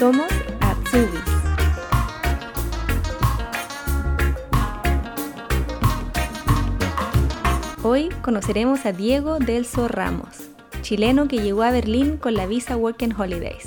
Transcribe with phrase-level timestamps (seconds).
[0.00, 1.20] Somos Atsubis.
[7.82, 10.48] Hoy conoceremos a Diego Delso Ramos,
[10.80, 13.64] chileno que llegó a Berlín con la visa Working Holidays.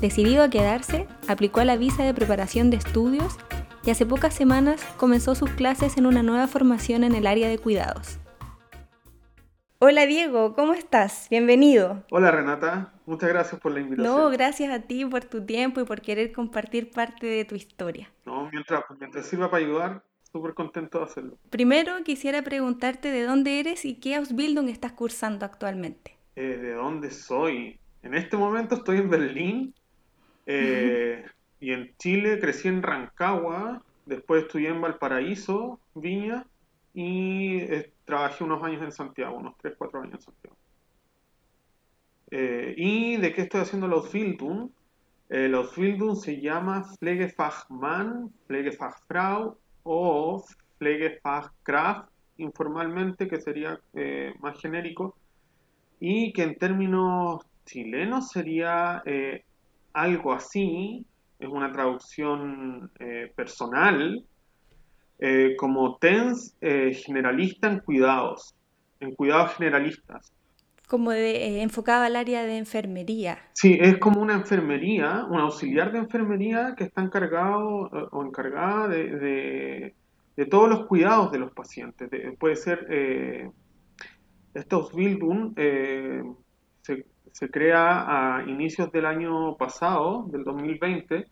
[0.00, 3.36] Decidido a quedarse, aplicó la visa de preparación de estudios
[3.84, 7.58] y hace pocas semanas comenzó sus clases en una nueva formación en el área de
[7.58, 8.18] cuidados.
[9.78, 11.28] Hola Diego, ¿cómo estás?
[11.30, 12.02] Bienvenido.
[12.10, 14.16] Hola Renata, muchas gracias por la invitación.
[14.16, 18.10] No, gracias a ti por tu tiempo y por querer compartir parte de tu historia.
[18.24, 21.38] No, mientras, mientras sirva para ayudar, súper contento de hacerlo.
[21.50, 26.16] Primero quisiera preguntarte de dónde eres y qué Ausbildung estás cursando actualmente.
[26.36, 27.78] Eh, ¿De dónde soy?
[28.02, 29.74] En este momento estoy en Berlín
[30.46, 31.24] eh,
[31.60, 36.46] y en Chile crecí en Rancagua, después estudié en Valparaíso, Viña
[36.94, 40.56] y eh, trabajé unos años en Santiago, unos 3, 4 años en Santiago.
[42.34, 44.70] Eh, ¿Y de qué estoy haciendo la Ausbildung?
[45.28, 45.62] Eh, la
[46.16, 50.42] se llama Pflegefachmann, Pflegefachfrau o
[50.78, 55.14] Pflegefachkraft, informalmente, que sería eh, más genérico,
[56.00, 59.44] y que en términos chilenos sería eh,
[59.92, 61.04] algo así,
[61.38, 62.90] es una traducción
[63.36, 64.24] personal,
[65.58, 68.54] como TENS generalista en cuidados,
[69.00, 70.32] en cuidados generalistas.
[70.92, 73.38] Como de, eh, al área de enfermería.
[73.54, 78.88] Sí, es como una enfermería, un auxiliar de enfermería que está encargado eh, o encargada
[78.88, 79.94] de,
[80.50, 82.10] todos los cuidados de los pacientes.
[82.10, 83.50] De- puede ser, eh,
[84.52, 86.24] esta Ausbildung eh,
[86.82, 91.26] se, se crea a inicios del año pasado, del 2020,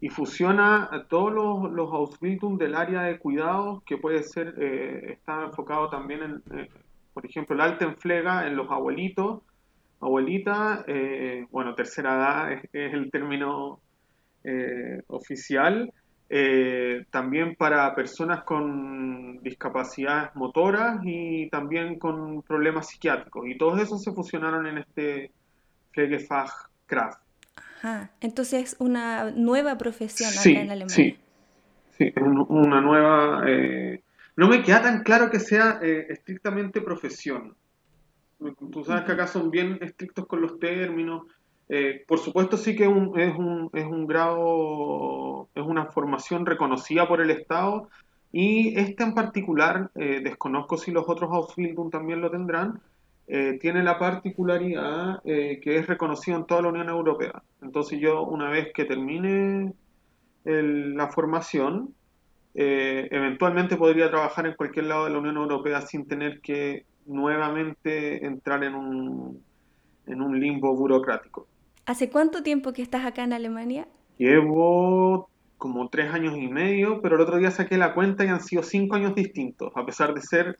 [0.00, 5.14] y fusiona a todos los, los Ausbildung del área de cuidados, que puede ser, eh,
[5.14, 6.68] está enfocado también en,
[7.20, 9.42] por ejemplo, el Altenpflege en los abuelitos,
[10.00, 13.80] abuelita, eh, bueno, tercera edad es, es el término
[14.44, 15.92] eh, oficial,
[16.30, 23.46] eh, también para personas con discapacidades motoras y también con problemas psiquiátricos.
[23.48, 25.32] Y todos esos se fusionaron en este
[25.92, 27.20] Pflegefachkraft.
[27.82, 28.10] Ajá.
[28.20, 30.88] Entonces, una nueva profesión acá en Alemania.
[30.94, 31.18] sí,
[31.98, 33.42] sí, es un- una nueva...
[33.48, 34.00] eh,
[34.40, 37.54] no me queda tan claro que sea eh, estrictamente profesión.
[38.72, 41.26] Tú sabes que acá son bien estrictos con los términos.
[41.68, 47.06] Eh, por supuesto sí que un- es un, es un grado, es una formación reconocida
[47.06, 47.90] por el Estado
[48.32, 52.80] y este en particular, eh, desconozco si los otros Ausbildung también lo tendrán,
[53.60, 57.44] tiene la particularidad que es reconocido en toda la Unión Europea.
[57.62, 59.72] Entonces yo una vez que termine
[60.44, 61.94] la formación,
[62.54, 68.24] eh, eventualmente podría trabajar en cualquier lado de la Unión Europea sin tener que nuevamente
[68.24, 69.42] entrar en un,
[70.06, 71.46] en un limbo burocrático.
[71.86, 73.86] ¿Hace cuánto tiempo que estás acá en Alemania?
[74.18, 75.28] Llevo
[75.58, 78.62] como tres años y medio, pero el otro día saqué la cuenta y han sido
[78.62, 80.58] cinco años distintos, a pesar de ser,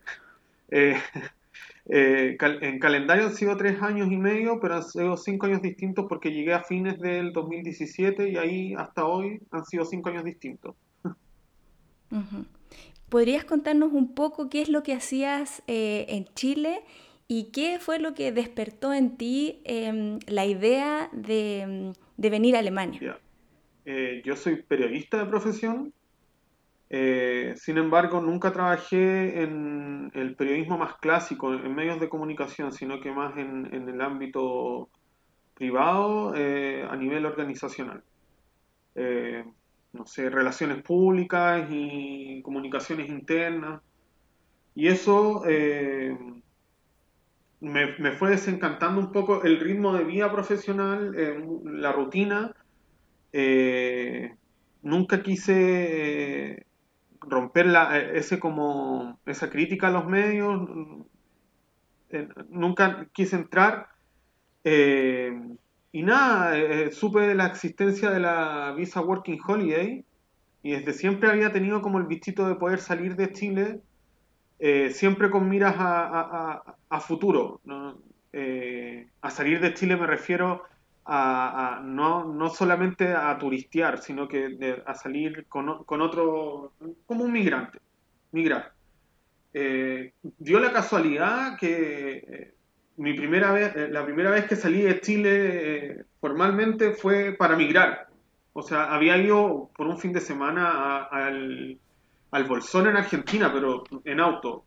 [0.71, 0.97] eh,
[1.89, 5.62] eh, cal- en calendario han sido tres años y medio, pero han sido cinco años
[5.62, 10.25] distintos porque llegué a fines del 2017 y ahí hasta hoy han sido cinco años
[10.25, 10.75] distintos.
[13.10, 16.82] ¿Podrías contarnos un poco qué es lo que hacías eh, en Chile
[17.26, 22.60] y qué fue lo que despertó en ti em, la idea de, de venir a
[22.60, 23.19] Alemania?
[23.84, 25.93] Eh, yo soy periodista de profesión,
[26.88, 33.00] eh, sin embargo, nunca trabajé en el periodismo más clásico, en medios de comunicación, sino
[33.00, 34.88] que más en, el ámbito
[35.54, 38.03] privado, a nivel organizacional.
[39.93, 43.83] No sé, relaciones públicas y comunicaciones internas.
[44.75, 46.17] Y eso eh,
[47.61, 52.55] me, me fue desencantando un poco el ritmo de vida profesional, eh, la rutina.
[53.33, 54.34] Eh,
[54.83, 56.67] nunca quise
[57.21, 60.69] romper la, ese como, esa crítica a los medios,
[62.49, 63.89] nunca quise entrar.
[65.93, 70.04] Eh, y nada, eh, supe de la existencia de la visa Working Holiday
[70.63, 73.81] y desde siempre había tenido como el bichito de poder salir de Chile,
[74.59, 77.60] eh, siempre con miras a, futuro.
[78.33, 80.63] Eh, a salir de Chile me refiero
[81.04, 86.75] a, no, no solamente a turistear, sino que de- a salir con, con otro,
[87.07, 87.81] como un migrante,
[88.33, 88.72] migrar.
[89.53, 92.54] Eh, dio la casualidad que eh,
[93.05, 95.31] mi primera vez, eh, la primera vez que salí de Chile
[95.93, 98.09] eh, formalmente fue para migrar.
[98.53, 101.79] O sea, había ido por un fin de semana a- al,
[102.33, 104.65] al Bolsón en Argentina, pero en auto.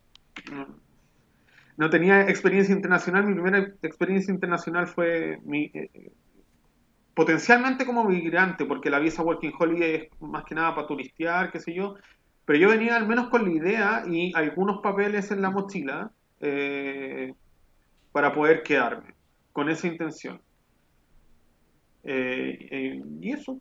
[1.77, 3.25] No tenía experiencia internacional.
[3.25, 6.11] Mi primera experiencia internacional fue mi, eh,
[7.13, 11.59] potencialmente como migrante, porque la visa Working Holiday es más que nada para turistear, qué
[11.59, 11.95] sé yo,
[12.45, 17.33] pero yo venía al menos con la idea y algunos papeles en la mochila eh,
[18.13, 19.13] para poder quedarme,
[19.51, 20.39] con esa intención.
[22.05, 23.59] Eh, eh, y eso.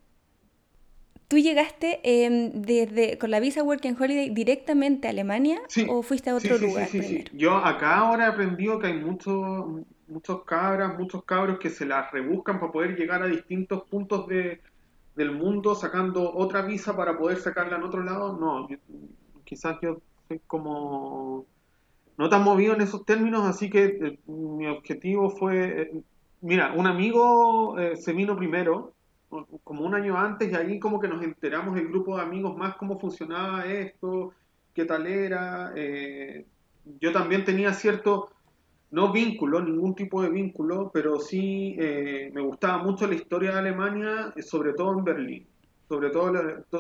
[1.27, 6.37] ¿Tú llegaste em, desde, con la visa Working Holiday directamente a Alemania o fuiste a
[6.37, 7.31] otro lugar primero?
[7.33, 12.13] Yo acá ahora he aprendido que hay muchos muchos cabras, muchos cabros que se las
[12.13, 14.61] rebuscan para poder llegar a distintos puntos de,
[15.17, 18.37] del mundo sacando otra visa para poder sacarla en otro lado.
[18.37, 18.69] No,
[19.45, 21.47] quizás yo soy como
[22.17, 26.03] no tan movido en esos términos, así que eh, mi objetivo fue, eh,
[26.41, 28.95] mira, un amigo eh, se vino primero,
[29.65, 32.77] como un año antes, y ahí como que nos enteramos el grupo de amigos más
[32.77, 34.35] cómo funcionaba esto,
[34.75, 35.73] qué tal era.
[37.01, 38.29] yo también tenía cierto
[38.91, 44.35] no vínculo, ningún tipo de vínculo, pero sí me gustaba mucho la historia de Alemania,
[44.43, 45.47] sobre todo en Berlín,
[45.89, 46.31] sobre todo,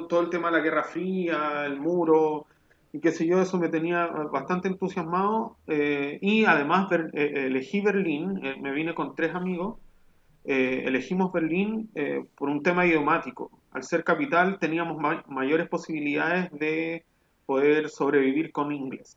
[0.06, 2.48] todo el tema de la Guerra Fría, el muro,
[2.92, 8.72] y qué sé yo, eso me tenía bastante entusiasmado, eh, y además elegí Berlín, me
[8.72, 9.78] vine con tres amigos,
[10.44, 11.90] elegimos Berlín
[12.36, 17.04] por un tema idiomático, al ser capital teníamos mayores posibilidades de
[17.46, 19.16] poder sobrevivir con inglés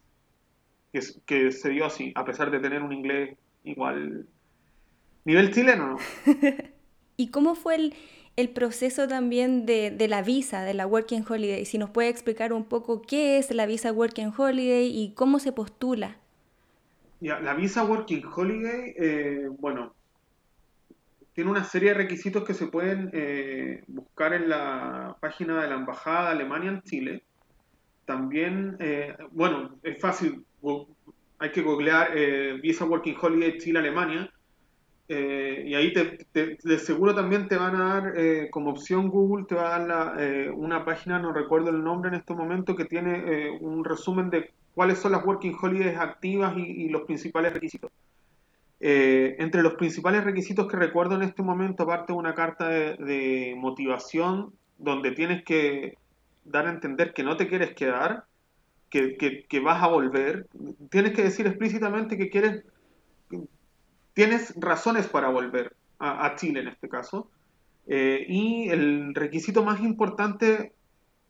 [1.26, 4.28] que, se dio así, a pesar de tener un inglés igual
[5.26, 5.98] nivel chileno, ¿no?
[7.18, 7.94] ¿Y cómo fue el,
[8.50, 11.66] proceso también de, la visa, de la Working Holiday?
[11.66, 15.54] Si nos puede explicar un poco qué es la visa Working Holiday y cómo se
[15.54, 16.18] postula.
[17.22, 19.94] la visa Working Holiday, eh, bueno,
[21.34, 25.76] tiene una serie de requisitos que se pueden eh, buscar en la página de la
[25.76, 27.24] Embajada de Alemania en Chile.
[28.06, 30.46] También, eh, bueno, es fácil,
[31.40, 32.14] hay que googlear
[32.62, 34.30] Visa Working Holiday Chile-Alemania.
[35.08, 39.46] Eh, y ahí te, de seguro también te van a dar eh, como opción Google,
[39.46, 43.58] te va a dar una página, no recuerdo el nombre en este momento, que tiene
[43.62, 47.92] un resumen de cuáles son las Working Holidays activas y, los principales requisitos.
[48.80, 54.54] entre los principales requisitos que recuerdo en este momento, aparte de una carta de motivación,
[54.78, 55.98] donde tienes que
[56.44, 58.26] dar a entender que no te quieres quedar,
[58.90, 60.48] que, vas a volver,
[60.90, 62.64] tienes que decir explícitamente que quieres,
[64.16, 67.30] tienes razones para volver a, Chile en este caso.
[67.86, 70.74] Eh, y el requisito más importante,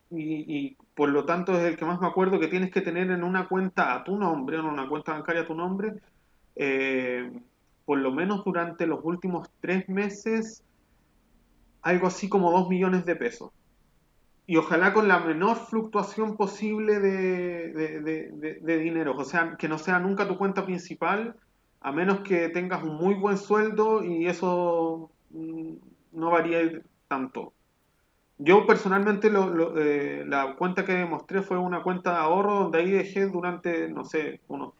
[0.10, 3.26] y, por lo tanto es el que más me acuerdo, que tienes que tener en
[3.26, 5.96] una cuenta a tu nombre, en una cuenta bancaria a tu nombre,
[6.56, 7.30] eh,
[7.84, 10.64] por lo menos durante los últimos tres meses,
[11.82, 13.52] algo así como dos millones de pesos
[14.48, 20.28] y ojalá con la menor fluctuación posible de, dinero, o sea, que no sea nunca
[20.28, 21.36] tu cuenta principal,
[21.86, 25.74] a menos que tengas un muy buen sueldo y eso mm,
[26.14, 27.54] no varía tanto.
[28.40, 29.30] Yo personalmente
[29.78, 34.04] eh, la cuenta que mostré fue una cuenta de ahorro donde ahí dejé durante, no
[34.04, 34.74] sé, unos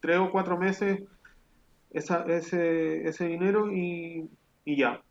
[0.00, 1.02] tres o cuatro meses
[1.90, 4.26] ese, ese dinero y,
[4.64, 5.02] y ya.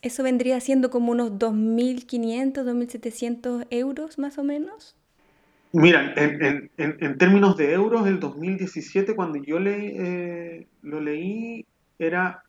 [0.00, 4.96] Eso vendría siendo como unos 2.500, 2.700 euros más o menos.
[5.76, 11.66] Mira, en, en, términos de euros, el 2017 cuando yo le, eh, lo leí
[11.98, 12.44] era,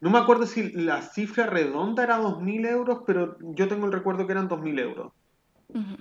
[0.00, 4.26] no me acuerdo si la cifra redonda era 2.000 euros, pero yo tengo el recuerdo
[4.26, 5.12] que eran 2.000 euros.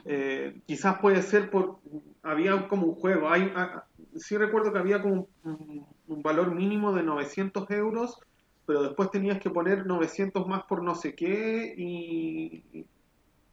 [0.06, 1.78] Eh, quizás puede ser por,
[2.24, 3.84] había como un juego, hay, ah,
[4.16, 8.20] sí recuerdo que había como un, un valor mínimo de 900 euros
[8.66, 12.86] pero después tenías que poner 900 más por no sé qué y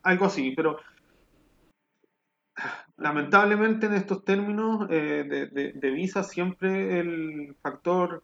[0.03, 0.79] algo así, pero
[2.97, 5.25] lamentablemente en estos términos eh,
[5.75, 8.23] de, visa siempre el factor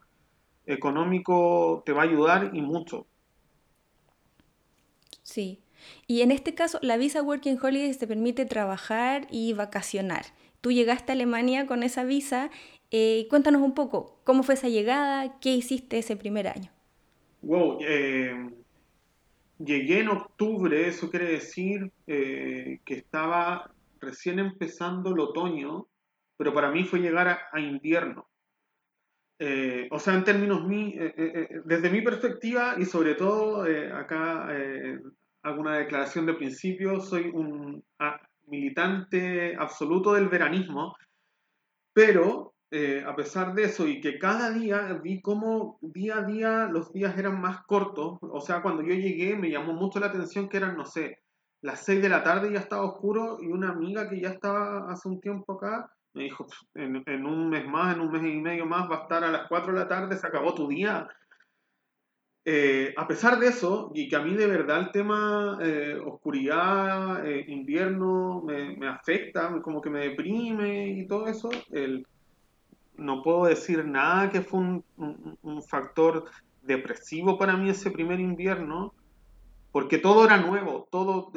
[0.67, 3.07] económico te va a ayudar y mucho.
[5.23, 5.61] Sí,
[6.07, 10.27] y en este caso la visa Working Holiday te permite trabajar y vacacionar.
[10.61, 12.51] Tú llegaste a Alemania con esa visa,
[12.91, 15.39] eh, cuéntanos un poco, ¿cómo fue esa llegada?
[15.41, 16.71] ¿Qué hiciste ese primer año?
[17.43, 18.51] Wow, eh,
[19.59, 23.71] llegué en octubre, eso quiere decir que estaba
[24.07, 25.89] recién empezando el otoño,
[26.37, 28.29] pero para mí fue llegar a, invierno.
[29.39, 30.95] Eh, o sea, en términos mi,
[31.65, 34.49] desde mi perspectiva y sobre todo acá
[35.47, 40.97] hago una declaración de principio, soy un ah, militante absoluto del veranismo,
[41.93, 46.69] pero eh, a pesar de eso y que cada día vi cómo día a día
[46.71, 50.49] los días eran más cortos, o sea, cuando yo llegué me llamó mucho la atención
[50.49, 51.21] que eran, no sé,
[51.63, 55.09] las 6 de la tarde ya estaba oscuro y una amiga que ya estaba hace
[55.09, 58.91] un tiempo acá me dijo, en, un mes más, en un mes y medio más
[58.91, 61.07] va a estar a las 4 de la tarde, se acabó tu día.
[62.47, 67.27] eh, a pesar de eso, y que a mí de verdad el tema eh, oscuridad,
[67.27, 72.07] eh, invierno, me, afecta, como que me deprime y todo eso, el,
[72.97, 76.25] no puedo decir nada que fue un, factor
[76.63, 78.95] depresivo para mí ese primer invierno,
[79.77, 81.31] porque todo era nuevo, todo,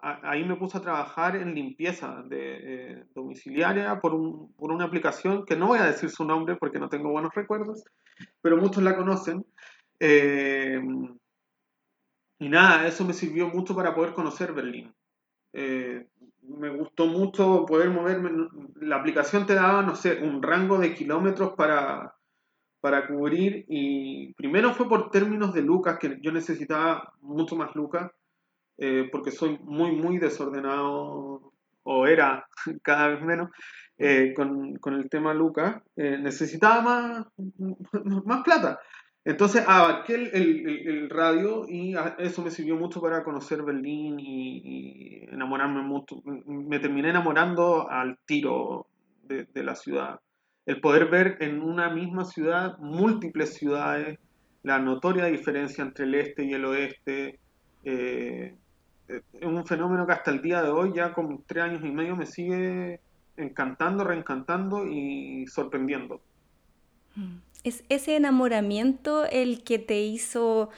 [0.00, 4.12] ahí me puse a trabajar en limpieza de, domiciliaria por,
[4.54, 7.82] por una aplicación que no voy a decir su nombre porque no tengo buenos recuerdos,
[8.40, 9.44] pero muchos la conocen.
[9.98, 10.80] Eh,
[12.38, 14.94] y nada, eso me sirvió mucho para poder conocer Berlín.
[15.52, 16.06] Eh,
[16.42, 18.30] me gustó mucho poder moverme.
[18.76, 22.13] La aplicación te daba, no sé, un rango de kilómetros para,
[22.84, 28.12] para cubrir y primero fue por términos de lucas, que yo necesitaba mucho más lucas,
[28.76, 32.46] eh, porque soy muy, muy desordenado, o era
[32.82, 33.48] cada vez menos,
[34.36, 35.80] con, con, el tema lucas.
[35.96, 37.26] necesitaba más,
[38.26, 38.78] más plata.
[39.24, 46.20] Entonces abarqué el, radio y eso me sirvió mucho para conocer Berlín y, enamorarme mucho.
[46.46, 48.88] Me terminé enamorando al tiro
[49.22, 50.20] de, la ciudad.
[50.66, 54.18] El poder ver en una misma ciudad múltiples ciudades,
[54.62, 57.38] la notoria diferencia entre el este y el oeste.
[57.84, 58.54] Eh,
[59.08, 62.16] es un fenómeno que hasta el día de hoy, ya con tres años y medio,
[62.16, 63.00] me sigue
[63.36, 66.20] encantando, reencantando y sorprendiendo.
[67.14, 67.36] Mm.
[67.64, 70.68] ¿Es ese enamoramiento el que te hizo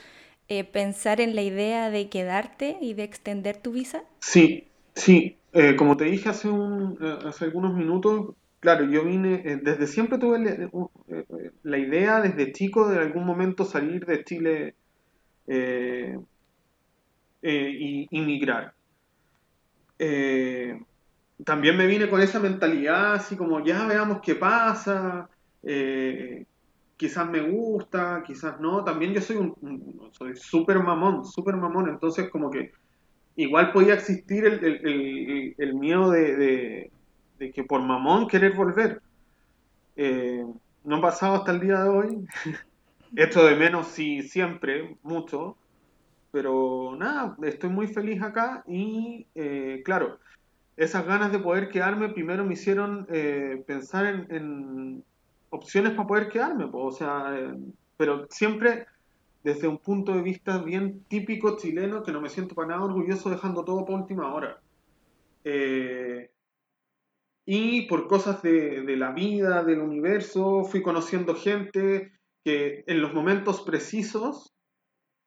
[0.49, 4.05] eh, pensar en la idea de quedarte y de extender tu visa?
[4.21, 5.37] Sí, sí.
[5.53, 8.35] Eh, como te dije hace, un, hace algunos minutos,
[8.67, 10.69] claro, yo vine, desde siempre tuve
[11.63, 14.75] la, idea, desde chico, de algún momento salir de Chile
[17.43, 18.75] y inmigrar.
[21.45, 25.29] también me vine con esa mentalidad, así como ya veamos qué pasa
[26.97, 28.83] quizás me gusta, quizás no.
[28.85, 31.89] También yo soy un, soy súper mamón, súper mamón.
[31.89, 32.73] Entonces como que
[33.37, 36.91] igual podía existir el, miedo de,
[37.39, 39.01] que por mamón querer volver.
[39.97, 40.45] Eh,
[40.85, 42.27] no ha pasado hasta el día de hoy.
[43.17, 45.57] Esto de menos sí siempre, mucho.
[46.33, 50.19] Pero nada, estoy muy feliz acá y eh, claro,
[50.77, 55.03] esas ganas de poder quedarme primero me hicieron eh, pensar en
[55.49, 57.55] opciones para poder quedarme, o sea,
[57.97, 58.87] pero siempre
[59.47, 63.31] desde un punto de vista bien típico chileno, que no me siento para nada orgulloso
[63.31, 64.61] dejando todo por última hora.
[65.45, 66.31] Eh,
[67.49, 72.13] y por cosas de, la vida, del universo, fui conociendo gente
[72.45, 74.53] que en los momentos precisos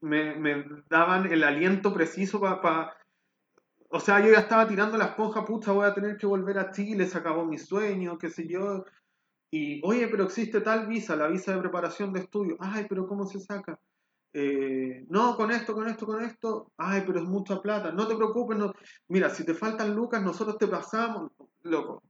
[0.02, 2.94] me, daban el aliento preciso para...
[3.90, 6.72] o sea, yo ya estaba tirando la esponja, puta, voy a tener que volver a
[6.72, 8.84] Chile, se acabó mi sueño, qué sé yo.
[9.50, 12.58] Y, oye, pero existe tal visa, la visa de preparación de estudio.
[12.60, 13.80] Ay, pero ¿cómo se saca?
[14.34, 16.72] Eh, no, con esto, con esto, con esto.
[16.78, 17.92] Ay, pero es mucha plata.
[17.92, 18.58] No te preocupes.
[18.58, 18.74] No.
[19.08, 21.32] Mira, si te faltan lucas, nosotros te pasamos.
[21.64, 22.04] Loco.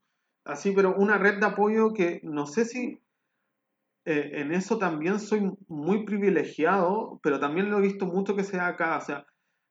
[0.46, 3.02] Así, pero una red de apoyo que no sé si
[4.06, 8.68] eh, en eso también soy muy privilegiado, pero también lo he visto mucho que sea
[8.68, 8.98] acá.
[8.98, 9.26] O sea,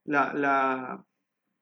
[0.05, 1.05] la, la,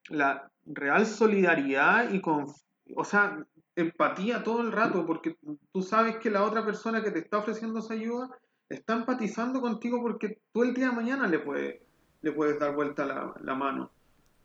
[0.08, 2.46] la real solidaridad y con...
[2.94, 3.44] O sea,
[3.74, 5.36] empatía todo el rato, porque
[5.72, 8.30] tú sabes que la otra persona que te está ofreciendo esa ayuda
[8.68, 11.80] está empatizando contigo porque tú el día de mañana le, puedes
[12.22, 13.90] le puedes dar vuelta la, mano.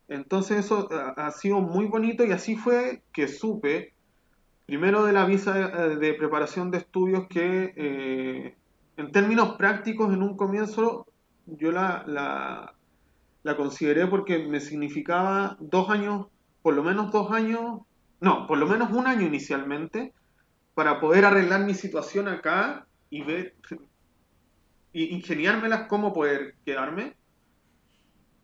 [0.07, 3.93] Entonces eso ha, sido muy bonito y así fue que supe,
[4.71, 5.51] primero de la visa
[5.97, 8.55] de, preparación de estudios, que eh,
[8.95, 11.07] en términos prácticos en un comienzo
[11.45, 12.73] yo la
[13.57, 16.27] consideré porque me significaba dos años,
[16.61, 17.81] por lo menos dos años
[18.21, 20.13] no, por lo menos un año inicialmente,
[20.73, 23.57] para poder arreglar mi situación acá y ver,
[24.93, 27.17] y ingeniármelas cómo poder quedarme.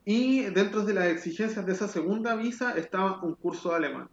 [0.03, 4.09] Y dentro de las exigencias de esa segunda visa estaba un curso de alemán.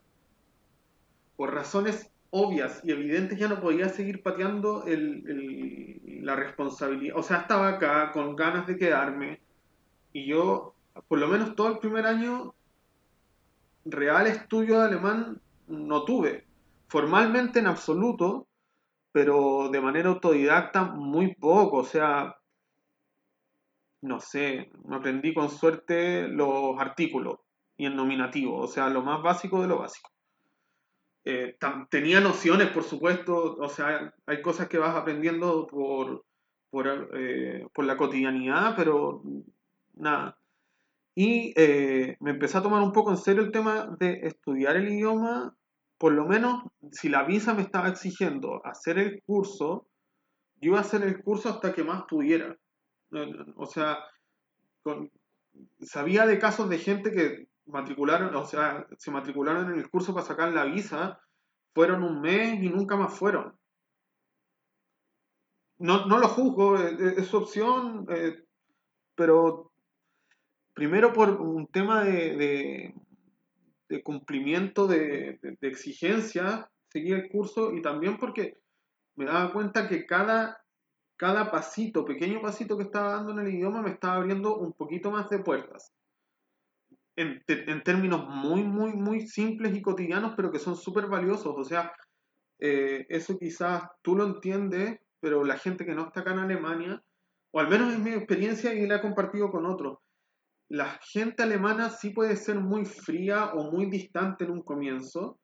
[1.36, 7.16] Por razones obvias y evidentes ya no podía seguir pateando la responsabilidad.
[7.16, 9.40] O sea, estaba acá con ganas de quedarme
[10.12, 10.74] y yo,
[11.08, 12.54] por lo menos todo el primer año,
[13.84, 16.46] real estudio de alemán no tuve.
[16.88, 18.46] Formalmente en absoluto,
[19.12, 21.78] pero de manera autodidacta muy poco.
[21.78, 22.36] O sea,
[24.02, 27.38] no sé, me aprendí con suerte los artículos
[27.76, 30.10] y el nominativo, o sea, lo más básico de lo básico.
[31.26, 31.56] Eh,
[31.88, 36.24] tenía nociones, por supuesto, o sea, hay cosas que vas aprendiendo por,
[36.68, 39.22] por, eh, por la cotidianidad, pero
[39.94, 40.38] nada.
[41.14, 44.92] Y eh, me empecé a tomar un poco en serio el tema de estudiar el
[44.92, 45.56] idioma,
[45.96, 49.86] por lo menos si la visa me estaba exigiendo hacer el curso,
[50.60, 52.56] yo iba a hacer el curso hasta que más pudiera.
[53.56, 53.98] O sea,
[55.80, 60.26] sabía de casos de gente que matricularon, o sea, se matricularon en el curso para
[60.26, 61.20] sacar la visa,
[61.74, 63.58] fueron un mes y nunca más fueron.
[65.78, 68.44] No, no lo juzgo, eh, eh, es, su opción, eh,
[69.14, 69.72] pero
[70.72, 72.94] primero por un tema de,
[73.88, 78.58] de, cumplimiento de, de, exigencia, seguir el curso y también porque
[79.14, 80.64] me daba cuenta que cada,
[81.16, 85.10] cada pasito, pequeño pasito que estaba dando en el idioma me estaba abriendo un poquito
[85.10, 85.92] más de puertas.
[87.16, 91.54] En, términos muy, muy, muy simples y cotidianos, pero que son súper valiosos.
[91.56, 91.92] O sea,
[92.58, 97.02] eso quizás tú lo entiendes pero la gente que no está acá en Alemania,
[97.50, 100.00] o al menos en mi experiencia y la he compartido con otros,
[100.68, 105.38] la gente alemana sí puede ser muy fría o muy distante en un comienzo,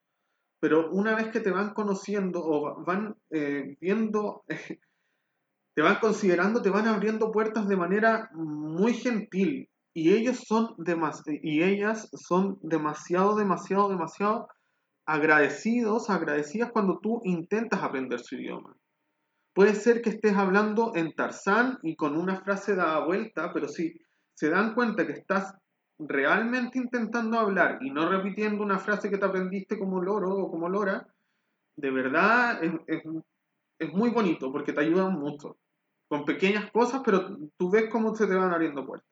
[0.60, 4.44] pero una vez que te van conociendo o van eh, viendo,
[5.74, 9.70] te van considerando, te van abriendo puertas de manera muy gentil.
[9.92, 10.76] Y ellos son
[11.42, 14.48] y ellas son demasiado, demasiado, demasiado
[15.04, 18.76] agradecidos, agradecidas cuando tú intentas aprender su idioma.
[19.52, 24.00] Puede ser que estés hablando en Tarzán y con una frase dada vuelta, pero si
[24.34, 25.54] se dan cuenta que estás
[25.98, 30.68] realmente intentando hablar y no repitiendo una frase que te aprendiste como loro o como
[30.68, 31.06] lora,
[31.76, 35.56] de verdad es, muy bonito porque te ayuda mucho.
[36.08, 39.09] Con pequeñas cosas, pero tú ves cómo se te van abriendo puertas.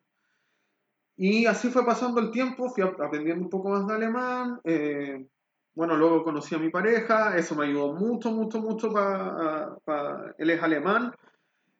[1.21, 4.61] Y así fue pasando el tiempo, fui aprendiendo un poco más de alemán.
[4.63, 5.27] Eh,
[5.75, 10.35] bueno, luego conocí a mi pareja, eso me ayudó mucho, mucho, mucho para...
[10.39, 11.13] él es alemán,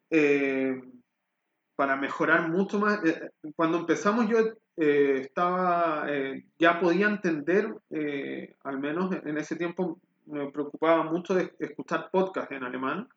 [0.09, 0.81] eh,
[1.77, 3.01] para mejorar mucho más.
[3.05, 4.39] Eh, cuando empezamos yo
[4.75, 6.05] estaba,
[6.57, 7.73] ya podía entender,
[8.63, 13.07] al menos en ese tiempo me preocupaba mucho de escuchar podcast en alemán.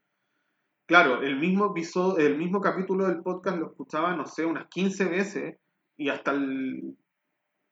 [0.87, 1.75] Claro, el mismo,
[2.17, 5.62] el mismo capítulo del podcast lo escuchaba, no sé, unas 15 veces
[6.02, 6.35] y hasta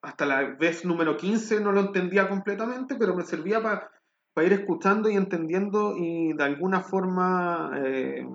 [0.02, 5.10] hasta la vez número 15 no lo entendía completamente, pero me servía para ir escuchando
[5.10, 8.26] y entendiendo y de alguna forma eh,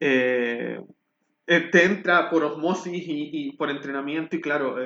[0.00, 0.80] eh,
[1.46, 4.76] eh, te entra por osmosis y, por entrenamiento y claro,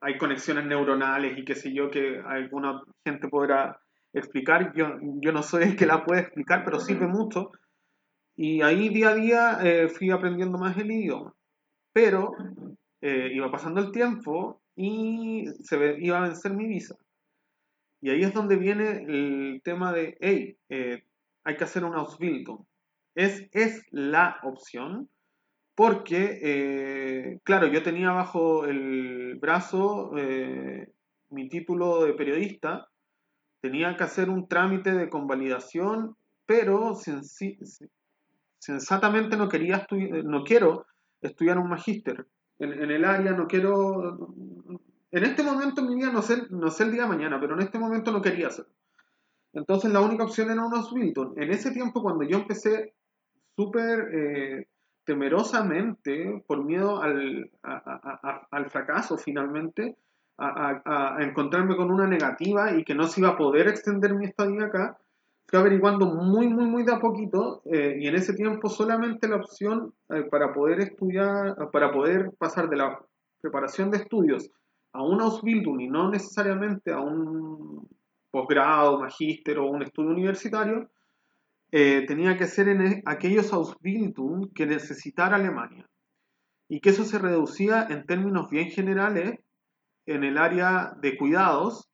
[0.00, 3.80] hay conexiones neuronales y qué sé yo que alguna gente podrá
[4.12, 4.72] explicar.
[4.76, 7.50] Yo, yo no soy el que la puede explicar, pero sirve mucho.
[8.36, 11.32] Y ahí día a día fui aprendiendo más el idioma.
[11.92, 12.32] Pero
[13.06, 16.96] eh, iba pasando el tiempo y se iba a vencer mi visa.
[18.00, 21.04] Y ahí es donde viene el tema de, hey, eh,
[21.44, 22.64] hay que hacer un Ausbildung.
[23.14, 25.10] Es, es la opción
[25.74, 30.12] porque, eh, claro, yo tenía bajo el brazo
[31.28, 32.88] mi título de periodista,
[33.60, 36.94] tenía que hacer un trámite de convalidación, pero
[38.58, 39.86] sensatamente no, quería
[40.24, 40.86] no quiero
[41.20, 42.26] estudiar un magíster
[42.58, 44.34] en, el área, no quiero...
[45.10, 47.54] En este momento en mi vida, no sé, no sé el día de mañana, pero
[47.54, 48.72] en este momento no quería hacerlo.
[49.52, 51.34] Entonces la única opción era unos Wilton.
[51.36, 52.94] En ese tiempo, cuando yo empecé
[53.54, 54.68] súper eh,
[55.04, 59.96] temerosamente, por miedo al, al fracaso finalmente,
[60.38, 64.66] a, encontrarme con una negativa y que no se iba a poder extender mi estadía
[64.66, 64.98] acá,
[65.46, 69.36] fui averiguando muy, muy, muy de a poquito eh, y en ese tiempo solamente la
[69.36, 72.98] opción eh, para poder estudiar, para poder pasar de la
[73.40, 74.50] preparación de estudios
[74.92, 77.88] a un Ausbildung y no necesariamente a un
[78.30, 80.90] posgrado, magíster o un estudio universitario,
[81.70, 85.88] eh, tenía que ser en e, aquellos Ausbildung que necesitara Alemania.
[86.68, 89.38] Y que eso se reducía en términos bien generales
[90.06, 91.88] en el área de cuidados,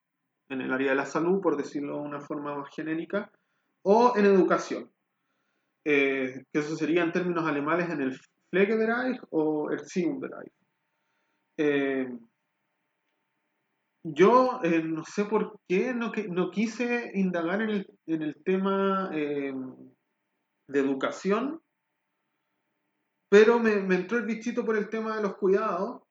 [0.48, 3.30] en el área de la salud, por decirlo de una forma más genérica,
[3.82, 4.90] o en educación.
[5.84, 9.80] Eh, que eso sería en términos alemanes en el Pflegebereich o el
[11.56, 12.08] Eh,
[14.02, 19.52] yo eh, no sé por qué no, no quise indagar en el, tema eh,
[20.68, 21.60] de educación,
[23.28, 26.02] pero me, entró el bichito por el tema de los cuidados.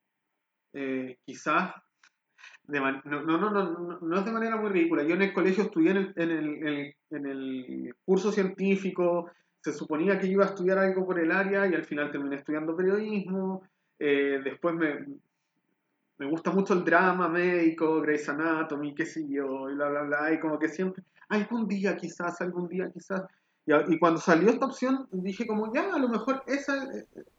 [1.25, 1.73] quizás
[2.69, 5.03] no, no, no, no, no es de manera muy ridícula.
[5.03, 10.19] Yo en el colegio estudié en el, en el, en el, curso científico, se suponía
[10.19, 13.63] que iba a estudiar algo por el área y al final terminé estudiando periodismo.
[13.97, 15.05] Eh, después me,
[16.17, 20.33] me gusta mucho el drama médico, Grey's Anatomy, qué sé yo, y bla, bla, bla.
[20.33, 23.23] Y como que siempre, algún día quizás, algún día quizás.
[23.65, 26.87] Y, y cuando salió esta opción, dije como, ya, a lo mejor esa,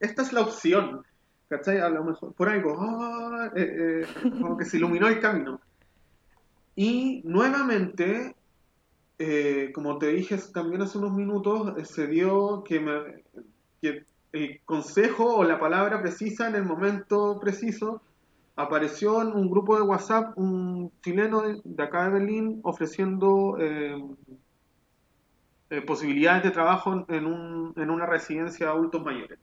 [0.01, 1.03] esta es la opción.
[1.51, 1.79] ¿Cachai?
[1.79, 5.61] A lo mejor por algo, ah, eh, eh, como que se iluminó el camino.
[6.77, 8.35] Y nuevamente,
[9.19, 13.25] eh, como te dije también hace unos minutos, se dio que, me,
[13.83, 18.01] que el consejo o la palabra precisa en el momento preciso,
[18.55, 24.01] apareció en un grupo de WhatsApp un chileno de, acá de Berlín ofreciendo eh,
[25.71, 29.39] eh, posibilidades de trabajo en, un, en una residencia de adultos mayores.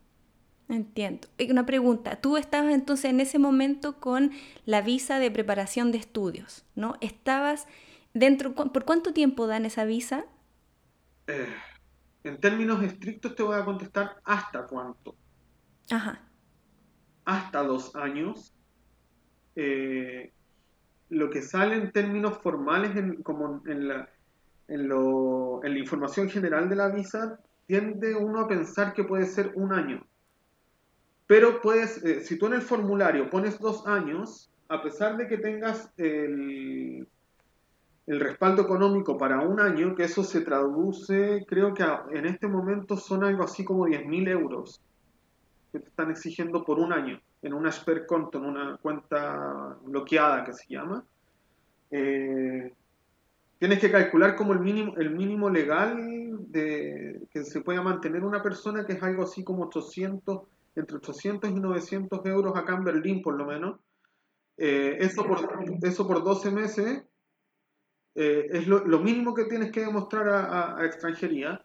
[0.70, 1.30] Entiendo.
[1.50, 4.32] Una pregunta, tú estabas entonces en ese momento con
[4.66, 6.96] la visa de preparación de estudios, ¿no?
[7.00, 7.68] Estabas
[8.14, 10.26] dentro, ¿por cuánto tiempo dan esa visa?
[11.28, 11.48] Eh,
[12.24, 15.16] en términos estrictos te voy a contestar hasta cuánto.
[15.90, 16.22] Ajá.
[17.24, 18.54] Hasta dos años.
[19.56, 20.34] Eh,
[21.10, 22.92] lo que sale en términos formales,
[23.24, 24.10] como en la,
[24.68, 29.54] en, en la información general de la visa, tiende uno a pensar que puede ser
[29.56, 30.06] un año.
[31.28, 35.38] Pero puedes, eh, si tú en el formulario pones dos años, a pesar de que
[35.38, 37.08] tengas el,
[38.08, 43.26] respaldo económico para un año, que eso se traduce, creo que en este momento son
[43.26, 44.82] algo así como 10.000 euros
[45.74, 50.54] que te están exigiendo por un año en una Sperkonto, en una cuenta bloqueada que
[50.54, 51.04] se llama.
[51.92, 52.74] Eh,
[53.60, 55.98] tienes que calcular como el mínimo, el mínimo legal
[56.50, 60.44] de, que se pueda mantener una persona, que es algo así como 800
[60.80, 63.80] entre 800 y 900 euros acá en Berlín, por lo menos.
[64.58, 65.40] Eh, eso, por,
[65.84, 67.04] eso por 12 meses
[68.16, 71.64] eh, es lo, mínimo que tienes que demostrar a, extranjería.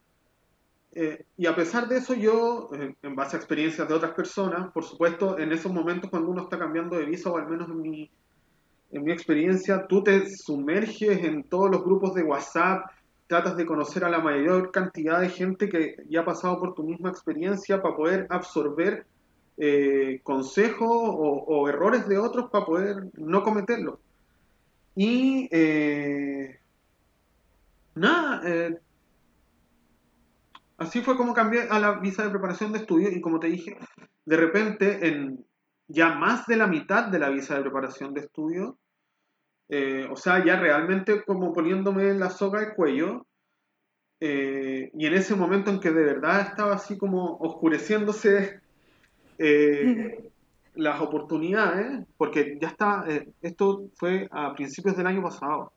[0.95, 2.69] Eh, y a pesar de eso, yo,
[3.03, 6.59] en base a experiencias de otras personas, por supuesto, en esos momentos cuando uno está
[6.59, 8.11] cambiando de visa, o al menos en mi,
[8.91, 12.85] en mi experiencia, tú te sumerges en todos los grupos de WhatsApp,
[13.27, 16.85] tratas de conocer a la mayor cantidad de gente que ya ha pasado por tu
[16.85, 19.07] misma experiencia para poder absorber
[19.57, 23.99] eh, consejos o, errores de otros para poder no cometerlos.
[24.95, 26.59] Y eh,
[27.95, 28.79] nada, eh,
[30.79, 33.79] así fue como cambié a la visa de preparación de estudio y como te dije,
[34.25, 35.45] de repente en
[35.89, 38.79] ya más de la mitad de la visa de preparación de estudio,
[39.69, 43.27] eh, o sea, ya realmente como poniéndome la soga de cuello.
[44.21, 48.61] Eh, y en ese momento en que de verdad estaba así como oscureciéndose
[49.39, 50.31] eh,
[50.75, 53.05] las oportunidades, porque ya está,
[53.41, 55.73] esto fue a principios del año pasado.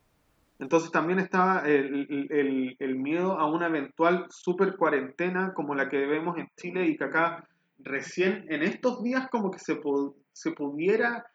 [0.60, 6.38] Entonces también estaba el, el miedo a una eventual super cuarentena como la que vemos
[6.38, 7.46] en Chile y que acá
[7.80, 9.80] recién en estos días como que se,
[10.34, 11.26] se pudiera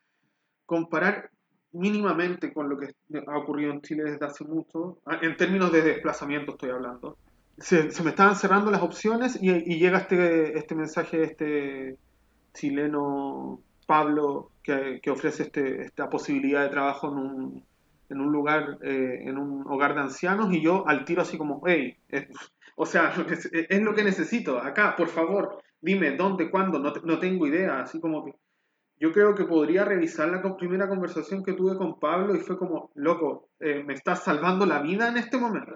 [0.67, 1.31] comparar
[1.73, 2.95] mínimamente con lo que
[3.27, 7.17] ha ocurrido en Chile desde hace mucho, ah, en términos de desplazamiento estoy hablando.
[7.59, 11.99] Se, me estaban cerrando las opciones y, llega este, este mensaje de este
[12.55, 17.65] chileno Pablo que, ofrece este, esta posibilidad de trabajo en un,
[18.09, 21.63] en un lugar, eh, en un hogar de ancianos y yo al tiro así como,
[21.67, 21.97] hey,
[22.77, 23.13] o sea,
[23.69, 28.01] es, lo que necesito, acá, por favor, dime dónde, cuándo, no, no tengo idea, así
[28.01, 28.35] como que
[29.01, 32.91] yo creo que podría revisar la primera conversación que tuve con Pablo y fue como,
[32.95, 35.73] loco, eh, me estás salvando la vida en este momento.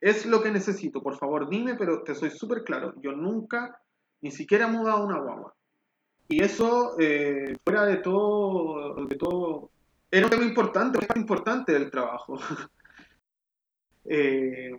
[0.00, 3.78] Es lo que necesito, por favor dime, pero te soy súper claro, yo nunca,
[4.22, 5.54] ni siquiera he mudado una guagua.
[6.28, 9.70] Y eso, eh, fuera de todo, de todo,
[10.10, 12.38] era un tema importante, tema importante del trabajo.
[14.08, 14.70] Eh,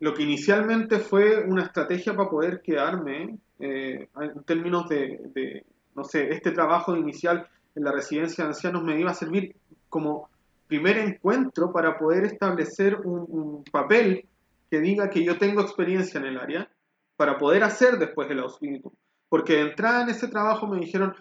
[0.00, 5.64] lo que inicialmente fue una estrategia para poder quedarme, en términos de
[6.00, 9.54] no sé, este trabajo inicial en la residencia de ancianos me iba a servir
[9.90, 10.30] como
[10.66, 14.24] primer encuentro para poder establecer un, papel
[14.70, 16.70] que diga que yo tengo experiencia en el área
[17.16, 18.94] para poder hacer después el Ausbildung.
[19.28, 21.14] Porque de entrada en ese trabajo me dijeron,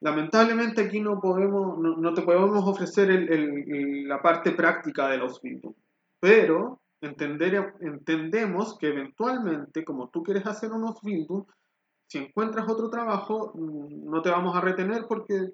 [0.00, 3.10] lamentablemente aquí no, podemos, no, te podemos ofrecer
[4.06, 5.74] la parte práctica del Ausbildung,
[6.20, 11.44] pero entender, entendemos que eventualmente, como tú quieres hacer un Ausbildung,
[12.06, 15.50] si encuentras otro trabajo, mm, no te vamos a retener porque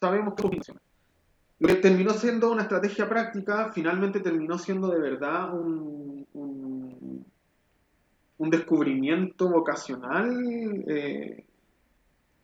[0.00, 0.80] sabemos que funciona.
[1.60, 7.24] Lo que terminó siendo una estrategia práctica, finalmente terminó siendo de verdad un, un,
[8.50, 11.44] descubrimiento vocacional eh,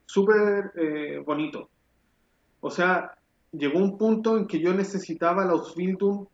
[0.07, 1.69] súper eh, bonito.
[2.61, 3.15] O sea,
[3.53, 6.27] llegó un punto en que yo necesitaba la Ausbildung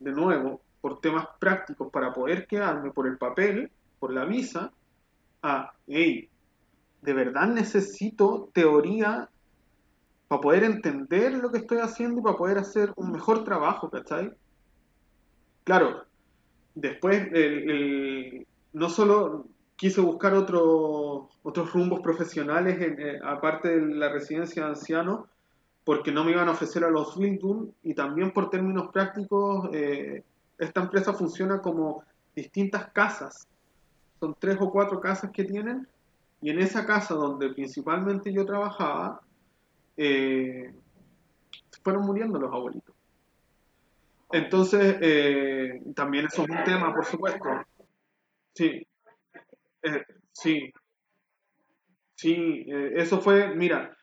[0.00, 4.72] de nuevo, por temas prácticos, para poder quedarme por el papel, por la visa,
[5.42, 6.27] a, hey,
[7.02, 9.28] de verdad necesito teoría
[10.28, 14.30] para poder entender lo que estoy haciendo y para poder hacer un mejor trabajo, ¿cachai?
[15.64, 16.04] Claro,
[16.74, 17.28] después
[18.72, 25.26] no solo quise buscar otros rumbos profesionales eh, aparte de la residencia de ancianos,
[25.84, 30.24] porque no me iban a ofrecer a los Wildun y también por términos prácticos, eh,
[30.58, 32.02] esta empresa funciona como
[32.34, 33.46] distintas casas.
[34.20, 35.86] Son tres o cuatro casas que tienen
[36.40, 39.20] Y en esa casa donde principalmente yo trabajaba,
[39.96, 40.72] eh,
[41.82, 42.94] fueron muriendo los abuelitos.
[44.30, 47.48] Entonces, eh, también eso es un tema, por supuesto.
[48.54, 48.86] Sí,
[49.82, 50.72] eh, sí,
[52.14, 53.96] sí, eso fue, mira,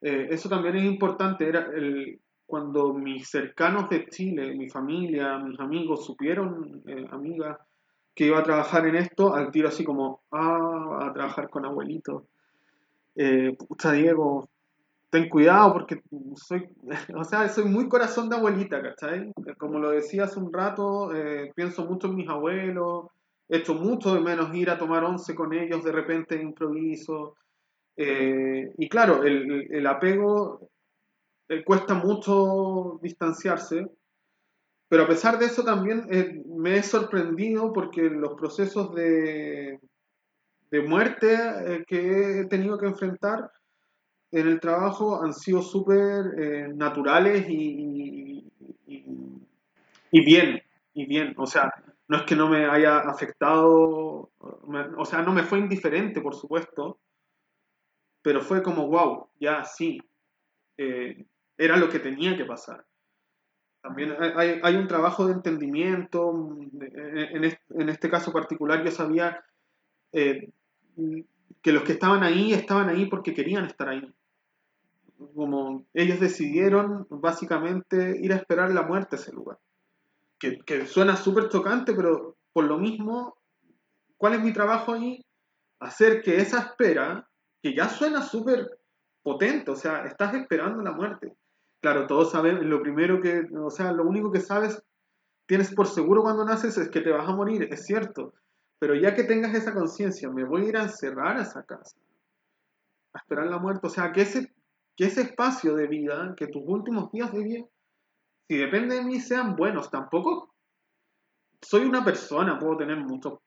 [0.00, 6.04] eso también es importante, era el, cuando mis cercanos de Chile, mi familia, mis amigos
[6.04, 7.58] supieron, amigas,
[8.14, 12.22] que iba a trabajar en esto, al tiro así como, ah, a trabajar con abuelitos.
[13.16, 13.56] Eh,
[13.92, 14.48] Diego,
[15.10, 16.02] ten cuidado porque
[16.36, 16.68] soy,
[17.16, 19.32] o sea, soy muy corazón de abuelita, ¿cachai?
[19.58, 23.06] Como lo decía hace un rato, eh, pienso mucho en mis abuelos,
[23.48, 27.36] echo mucho de menos ir a tomar once con ellos de repente de improviso.
[27.96, 30.68] Eh, y claro, el, apego
[31.64, 33.86] cuesta mucho distanciarse,
[34.88, 39.78] pero a pesar de eso también eh, me he sorprendido porque los procesos de,
[40.88, 43.52] muerte eh, que he tenido que enfrentar
[44.32, 48.50] en el trabajo han sido súper eh, naturales y,
[50.10, 50.62] bien,
[50.94, 51.34] y bien.
[51.36, 51.70] O sea,
[52.08, 56.98] no es que no me haya afectado, o sea, no me fue indiferente, por supuesto,
[58.22, 60.00] pero fue como, wow, ya sí,
[60.78, 62.86] era lo que tenía que pasar.
[63.84, 64.16] También
[64.62, 66.32] hay, un trabajo de entendimiento.
[66.72, 69.44] En este, caso particular yo sabía
[70.10, 70.48] eh,
[71.60, 74.10] que los que estaban ahí estaban ahí porque querían estar ahí.
[75.34, 79.58] Como ellos decidieron básicamente ir a esperar la muerte a ese lugar.
[80.38, 83.36] Que, que suena súper chocante, pero por lo mismo,
[84.16, 85.26] ¿cuál es mi trabajo ahí?
[85.78, 87.28] Hacer que esa espera,
[87.62, 88.78] que ya suena súper
[89.22, 91.34] potente, o sea, estás esperando la muerte
[91.84, 94.82] Claro, todos saben, lo primero que, o sea, lo único que sabes,
[95.44, 98.32] tienes por seguro cuando naces es que te vas a morir, es cierto.
[98.78, 101.98] Pero ya que tengas esa conciencia, me voy a ir a encerrar a esa casa,
[103.12, 103.86] a esperar la muerte.
[103.86, 104.50] O sea, que ese,
[104.96, 107.66] que ese espacio de vida, que tus últimos días de vida,
[108.48, 109.90] si depende de mí, sean buenos.
[109.90, 110.54] Tampoco
[111.60, 113.40] soy una persona, puedo tener muchos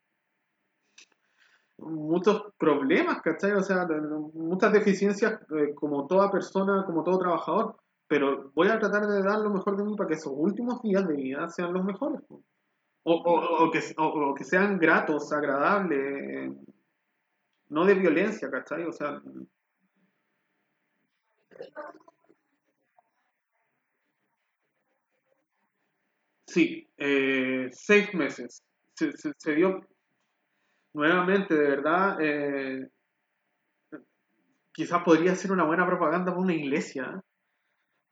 [1.80, 3.54] muchos problemas, ¿cachai?
[3.54, 3.88] O sea,
[4.36, 9.40] muchas deficiencias eh, como toda persona, como todo trabajador pero voy a tratar de dar
[9.40, 12.22] lo mejor de mí para que esos últimos días de vida sean los mejores.
[12.30, 16.54] O, o, que, o, que, sean gratos, agradables,
[17.70, 18.84] no de violencia, ¿cachai?
[18.84, 19.22] O sea...
[26.48, 28.64] Sí, eh, seis meses.
[28.96, 29.82] Se, dio
[30.94, 32.90] nuevamente, de verdad, eh,
[34.74, 37.24] quizás podría ser una buena propaganda para una iglesia,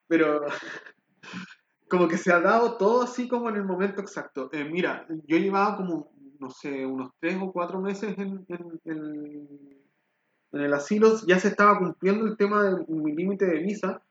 [0.08, 0.42] pero
[1.90, 4.50] como que se ha dado todo así como en el momento exacto.
[4.52, 8.46] Eh, mira, yo llevaba como, no sé, unos tres o cuatro meses en,
[10.52, 14.02] el asilo, ya se estaba cumpliendo el tema de mi límite de visa,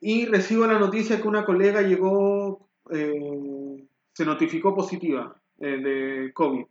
[0.00, 6.66] y recibo la noticia que una colega llegó, eh, se notificó positiva eh, de COVID.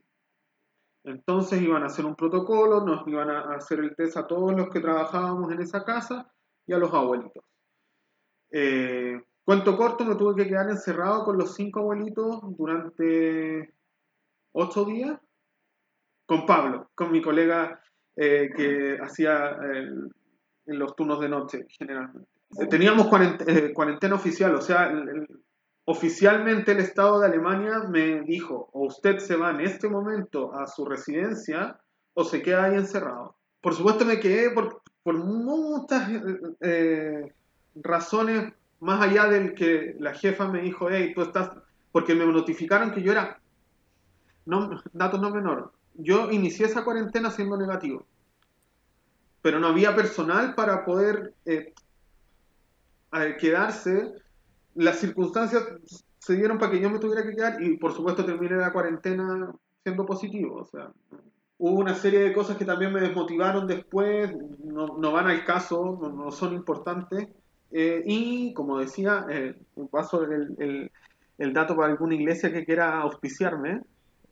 [1.06, 4.69] Entonces iban a hacer un protocolo, nos iban a hacer el test a todos los
[4.69, 6.32] que trabajábamos en esa casa
[6.65, 7.43] y a los abuelitos.
[8.56, 13.74] Eh, cuento corto, me tuve que quedar encerrado con los cinco abuelitos durante
[14.52, 15.20] ocho días
[16.28, 17.82] con Pablo, con mi colega
[18.16, 19.58] eh, que hacía
[20.66, 22.30] en los turnos de noche generalmente.
[22.70, 23.08] Teníamos
[23.48, 24.94] eh, cuarentena, oficial, o sea,
[25.86, 30.68] oficialmente el Estado de Alemania me dijo, o usted se va en este momento a
[30.68, 31.80] su residencia
[32.13, 33.36] o se queda ahí encerrado.
[33.60, 36.08] Por supuesto me quedé por, por muchas
[37.75, 41.51] razones más allá del que la jefa me dijo, hey, tú estás,
[41.91, 43.39] porque me notificaron que yo era,
[44.45, 48.05] no, datos no menor, yo inicié esa cuarentena siendo negativo,
[49.41, 51.73] pero no había personal para poder eh,
[53.39, 54.12] quedarse,
[54.75, 55.63] las circunstancias
[56.19, 59.49] se dieron para que yo me tuviera que quedar y por supuesto terminé la cuarentena
[59.81, 60.91] siendo positivo, o sea,
[61.57, 65.97] hubo una serie de cosas que también me desmotivaron después, no, no van al caso,
[66.01, 67.29] no son importantes,
[67.75, 69.55] eh, y como decía, eh,
[69.89, 70.91] paso el,
[71.39, 73.81] el, dato para alguna iglesia que quiera auspiciarme.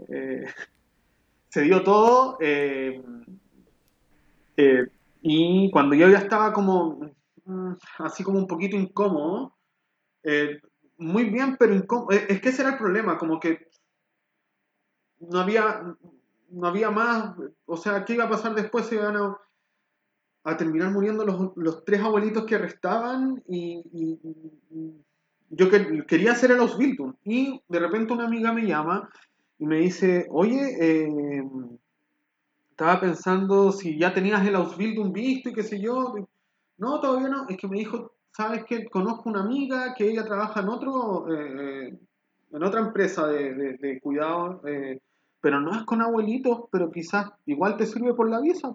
[0.08, 0.46] Eh,
[1.50, 2.38] se dio todo.
[2.40, 3.02] Eh,
[5.24, 7.00] y cuando yo ya estaba como
[7.46, 9.56] mm, así como un poquito incómodo,
[10.98, 12.12] muy bien, pero incómodo.
[12.12, 13.68] Es que ese era el problema, como que
[15.20, 15.96] no había,
[16.50, 17.34] no había más.
[17.66, 18.86] O sea, ¿qué iba a pasar después?
[18.86, 19.36] Se iban a
[20.44, 23.84] a terminar muriendo los, los tres abuelitos que restaban y,
[25.54, 25.70] yo
[26.08, 29.10] quería hacer el Ausbildung y de repente una amiga me llama
[29.60, 31.44] y me dice, oye, eh,
[32.82, 36.16] estaba pensando si ya tenías el Ausbildung visto y qué sé yo.
[36.78, 37.48] No, todavía no.
[37.48, 41.90] Es que me dijo, ¿sabes que Conozco una amiga que ella trabaja en otro, eh,
[41.90, 42.00] eh,
[42.54, 45.00] en otra empresa de, de, cuidado, eh,
[45.42, 48.74] pero no es con abuelitos, pero quizás igual te sirve por la visa.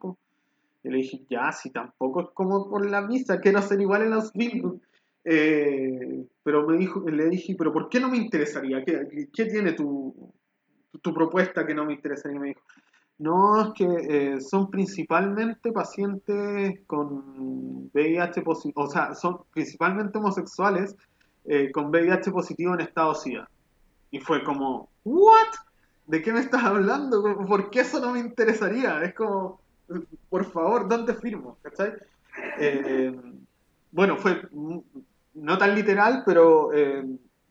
[0.87, 4.13] Y le dije, ya, si tampoco es como por la visa, quiero ser igual en
[4.13, 4.81] Ausbildung.
[5.25, 8.85] pero me dijo, le dije, pero ¿por qué no me interesaría?
[8.85, 10.33] ¿Qué, qué tiene tu,
[11.03, 12.37] tu propuesta que no me interesaría?
[12.37, 12.61] Y me dijo,
[13.19, 20.95] no, es que eh, son principalmente pacientes con VIH positivo, o sea, son principalmente homosexuales
[21.47, 23.49] eh, con VIH positivo en estado SIDA.
[24.13, 25.53] Y fue como, ¿what?
[26.07, 27.23] ¿De qué me estás hablando?
[27.49, 29.03] ¿Por qué eso no me interesaría?
[29.03, 29.61] Es como,
[30.29, 31.59] por favor, ¿dónde firmo?
[31.63, 31.93] ¿Cachai?
[32.59, 33.15] Eh,
[33.93, 34.43] bueno, fue
[35.35, 36.71] no tan literal, pero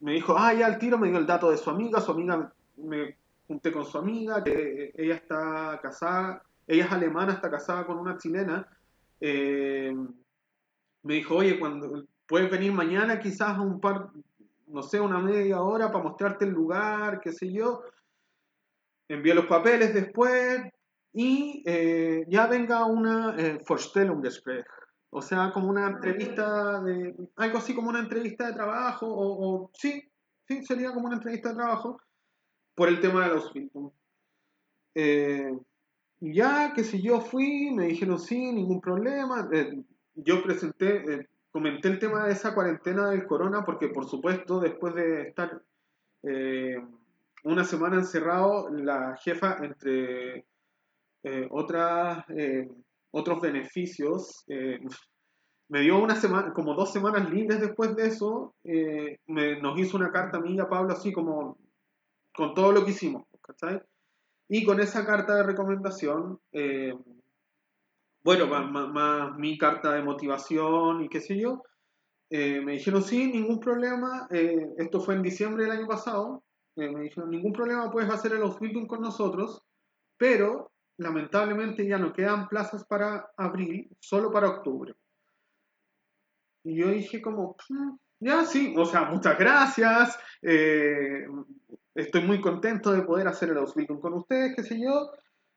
[0.00, 2.52] me dijo, ah, ya al tiro me dio el dato de su amiga, su amiga
[2.76, 7.98] me junté con su amiga, que ella está casada, ella es alemana, está casada con
[7.98, 8.68] una chilena.
[9.20, 9.94] Eh,
[11.02, 14.10] me dijo, oye, cuando puedes venir mañana quizás a un par,
[14.66, 17.82] no sé, una media hora para mostrarte el lugar, qué sé yo.
[19.08, 20.62] Envié los papeles después
[21.18, 24.66] y eh, ya venga una eh, Vorstellungsgespräch.
[25.08, 27.14] O sea, como una entrevista de.
[27.36, 30.06] algo así como una entrevista de trabajo, o, sí,
[30.46, 31.98] sí, sería como una entrevista de trabajo
[32.74, 33.50] por el tema de los
[34.94, 35.58] eh,
[36.20, 39.48] ya que si yo fui, me dijeron sí, ningún problema.
[39.52, 39.82] Eh,
[40.16, 44.94] yo presenté, eh, comenté el tema de esa cuarentena del corona porque por supuesto después
[44.94, 45.62] de estar
[47.44, 50.44] una semana encerrado, la jefa entre
[51.50, 52.24] otras,
[53.10, 54.44] otros beneficios
[55.68, 58.54] me dio una semana, como dos semanas libres después de eso,
[59.26, 61.58] nos hizo una carta a mí y a Pablo así como
[62.36, 63.80] con todo lo que hicimos, ¿cachai?
[64.48, 66.94] Y con esa carta de recomendación, eh,
[68.22, 71.62] bueno, más, mi carta de motivación y qué sé yo,
[72.30, 76.44] eh, me dijeron, sí, ningún problema, eh, esto fue en diciembre del año pasado,
[76.76, 79.62] me dijeron, ningún problema, puedes hacer el Ausbildung con nosotros,
[80.18, 84.94] pero lamentablemente ya no quedan plazas para abril, solo para octubre.
[86.64, 93.02] Y yo dije como, mm, ya sí, o sea, muchas gracias, estoy muy contento de
[93.02, 95.10] poder hacer el Ausbildung con ustedes, qué sé yo,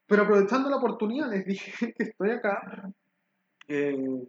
[0.06, 2.92] pero aprovechando la oportunidad les dije que estoy acá
[3.68, 4.26] eh,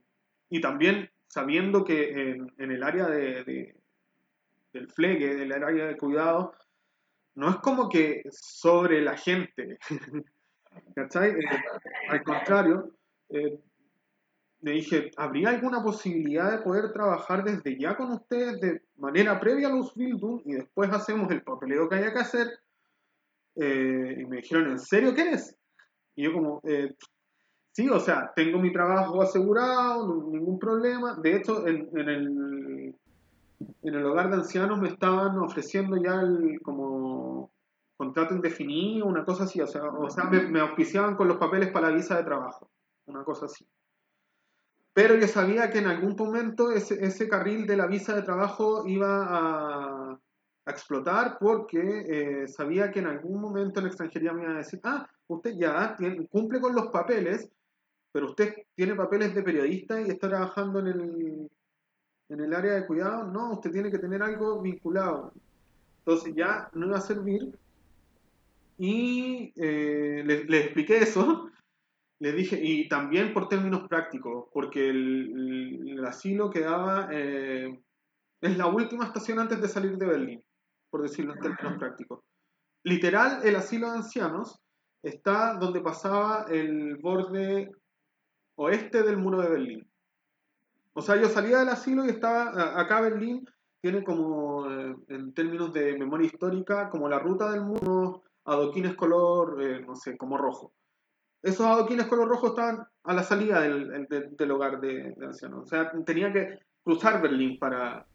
[0.50, 3.74] y también sabiendo que en, el área de,
[4.72, 6.52] del flegue, del área de cuidado,
[7.36, 9.78] no es como que sobre la gente,
[10.94, 11.30] ¿cachai?
[11.30, 11.44] Eh,
[12.08, 12.90] al contrario,
[13.28, 13.58] eh,
[14.62, 19.68] le dije, ¿habría alguna posibilidad de poder trabajar desde ya con ustedes de manera previa
[19.68, 22.48] a los Bildung y después hacemos el papeleo que haya que hacer?
[23.56, 25.56] Eh, y me dijeron, ¿en serio quieres?
[26.14, 26.94] Y yo como, eh,
[27.72, 31.16] sí, o sea, tengo mi trabajo asegurado, ningún problema.
[31.22, 32.94] De hecho, en, el,
[33.82, 37.50] en el hogar de ancianos me estaban ofreciendo ya el como
[38.00, 41.70] contrato indefinido, una cosa así, o sea, o sea me, me auspiciaban con los papeles
[41.70, 42.70] para la visa de trabajo,
[43.04, 43.66] una cosa así.
[44.94, 48.86] Pero yo sabía que en algún momento ese, ese carril de la visa de trabajo
[48.86, 50.18] iba a,
[50.64, 54.80] a explotar porque eh, sabía que en algún momento en extranjería me iba a decir,
[54.84, 55.94] ah, usted ya
[56.30, 57.50] cumple con los papeles,
[58.12, 61.50] pero usted tiene papeles de periodista y está trabajando en el,
[62.30, 65.34] en el área de cuidado, no, usted tiene que tener algo vinculado.
[65.98, 67.52] Entonces ya no iba a servir
[68.82, 71.50] y eh, le, le, expliqué eso
[72.18, 77.78] les dije, y también por términos prácticos, porque el, asilo quedaba, eh,
[78.40, 80.44] es la última estación antes de salir de Berlín,
[80.88, 82.20] por decirlo en términos prácticos.
[82.82, 84.58] Literal, el asilo de ancianos
[85.02, 87.70] está donde pasaba el borde
[88.56, 89.90] oeste del muro de Berlín.
[90.94, 93.46] O sea, yo salía del asilo y estaba, acá Berlín
[93.82, 99.62] tiene como, eh, en términos de memoria histórica, como la ruta del muro, adoquines color,
[99.62, 100.72] eh, no sé, como rojo
[101.42, 105.64] esos adoquines color rojo estaban a la salida del, del, hogar de, ancianos.
[105.64, 108.06] O sea, tenía que cruzar Berlín para,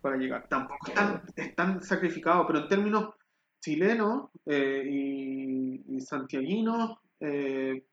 [0.00, 0.46] para llegar.
[0.48, 0.88] Tampoco
[1.36, 3.14] es tan, sacrificado, pero en términos
[3.60, 7.84] chilenos eh, y, y, santiaguinos, eh,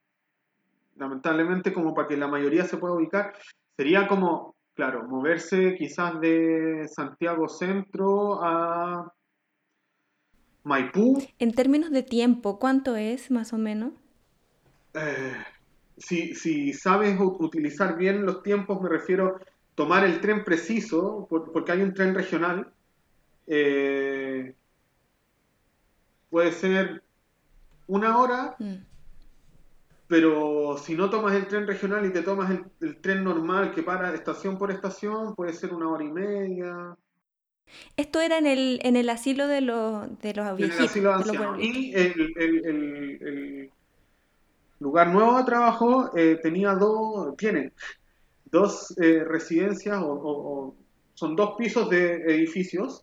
[0.96, 3.34] lamentablemente como para que la mayoría se pueda ubicar,
[3.76, 9.10] sería como, claro, moverse quizás de Santiago Centro a
[10.66, 11.22] Maipú.
[11.38, 13.92] En términos de tiempo, ¿cuánto es más o menos?
[14.94, 15.36] Eh,
[15.96, 19.40] si, sabes utilizar bien los tiempos, me refiero a
[19.76, 22.72] tomar el tren preciso, porque hay un tren regional,
[23.46, 24.56] eh,
[26.30, 27.00] puede ser
[27.86, 28.74] una hora, mm.
[30.08, 32.50] pero si no tomas el tren regional y te tomas
[32.80, 36.96] el, tren normal que para estación por estación, puede ser una hora y media.
[37.96, 41.14] Esto era en el, en el asilo de los, de los En el asilo de
[41.14, 41.58] ancianos.
[41.60, 43.70] Y el,
[44.78, 47.72] lugar nuevo de trabajo eh, tenía dos, tiene
[48.44, 50.74] dos eh, residencias o,
[51.14, 53.02] son dos pisos de edificios,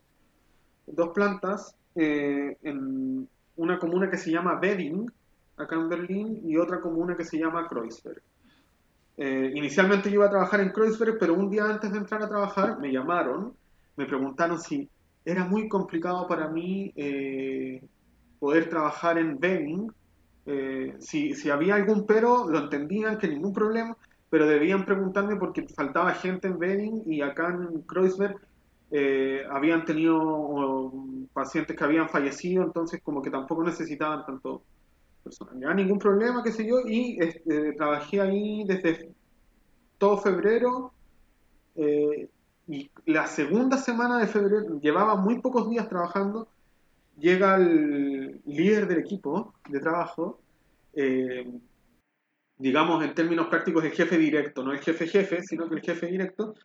[0.86, 5.12] dos plantas, eh, en una comuna que se llama Bedding,
[5.58, 8.22] acá en Berlín, y otra comuna que se llama Kreuzberg.
[9.18, 12.80] Inicialmente yo iba a trabajar en Kreuzberg, pero un día antes de entrar a trabajar
[12.80, 13.56] me llamaron,
[13.96, 14.90] me preguntaron si
[15.26, 17.82] era muy complicado para mí eh,
[18.40, 19.92] poder trabajar en Bedding.
[21.00, 23.96] si, si había algún pero, lo entendían, que ningún problema,
[24.30, 28.36] pero debían preguntarme porque faltaba gente en Bedding y acá en Kreuzberg
[28.96, 30.94] eh, habían tenido
[31.34, 34.62] pacientes que habían fallecido, entonces como que tampoco necesitaban tanto
[35.24, 35.60] personal.
[35.60, 39.10] Ya ningún problema, qué sé yo, y este, trabajé ahí desde
[39.98, 40.94] todo febrero
[41.76, 42.30] eh,
[42.68, 46.48] y la segunda semana de febrero, llevaba muy pocos días trabajando,
[47.18, 50.40] llega el líder del equipo de trabajo,
[50.94, 51.46] eh,
[52.58, 56.08] digamos en términos prácticos el jefe directo, no el jefe jefe, sino que el jefe
[56.08, 56.56] directo,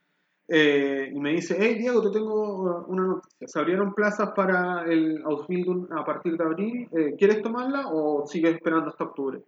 [0.51, 5.23] eh, y me dice, hey Diego, te tengo una noticia, se abrieron plazas para el
[5.25, 9.43] Ausbildung a partir de abril, eh, ¿quieres tomarla o sigues esperando hasta octubre?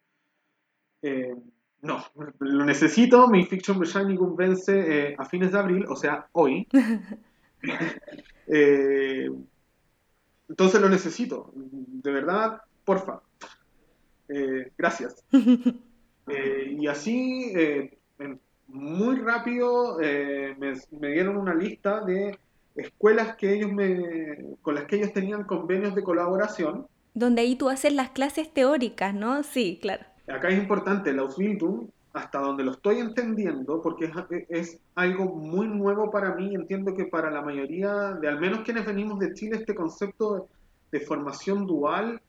[1.00, 1.34] Eh,
[1.82, 2.04] no,
[2.38, 6.66] lo necesito, mi Fiction Bescheinigung vence a fines de abril, o sea, hoy.
[10.48, 13.20] entonces lo necesito, de verdad, porfa.
[14.76, 15.24] gracias.
[16.30, 17.98] Eh, y así, eh,
[18.68, 22.38] muy rápido, eh, me, dieron una lista de
[22.76, 26.86] escuelas que ellos me, con las que ellos tenían convenios de colaboración.
[27.14, 29.42] Donde ahí tú haces las clases teóricas, ¿no?
[29.42, 30.04] Sí, claro.
[30.30, 34.10] Acá es importante, la Ausbildung, hasta donde lo estoy entendiendo, porque
[34.48, 38.84] es, algo muy nuevo para mí, entiendo que para la mayoría, de al menos quienes
[38.84, 40.48] venimos de Chile, este concepto
[40.90, 42.20] de, formación dual,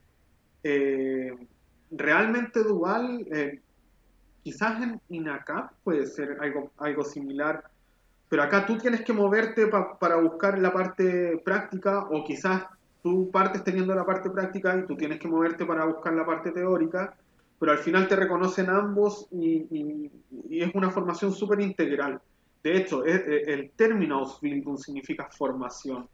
[1.90, 3.26] realmente dual,
[4.42, 7.62] Quizás en INACAP puede ser algo, algo similar,
[8.28, 12.64] pero acá tú tienes que moverte para buscar la parte práctica o quizás
[13.02, 16.50] tú partes teniendo la parte práctica y tú tienes que moverte para buscar la parte
[16.50, 17.14] teórica,
[17.62, 20.10] pero al final te reconocen ambos y,
[20.50, 22.20] es una formación súper integral.
[22.60, 26.08] De hecho, el término Ausbildung significa formación.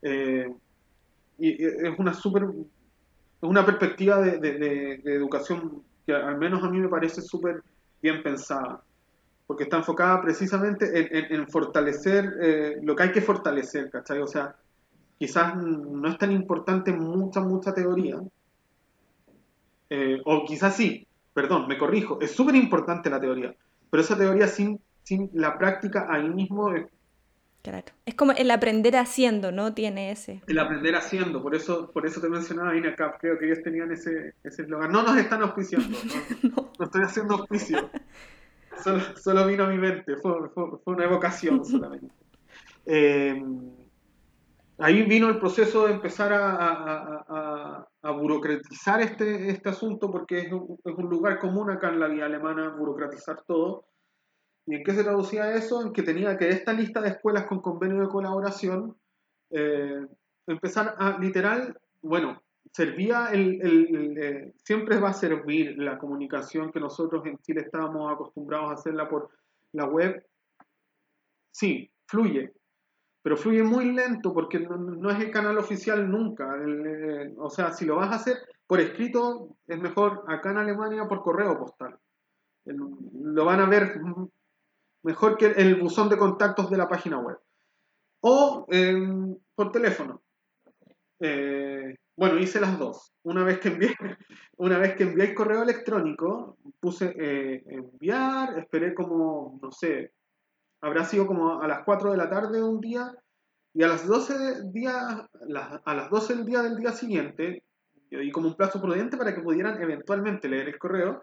[0.00, 0.50] Eh,
[1.38, 2.48] y es una super
[3.42, 7.62] una perspectiva de, educación al menos a mí me parece súper
[8.00, 8.82] bien pensada,
[9.46, 14.20] porque está enfocada precisamente en, fortalecer eh, lo que hay que fortalecer, ¿cachai?
[14.20, 14.56] O sea,
[15.18, 18.18] quizás no es tan importante mucha, mucha teoría,
[19.90, 23.54] eh, o quizás sí, perdón, me corrijo, es súper importante la teoría,
[23.90, 26.86] pero esa teoría sin, sin la práctica ahí mismo es
[27.62, 27.84] Claro.
[28.06, 29.74] Es como el aprender haciendo, ¿no?
[29.74, 30.40] Tiene ese.
[30.46, 34.34] El aprender haciendo, por eso, por eso te mencionaba INACAP, creo que ellos tenían ese
[34.42, 34.90] eslogan.
[34.90, 35.98] no nos están auspiciando,
[36.42, 36.84] no, no.
[36.84, 37.90] estoy haciendo auspicio.
[38.82, 42.14] Solo, solo, vino a mi mente, fue, fue, una evocación solamente.
[42.86, 43.44] Eh,
[44.78, 50.52] ahí vino el proceso de empezar a, a, a, burocratizar este, este asunto, porque es
[50.52, 53.84] un, es un lugar común acá en la vía alemana, burocratizar todo
[54.66, 55.82] ¿Y en qué se traducía eso?
[55.82, 58.96] En que tenía que esta lista de escuelas con convenio de colaboración
[59.50, 60.06] eh,
[60.46, 62.40] empezar a literal, bueno,
[62.72, 68.12] servía el, el, eh, siempre va a servir la comunicación que nosotros en Chile estábamos
[68.12, 69.30] acostumbrados a hacerla por
[69.72, 70.24] la web.
[71.50, 72.52] Sí, fluye,
[73.22, 76.56] pero fluye muy lento porque no, es el canal oficial nunca.
[76.56, 81.06] Eh, o sea, si lo vas a hacer por escrito, es mejor acá en Alemania
[81.06, 81.98] por correo postal.
[82.64, 84.00] lo van a ver
[85.02, 87.38] mejor que el buzón de contactos de la página web.
[88.20, 90.22] O em, por teléfono.
[91.20, 93.12] Eh, bueno, hice las dos.
[93.22, 93.94] Una vez que envié,
[94.56, 100.12] una vez que envié el correo electrónico, puse eh, enviar, esperé como, no sé,
[100.80, 103.12] habrá sido como a las 4 de la tarde un día,
[103.72, 104.34] y a las 12
[105.84, 107.64] a las 12 del día del día siguiente,
[108.10, 111.22] di como un plazo prudente para que pudieran eventualmente leer el correo,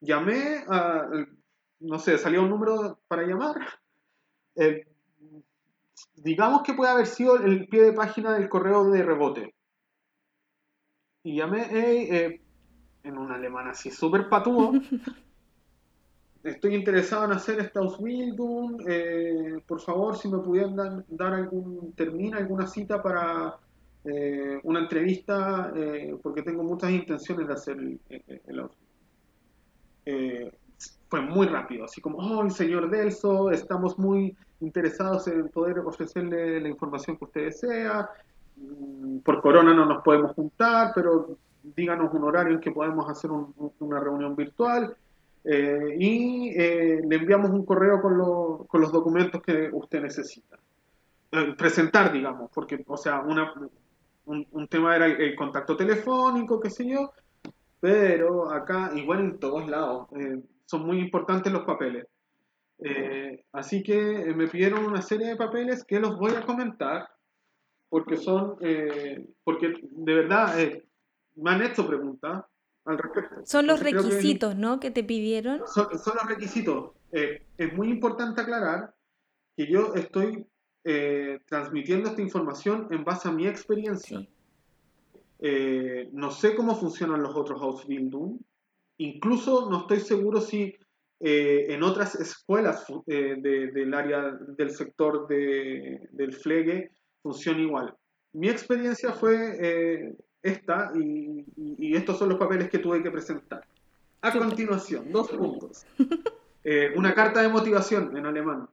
[0.00, 1.08] llamé a,
[1.80, 3.56] no sé, salió un número para llamar.
[4.56, 4.86] Eh,
[6.14, 9.54] digamos que puede haber sido el pie de página del correo de rebote.
[11.22, 12.42] Y llamé eh,
[13.02, 14.72] en un alemán así, súper patudo.
[16.42, 18.82] Estoy interesado en hacer esta Ausbildung.
[18.88, 23.56] Eh, por favor, si me pudieran dar, algún termino, alguna cita para
[24.62, 25.70] una entrevista,
[26.22, 28.60] porque tengo muchas intenciones de hacer el, el,
[30.10, 30.50] eh,
[31.10, 36.68] fue muy rápido, así como, oh, señor Delso, estamos muy interesados en poder ofrecerle la
[36.68, 38.08] información que usted desea,
[38.56, 43.30] mm, por corona no nos podemos juntar, pero díganos un horario en que podemos hacer
[43.30, 44.96] una reunión virtual
[45.50, 50.58] eh, y eh, le enviamos un correo con, con, los documentos que usted necesita.
[51.32, 53.54] Eh, presentar, digamos, porque, o sea, una,
[54.26, 57.12] un, tema era el, contacto telefónico, qué sé yo,
[57.80, 60.08] pero acá, igual en todos lados,
[60.66, 62.06] son muy importantes los papeles.
[63.52, 67.08] así que me pidieron una serie de papeles que los voy a comentar
[67.88, 68.56] porque son,
[69.44, 70.54] porque de verdad
[71.36, 72.44] me han hecho preguntas
[72.84, 73.44] al respecto.
[73.44, 74.80] Son los requisitos, ¿no?
[74.80, 75.62] Que te pidieron.
[75.66, 76.92] Son, los requisitos.
[77.12, 78.94] Eh, es muy importante aclarar
[79.56, 80.46] que yo estoy
[80.84, 84.26] eh, transmitiendo esta información en base a mi experiencia.
[85.40, 88.38] Eh, no sé cómo funcionan los otros Ausbildung.
[88.98, 90.74] Incluso no estoy seguro si
[91.20, 97.96] en otras escuelas del área del sector de, del flegue funciona igual.
[98.32, 103.64] Mi experiencia fue esta y, estos son los papeles que tuve que presentar.
[104.20, 105.86] A continuación, dos puntos.
[106.70, 108.68] Eh, una carta de motivación en alemán.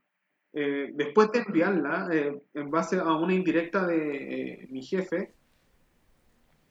[0.52, 5.32] Eh, después de enviarla, eh, en base a una indirecta de mi jefe,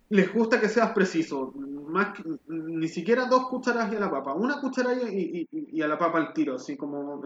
[0.10, 1.52] les gusta que seas preciso.
[1.88, 4.36] Más ni siquiera dos cucharadas y a la papa.
[4.36, 7.24] Una cucharada y, a la papa al tiro, así como...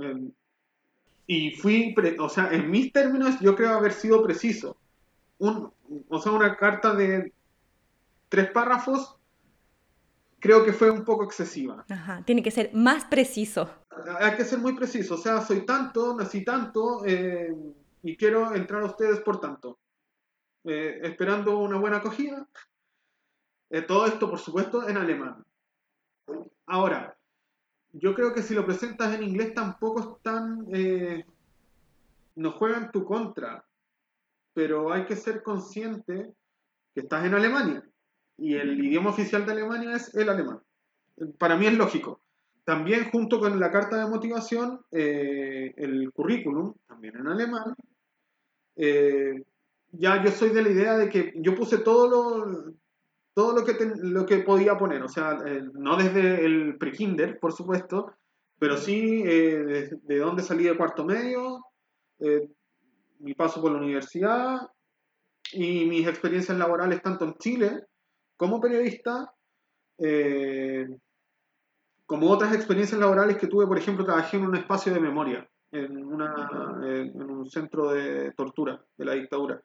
[1.27, 4.77] y fui, o sea, en mis términos yo creo haber sido preciso.
[5.39, 5.73] Un,
[6.07, 7.33] o sea, una carta de
[8.29, 9.19] tres párrafos,
[10.39, 11.85] creo que fue un poco excesiva.
[11.89, 13.69] Ajá, tiene que ser más preciso.
[14.19, 17.53] Hay que ser muy preciso, o sea, soy tanto, nací tanto eh,
[18.03, 19.79] y quiero entrar a ustedes por tanto.
[20.63, 22.47] Eh, esperando una buena acogida.
[23.69, 25.43] Eh, todo esto, por supuesto, en alemán.
[26.65, 27.17] Ahora,
[27.91, 30.67] yo creo que si lo presentas en inglés tampoco es tan...
[32.35, 33.65] no juega en tu contra,
[34.53, 36.31] pero hay que ser consciente
[36.93, 37.83] que estás en Alemania
[38.39, 40.59] y el idioma oficial de Alemania es el alemán.
[41.37, 42.21] Para mí es lógico.
[42.63, 47.75] También junto con la carta de motivación, eh, el currículum, también en alemán.
[48.75, 49.43] Eh,
[49.91, 52.73] ya yo soy de la idea de que yo puse todo lo,
[53.33, 53.73] todo lo que,
[54.03, 58.13] lo que podía poner, o sea, eh, no desde el pre-kinder, por supuesto,
[58.59, 61.65] pero sí de, de, dónde salí de cuarto medio,
[63.19, 64.57] mi paso por la universidad
[65.53, 67.88] y mis experiencias laborales tanto en Chile
[68.39, 69.33] como periodista,
[69.97, 70.87] eh,
[72.05, 75.97] como otras experiencias laborales que tuve, por ejemplo, trabajé en un espacio de memoria, en,
[75.97, 79.61] un centro de tortura de la dictadura.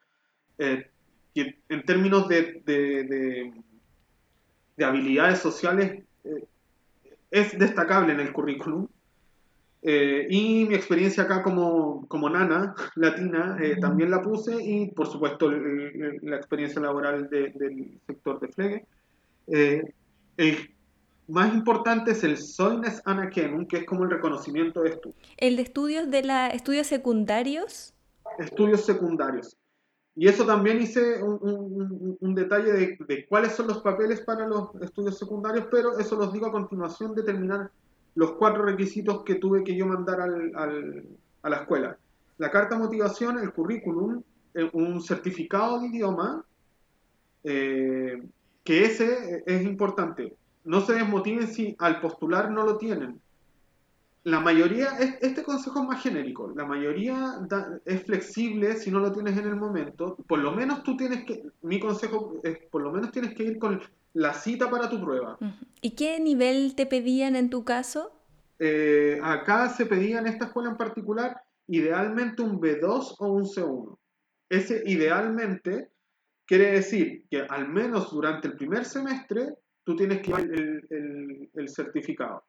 [0.59, 0.91] Eh,
[1.35, 2.63] y en términos de,
[4.77, 6.45] de, habilidades sociales, eh,
[7.31, 8.89] es destacable en el currículum.
[9.87, 16.37] Y mi experiencia acá como, como nana latina también la puse y por supuesto la
[16.37, 18.87] experiencia laboral del sector de Flegue.
[19.47, 19.83] Eh,
[20.37, 20.71] el
[21.29, 25.19] más importante es el Soines Anakenum, que es como el reconocimiento de estudios.
[25.37, 27.95] ¿El de estudios de la estudios secundarios?
[28.39, 29.57] Estudios secundarios.
[30.17, 35.67] Y eso también hice un, detalle de, cuáles son los papeles para los estudios secundarios,
[35.73, 37.71] pero eso los digo a continuación de terminar
[38.15, 41.99] los cuatro requisitos que tuve que yo mandar a la escuela.
[42.39, 44.23] La carta de motivación, el currículum,
[44.73, 46.45] un certificado de idioma,
[47.43, 48.23] eh,
[48.63, 50.37] que ese es importante.
[50.65, 53.21] No se desmotiven si al postular no lo tienen.
[54.25, 57.41] La mayoría, este consejo es más genérico, la mayoría
[57.85, 60.17] es flexible si no lo tienes en el momento.
[60.27, 63.59] Por lo menos tú tienes que, mi consejo es, por lo menos tienes que ir
[63.59, 63.83] con
[64.15, 65.37] la cita para tu prueba.
[65.83, 68.13] ¿Y qué nivel te pedían en tu caso?
[68.59, 73.99] Eh, acá se pedía en esta escuela en particular idealmente un B2 o un C1.
[74.49, 75.91] Ese idealmente
[76.47, 82.45] Quiere decir que al menos durante el primer semestre tú tienes que el, el, certificado.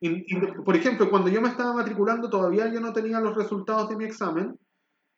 [0.00, 0.24] Y,
[0.64, 4.04] por ejemplo, cuando yo me estaba matriculando todavía yo no tenía los resultados de mi
[4.04, 4.58] examen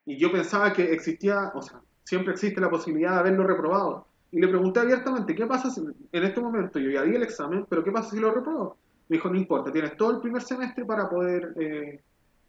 [0.05, 4.06] y yo pensaba que existía, o sea, siempre existe la posibilidad de haberlo reprobado.
[4.31, 7.65] Y le pregunté abiertamente, ¿qué pasa si en este momento yo ya di el examen,
[7.69, 8.77] pero qué pasa si lo reprobo?
[9.07, 12.01] Me dijo, no importa, tienes todo el primer semestre para poder eh,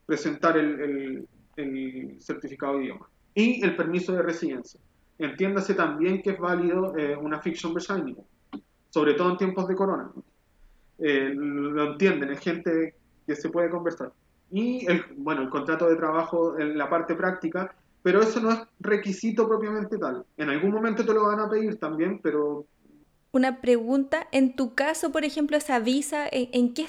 [0.05, 1.27] presentar el,
[1.57, 4.81] el certificado de idioma y el permiso de residencia
[5.19, 8.25] entiéndase también que es válido eh, una fiction bescheinigung,
[8.89, 10.11] sobre todo en tiempos de corona.
[10.99, 12.95] Eh, lo entienden, es gente
[13.27, 14.13] que se puede conversar.
[14.51, 18.61] Y el, bueno, el contrato de trabajo en la parte práctica, pero eso no es
[18.81, 20.25] requisito propiamente tal.
[20.37, 22.67] En algún momento te lo van a pedir también, pero...
[23.33, 26.87] Una pregunta, en tu caso, por ejemplo, esa visa, ¿en, qué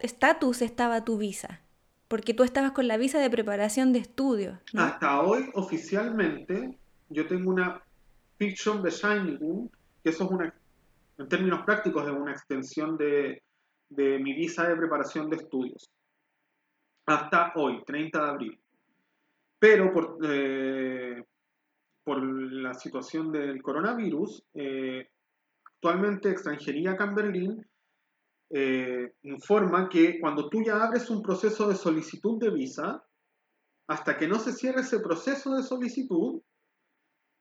[0.00, 1.60] estatus estaba tu visa?
[2.08, 4.58] Porque tú estabas con la visa de preparación de estudios.
[4.76, 6.76] Hasta hoy, oficialmente,
[7.08, 7.82] yo tengo una
[8.36, 9.70] Fiction Bescheinigung,
[10.02, 10.54] que eso es una,
[11.16, 13.42] en términos prácticos, es una extensión de,
[13.88, 15.88] de mi visa de preparación de estudios.
[17.06, 18.61] Hasta hoy, 30 de abril.
[19.62, 21.22] Pero por, eh,
[22.02, 25.08] por la situación del coronavirus, eh,
[25.64, 27.14] actualmente Extranjería acá
[28.50, 33.06] eh, informa que cuando tú ya abres un proceso de solicitud de visa,
[33.86, 36.42] hasta que no se cierre ese proceso de solicitud,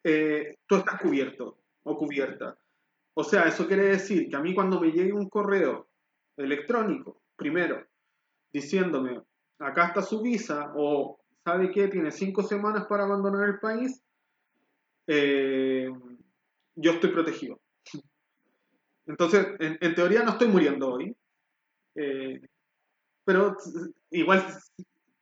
[0.04, 2.56] tú estás cubierto o cubierta.
[3.16, 5.90] O sea, eso quiere decir que a mí cuando me llegue un correo
[6.38, 7.84] electrónico, primero,
[8.54, 9.24] diciéndome,
[9.58, 14.04] acá está su visa, o sabe que tiene cinco semanas para abandonar el país,
[15.08, 15.90] eh,
[16.76, 17.60] yo estoy protegido.
[19.06, 21.16] Entonces, en, teoría no estoy muriendo hoy,
[21.96, 22.40] eh,
[23.26, 23.58] pero
[24.12, 24.46] igual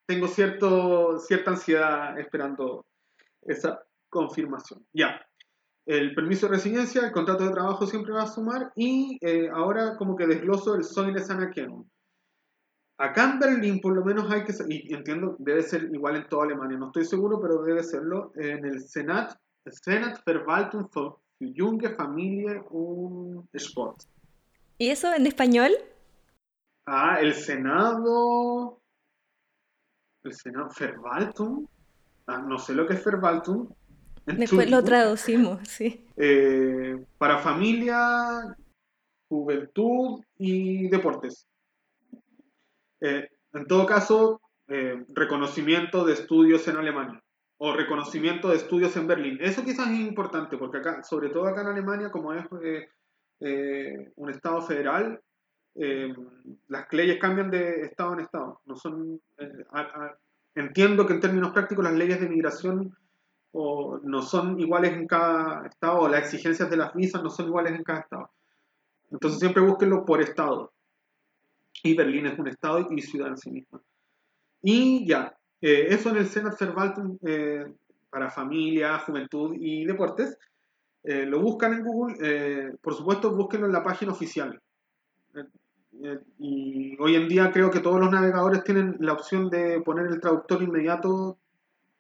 [0.06, 2.86] tengo cierto, cierta ansiedad esperando
[3.42, 4.86] esa confirmación.
[4.94, 5.26] Ya,
[5.86, 9.96] el permiso de residencia, el contrato de trabajo siempre va a sumar y eh, ahora
[9.98, 11.90] como que desgloso el Säule Anerkennung.
[13.00, 16.44] Acá en Berlín por lo menos hay que, y entiendo, debe ser igual en toda
[16.44, 22.62] Alemania, no estoy seguro, pero debe serlo, en el Senat, Senat Verwaltung für junge Familie
[22.70, 24.04] und Sport.
[24.78, 25.72] ¿Y eso en español?
[26.86, 28.82] Ah, el Senado,
[30.24, 31.68] el Senado, Verwaltung,
[32.28, 33.70] ah, no sé lo que es Verwaltung,
[34.26, 36.06] Después lo traducimos, sí.
[36.18, 38.56] Eh, para familia,
[39.28, 41.48] juventud y deportes.
[43.02, 47.24] Eh, en todo caso, eh, reconocimiento de estudios en Alemania
[47.58, 49.38] o reconocimiento de estudios en Berlín.
[49.42, 54.62] Eso quizás es importante porque acá, sobre todo acá en Alemania, como es un estado
[54.62, 55.22] federal,
[55.76, 58.62] las leyes cambian de estado en estado.
[60.56, 62.96] Entiendo que en términos prácticos las leyes de migración
[63.54, 67.74] no son iguales en cada estado, o las exigencias de las visas no son iguales
[67.74, 68.32] en cada estado.
[69.12, 70.72] Entonces siempre búsquenlo por estado.
[71.84, 73.82] Y Berlín es un estado y ciudad en sí misma.
[74.62, 77.66] Y ya, eh, eso en el Senat Verwaltung eh,
[78.10, 80.38] para familia, juventud y deportes.
[81.04, 84.60] Eh, lo buscan en Google, por supuesto búsquenlo en la página oficial.
[86.38, 90.20] y hoy en día creo que todos los navegadores tienen la opción de poner el
[90.20, 91.38] traductor inmediato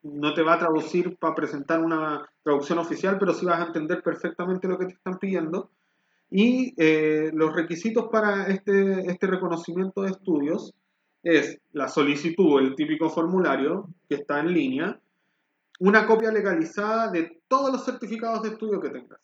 [0.03, 4.01] no te va a traducir para presentar una traducción oficial, pero sí vas a entender
[4.01, 5.71] perfectamente lo que te están pidiendo.
[6.31, 10.73] Y eh, los requisitos para este, este reconocimiento de estudios
[11.23, 14.99] es la solicitud, el típico formulario que está en línea,
[15.79, 19.19] una copia legalizada de todos los certificados de estudio que tengas.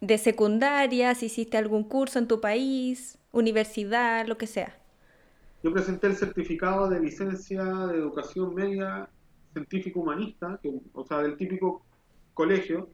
[0.00, 4.76] De secundaria, si hiciste algún curso en tu país, universidad, lo que sea.
[5.62, 9.08] Yo presenté el certificado de licencia de educación media
[9.52, 10.58] científico humanista,
[10.92, 11.84] o sea, del típico
[12.34, 12.88] colegio.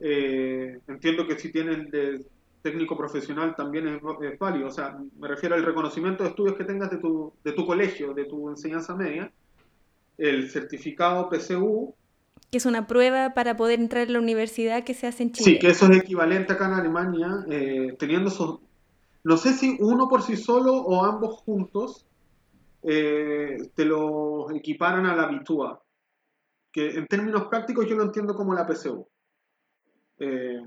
[0.00, 2.26] Eh, entiendo que si tienen de
[2.64, 6.90] técnico profesional también es, válido, o sea, me refiero al reconocimiento de estudios que tengas
[6.90, 9.30] de tu, de tu colegio, de tu enseñanza media,
[10.16, 11.94] el certificado PCU.
[12.50, 15.50] Que es una prueba para poder entrar a la universidad que se hace en Chile.
[15.50, 18.60] Sí, que eso es equivalente acá en Alemania, eh, teniendo esos,
[19.24, 22.06] no sé si uno por sí solo o ambos juntos,
[22.82, 25.82] eh, te lo equiparan a la habitúa,
[26.72, 29.06] que en términos prácticos yo lo entiendo como la PCU,
[30.18, 30.62] eh,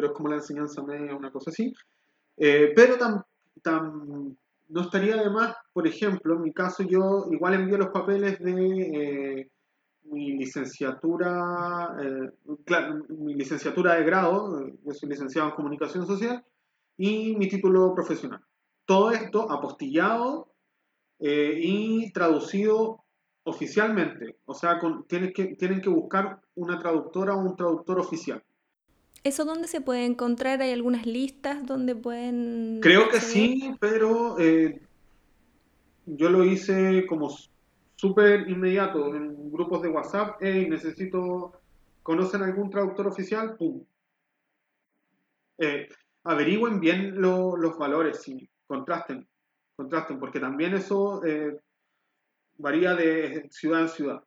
[0.00, 1.74] pero es como la enseñanza media, una cosa así.
[2.38, 3.22] Eh, pero tan,
[4.68, 8.54] no estaría de más, por ejemplo, en mi caso yo igual envío los papeles de
[10.04, 11.94] mi licenciatura,
[13.10, 16.42] mi licenciatura de grado, yo soy licenciado en comunicación social,
[16.96, 18.40] y mi título profesional.
[18.86, 20.48] Todo esto apostillado
[21.18, 23.04] eh, y traducido
[23.44, 24.38] oficialmente.
[24.46, 25.28] O sea, con, que,
[25.58, 28.42] tienen que buscar una traductora o un traductor oficial.
[29.22, 30.62] ¿Eso dónde se puede encontrar?
[30.62, 32.80] ¿Hay algunas listas donde pueden...?
[32.80, 34.80] Creo que sí, pero eh,
[36.06, 37.36] yo lo hice como
[37.96, 40.36] súper inmediato en grupos de WhatsApp.
[40.40, 41.52] Hey, necesito...
[42.02, 43.56] ¿Conocen algún traductor oficial?
[43.56, 43.84] ¡Pum!
[45.58, 45.86] Eh,
[46.24, 49.28] averigüen bien los valores y contrasten
[49.80, 51.58] contrasten, porque también eso eh,
[52.58, 54.22] varía de ciudad en ciudad.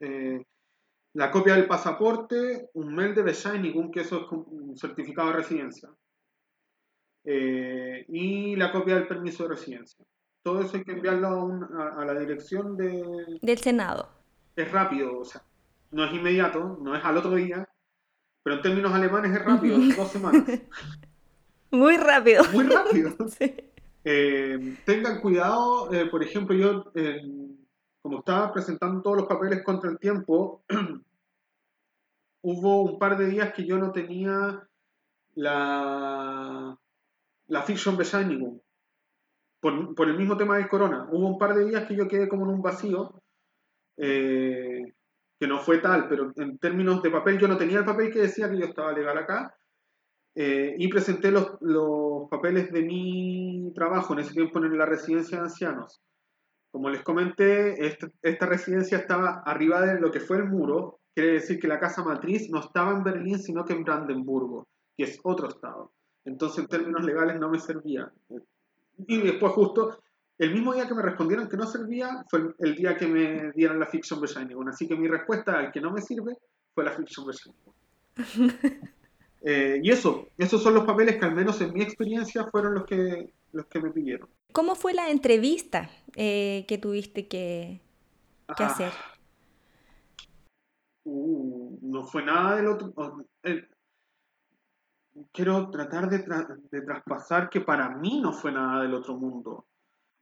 [0.00, 0.42] Eh,
[1.14, 5.90] la copia del pasaporte, un mail de Bescheinigung, que eso es un certificado de residencia.
[7.24, 10.04] Eh, y la copia del permiso de residencia.
[10.42, 13.38] Todo eso hay que enviarlo a, la dirección de...
[13.40, 14.08] del Senado.
[14.56, 15.42] Es rápido, o sea,
[15.92, 17.68] no es inmediato, no es al otro día,
[18.42, 20.44] pero en términos alemanes es rápido, dos semanas.
[21.70, 22.42] Muy rápido.
[22.52, 23.14] Muy rápido.
[24.04, 26.90] Eh, tengan cuidado, eh, por ejemplo, yo,
[28.02, 30.64] como estaba presentando todos los papeles contra el tiempo,
[32.42, 34.68] hubo un par de días que yo no tenía
[35.34, 36.76] la,
[37.46, 38.60] la Fiction Bescheinigung.
[39.60, 41.06] Por, por el mismo tema del corona.
[41.12, 43.22] Hubo un par de días que yo quedé como en un vacío.
[43.96, 44.92] Eh,
[45.42, 48.20] que no fue tal, pero en términos de papel, yo no tenía el papel que
[48.20, 49.56] decía que yo estaba legal acá,
[50.36, 55.38] eh, y presenté los, los, papeles de mi trabajo en ese tiempo en la residencia
[55.38, 56.00] de ancianos.
[56.72, 61.34] Como les comenté, esta, esta residencia estaba arriba de lo que fue el muro, quiere
[61.34, 64.66] decir que la casa matriz no estaba en Berlín, sino que en Brandenburgo,
[64.96, 65.92] que es otro estado.
[66.24, 68.10] Entonces, en términos legales, no me servía.
[69.06, 70.02] Y después, justo
[70.38, 73.78] el mismo día que me respondieron que no servía fue el, día que me dieron
[73.78, 74.68] la Fiction Bescheinigung.
[74.68, 76.36] Así que mi respuesta al que no me sirve
[76.74, 77.74] fue la Fiction Bescheinigung.
[79.42, 82.84] eh, y eso, esos son los papeles que al menos en mi experiencia fueron los
[82.84, 84.28] que, los que me pidieron.
[84.52, 87.80] ¿Cómo fue la entrevista eh, que tuviste que,
[88.56, 88.66] que ah.
[88.66, 88.92] hacer?
[91.04, 92.94] Uh, no fue nada del otro.
[95.32, 96.24] quiero tratar de,
[96.70, 99.66] de, traspasar que para mí no fue nada del otro mundo.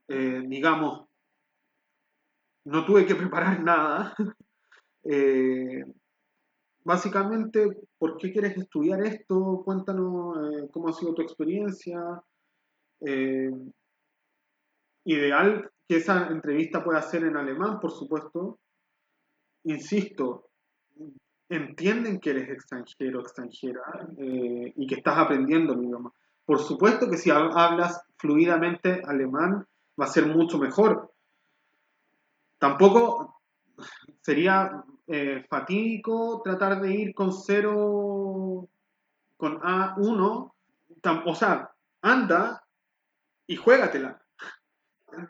[0.09, 1.07] Eh, digamos,
[2.64, 4.14] no tuve que preparar nada.
[5.05, 5.85] Eh,
[6.85, 7.68] básicamente,
[7.99, 9.62] ¿por qué quieres estudiar esto?
[9.64, 12.22] Cuéntanos eh, cómo ha sido tu experiencia.
[15.05, 18.59] Ideal que esa entrevista pueda ser en alemán, por supuesto.
[19.64, 20.51] Insisto,
[21.48, 23.82] entienden que eres extranjero, extranjera,
[24.18, 26.12] y que estás aprendiendo el idioma.
[26.44, 29.66] Por supuesto que si hablas fluidamente alemán,
[30.01, 31.12] va a ser mucho mejor.
[32.59, 33.40] Tampoco
[34.20, 38.68] sería eh, fatídico tratar de ir con 0,
[39.36, 40.53] con A1,
[41.26, 41.70] o sea,
[42.03, 42.62] anda
[43.46, 44.19] y juégatela.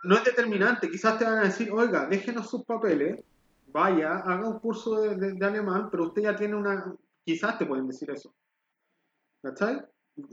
[0.03, 3.23] No es determinante, quizás te van a decir, oiga, déjenos sus papeles,
[3.69, 7.87] vaya, haga un curso de, de alemán, pero usted ya tiene una, quizás te pueden
[7.87, 8.35] decir eso.
[9.43, 9.83] ¿Cachai?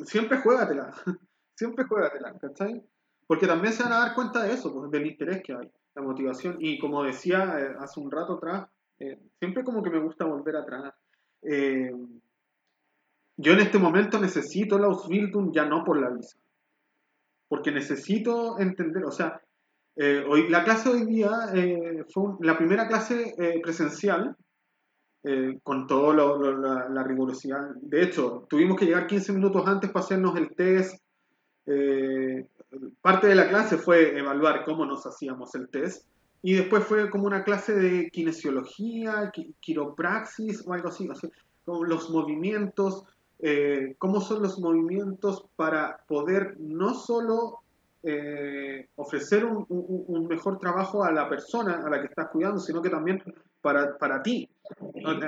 [0.06, 0.92] Siempre juégatela,
[1.56, 2.84] siempre juégatela, ¿cachai?
[3.26, 6.02] Porque también se van a dar cuenta de eso, pues, del interés que hay, la
[6.02, 6.58] motivación.
[6.60, 8.68] Y como decía eh, hace un rato atrás,
[9.00, 10.94] eh, siempre como que me gusta volver atrás.
[11.42, 11.92] Eh,
[13.38, 16.38] yo en este momento necesito la Ausbildung ya no por la visa.
[17.48, 19.42] Porque necesito entender, o sea,
[20.28, 21.32] hoy, la clase hoy día
[22.14, 23.34] fue la primera clase
[23.64, 24.36] presencial
[25.64, 27.76] con toda la, la, rigurosidad.
[27.82, 31.02] De hecho, tuvimos que llegar 15 minutos antes para hacernos el test
[33.02, 36.06] parte de la clase fue evaluar cómo nos hacíamos el test
[36.42, 41.10] y después fue como una clase de kinesiología, quiropraxis o algo así,
[41.66, 43.04] como los movimientos,
[43.40, 47.60] eh, cómo son los movimientos para poder no solo
[48.04, 52.90] eh, ofrecer un, mejor trabajo a la persona a la que estás cuidando, sino que
[52.90, 53.22] también
[53.62, 54.50] para, para ti,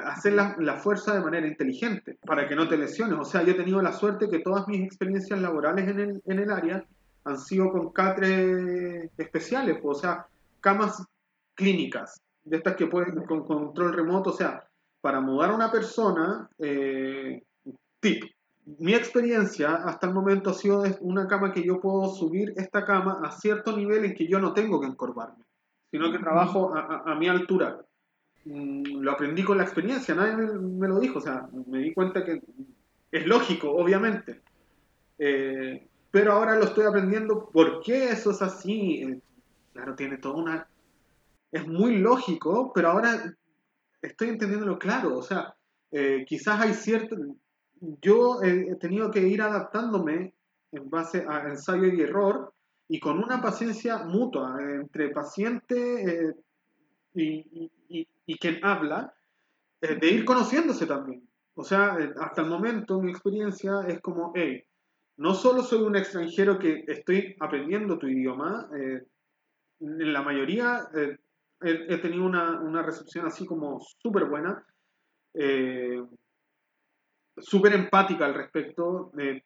[0.06, 3.20] hacer la, la, fuerza de manera inteligente, para que no te lesiones.
[3.20, 6.40] O sea, yo he tenido la suerte que todas mis experiencias laborales en el, en
[6.40, 6.86] el área
[7.26, 10.26] han sido con catres especiales, pues, o sea,
[10.62, 11.04] camas
[11.56, 14.64] clínicas, de estas que pueden con control remoto, o sea,
[15.02, 17.44] para mudar a una persona, eh,
[18.00, 18.24] tip.
[18.78, 23.20] Mi experiencia hasta el momento ha sido una cama que yo puedo subir esta cama
[23.24, 25.44] a cierto nivel en que yo no tengo que encorvarme,
[25.90, 27.84] sino que trabajo a, mi altura.
[28.46, 32.24] Mm, lo aprendí con la experiencia, nadie me, lo dijo, o sea, me di cuenta
[32.24, 32.42] que
[33.12, 34.42] es lógico, obviamente.
[35.18, 39.04] Eh, pero ahora lo estoy aprendiendo por qué eso es así.
[39.04, 39.20] Eh,
[39.74, 40.68] claro, tiene toda una...
[41.52, 43.36] Es muy lógico, pero ahora
[44.02, 45.18] estoy entendiéndolo claro.
[45.18, 45.56] O sea,
[45.92, 47.16] eh, quizás hay cierto...
[48.02, 50.34] Yo he tenido que ir adaptándome
[50.72, 52.54] en base a ensayo y error
[52.88, 56.36] y con una paciencia mutua entre paciente eh,
[57.14, 57.72] y,
[58.26, 59.14] y, quien habla,
[59.82, 61.28] de ir conociéndose también.
[61.56, 64.64] O sea, hasta el momento mi experiencia es como, hey,
[65.18, 69.04] no solo soy un extranjero que estoy aprendiendo tu idioma, eh,
[69.82, 71.18] en la mayoría eh,
[71.62, 74.66] he, tenido una, recepción así como súper buena,
[75.34, 76.02] eh,
[77.42, 79.12] súper empática al respecto.
[79.14, 79.44] De,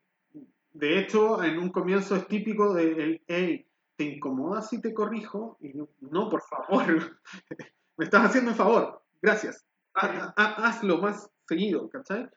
[0.71, 5.57] de, hecho, en un comienzo es típico de el, hey, ¿te incomoda si te corrijo?
[5.61, 6.85] Y no, por favor,
[7.97, 9.65] me estás haciendo un favor, gracias.
[9.93, 12.29] hazlo más seguido, ¿cachai?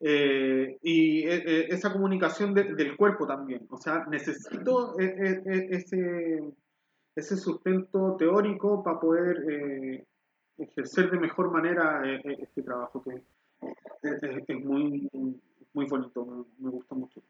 [0.00, 3.66] Eh, y eh, eh, esa comunicación del cuerpo también.
[3.70, 6.52] O sea, necesito ese,
[7.14, 10.04] ese sustento teórico para poder
[10.58, 13.02] ejercer de mejor manera este trabajo.
[13.02, 13.22] Que
[14.02, 15.08] es, muy,
[15.72, 17.22] muy bonito, me, gusta mucho.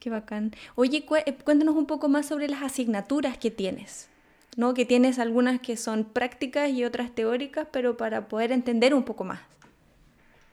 [0.00, 0.52] Qué bacán.
[0.74, 4.10] Oye, eh, cuéntanos un poco más sobre las asignaturas que tienes.
[4.56, 4.74] ¿no?
[4.74, 9.24] Que tienes algunas que son prácticas y otras teóricas, pero para poder entender un poco
[9.24, 9.40] más.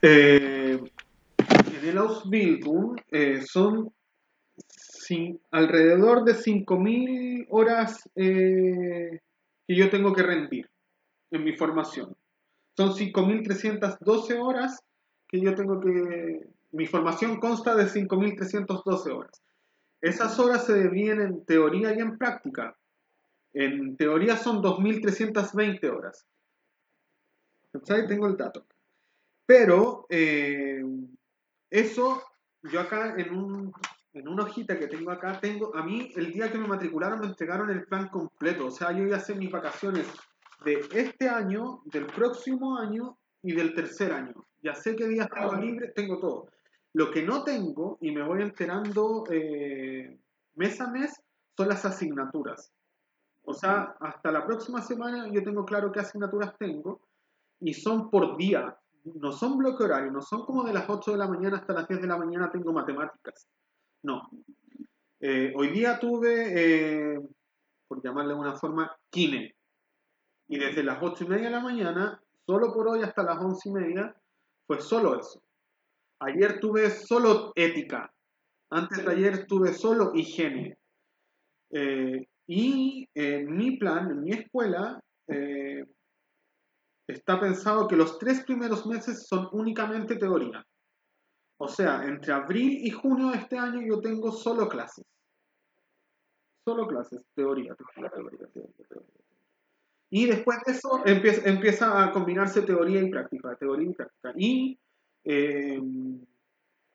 [0.02, 0.78] Eh,
[1.38, 3.94] en el Ausbildung eh, son
[5.52, 9.20] alrededor de 5.000 horas eh,
[9.68, 10.70] que yo tengo que rendir
[11.32, 12.16] en mi formación.
[12.76, 14.84] Son 5.312 horas
[15.28, 16.48] que yo tengo que...
[16.72, 19.42] Mi formación consta de 5.312 horas.
[20.02, 22.76] Esas horas se dividen en teoría y en práctica.
[23.54, 26.26] En teoría son 2.320 horas.
[27.84, 28.08] ¿Sabes?
[28.08, 28.66] Tengo el dato.
[29.46, 30.84] Pero eh,
[31.70, 32.24] eso,
[32.64, 33.74] yo acá en, un,
[34.14, 37.28] en una hojita que tengo acá, tengo, a mí el día que me matricularon me
[37.28, 38.68] entregaron el plan completo.
[38.68, 40.08] O sea, yo iba a hacer mis vacaciones
[40.64, 44.34] de este año, del próximo año y del tercer año.
[44.62, 46.48] Ya sé qué días tengo libre, tengo todo.
[46.94, 50.18] Lo que no tengo, y me voy enterando eh,
[50.56, 51.22] mes a mes,
[51.58, 52.72] son las asignaturas.
[53.44, 57.02] O sea, hasta la próxima semana yo tengo claro qué asignaturas tengo
[57.60, 61.18] y son por día, no son bloque horario, no son como de las 8 de
[61.18, 63.48] la mañana hasta las 10 de la mañana tengo matemáticas.
[64.04, 64.30] No.
[65.20, 67.20] Eh, hoy día tuve, eh,
[67.88, 69.56] por llamarle de una forma, kine.
[70.48, 73.70] Y desde las 8 y media de la mañana, solo por hoy hasta las 11
[73.70, 74.16] y media,
[74.68, 75.42] fue solo eso.
[76.20, 78.14] Ayer tuve solo ética.
[78.72, 80.78] Antes de ayer tuve solo higiene.
[81.72, 85.86] Eh, y en mi plan, en mi escuela, eh,
[87.08, 90.66] está pensado que los tres primeros meses son únicamente teoría.
[91.60, 95.06] O sea, entre abril y junio de este año yo tengo solo clases.
[96.66, 99.23] Solo clases, teoría, teoría, teoría, teoría.
[100.16, 104.32] Y después de eso empieza, a combinarse teoría y práctica, teoría y práctica.
[104.38, 104.80] Y
[105.24, 105.82] eh,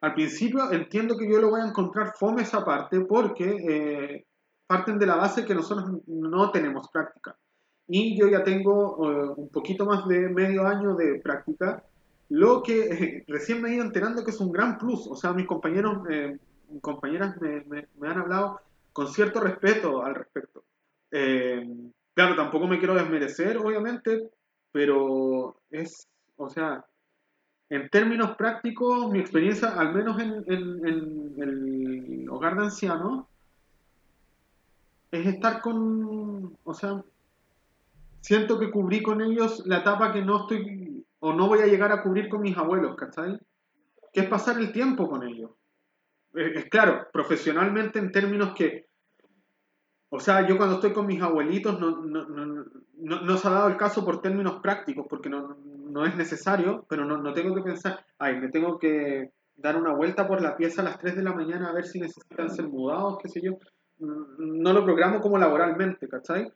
[0.00, 4.26] al principio entiendo que yo lo voy a encontrar fome esa parte porque eh,
[4.68, 7.36] parten de la base que nosotros no tenemos práctica.
[7.88, 11.82] Y yo ya tengo eh, un poquito más de medio año de práctica,
[12.28, 15.08] lo que eh, recién me he ido enterando que es un gran plus.
[15.08, 16.38] O sea, mis compañeros, eh,
[16.80, 18.60] compañeras me, me, han hablado
[18.92, 20.62] con cierto respeto al respecto.
[22.18, 24.28] Claro, tampoco me quiero desmerecer, obviamente,
[24.72, 26.84] pero es, o sea,
[27.70, 33.24] en términos prácticos, mi experiencia, al menos en, el hogar de ancianos,
[35.12, 37.04] es estar con, o sea,
[38.20, 41.92] siento que cubrí con ellos la etapa que no estoy o no voy a llegar
[41.92, 43.38] a cubrir con mis abuelos, ¿cachai?
[44.12, 45.52] Que es pasar el tiempo con ellos.
[46.34, 48.88] Es, claro, profesionalmente en términos que,
[50.10, 52.64] o sea, yo cuando estoy con mis abuelitos no, no, no,
[52.96, 57.04] no, se ha dado el caso por términos prácticos, porque no, no es necesario, pero
[57.04, 60.82] no, no tengo que pensar, ay, me tengo que dar una vuelta por la pieza
[60.82, 63.58] a las 3 de la mañana a ver si necesitan ser mudados, qué sé yo
[63.98, 66.50] no lo programo como laboralmente, ¿cachai?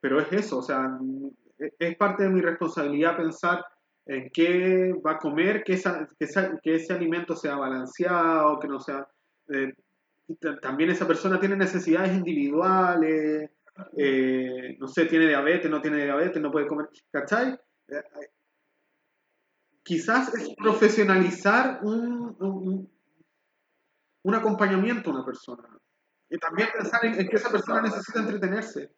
[0.00, 0.98] Pero es eso, o sea,
[1.78, 3.64] es parte de mi responsabilidad pensar
[4.06, 5.80] en qué va a comer, que,
[6.18, 9.06] que, ese alimento sea balanceado, que no sea...
[9.48, 9.72] Eh,
[10.60, 13.50] también esa persona tiene necesidades individuales,
[13.96, 17.58] eh, no sé, tiene diabetes, no tiene diabetes, no puede comer, ¿cachai?
[17.88, 18.28] Eh,
[19.82, 22.88] quizás es profesionalizar un,
[24.22, 25.68] un acompañamiento a una persona.
[26.30, 28.90] Y también pensar en, que esa persona necesita entretenerse.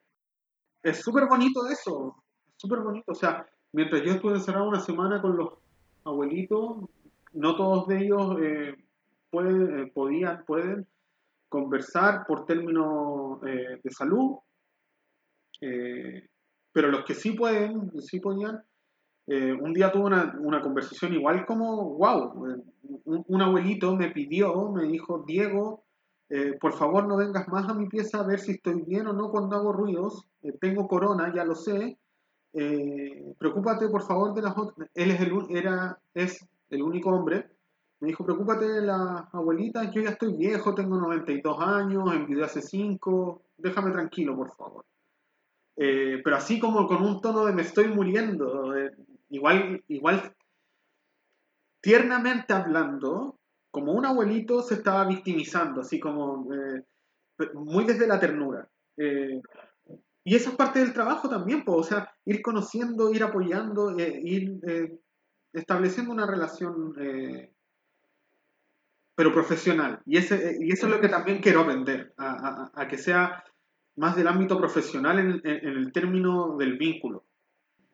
[0.82, 2.22] Es súper bonito eso,
[2.56, 3.10] súper bonito.
[3.10, 5.54] O sea, mientras yo estuve encerrado una semana con los
[6.04, 6.84] abuelitos,
[7.32, 8.76] no todos de ellos eh,
[9.30, 10.86] pueden, eh, podían, pueden
[11.54, 14.38] conversar por términos eh, de salud,
[16.72, 18.62] pero los que sí pueden, sí podían,
[19.26, 22.64] un día tuve una, conversación igual como, wow,
[23.04, 25.84] un, abuelito me pidió, me dijo, Diego,
[26.28, 29.12] eh, por favor no vengas más a mi pieza a ver si estoy bien o
[29.12, 30.26] no cuando hago ruidos.
[30.42, 31.98] Eh, tengo corona, ya lo sé.
[32.52, 34.88] Eh, preocúpate por favor de las otras.
[34.94, 37.50] Él es el, era, es el único hombre.
[38.04, 42.60] Me dijo, preocúpate de las abuelitas, yo ya estoy viejo, tengo 92 años, envidié hace
[42.60, 44.84] 5, déjame tranquilo, por favor.
[45.74, 48.74] pero así como con un tono de me estoy muriendo,
[49.30, 50.34] igual, igual
[51.80, 53.38] tiernamente hablando,
[53.70, 56.84] como un abuelito se estaba victimizando, así como eh,
[57.54, 58.68] muy desde la ternura.
[58.98, 59.40] Eh,
[60.24, 64.20] y esa es parte del trabajo también, pues, o sea, ir conociendo, ir apoyando, eh,
[64.22, 64.60] ir
[65.54, 66.94] estableciendo una relación,
[69.14, 70.00] pero profesional.
[70.06, 73.44] Y, ese, y eso es lo que también quiero aprender, a, que sea
[73.96, 77.24] más del ámbito profesional en, en, el término del vínculo.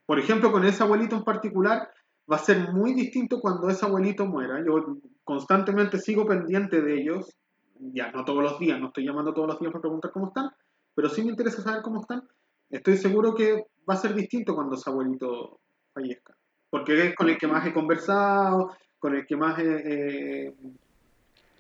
[0.07, 1.91] Por ejemplo, con ese abuelito en particular,
[2.31, 4.65] va a ser muy distinto cuando ese abuelito muera.
[4.65, 7.37] Yo constantemente sigo pendiente de ellos,
[7.79, 10.51] ya no todos los días, no estoy llamando todos los días para preguntar cómo están,
[10.95, 12.23] pero sí me interesa saber cómo están.
[12.69, 15.61] Estoy seguro que va a ser distinto cuando ese abuelito
[15.93, 16.37] fallezca,
[16.69, 20.55] porque es con el que más he conversado, con el que más, eh,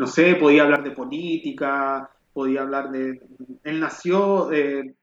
[0.00, 3.20] no sé, podía hablar de política, podía hablar de...
[3.62, 4.94] Él nació eh,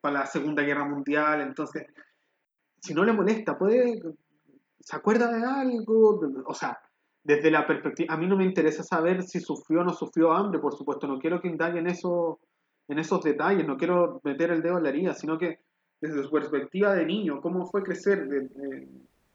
[0.00, 1.86] para la Segunda Guerra Mundial, entonces,
[2.78, 4.00] si no le molesta, puede
[4.78, 6.20] ¿Se acuerda de algo?
[6.44, 6.78] O sea,
[7.24, 10.60] desde la perspectiva, a mí no me interesa saber si sufrió o no sufrió hambre,
[10.60, 12.38] por supuesto, no quiero que indaguen eso,
[12.86, 15.58] en esos detalles, no quiero meter el dedo en la herida, sino que
[16.00, 18.28] desde su perspectiva de niño, cómo fue crecer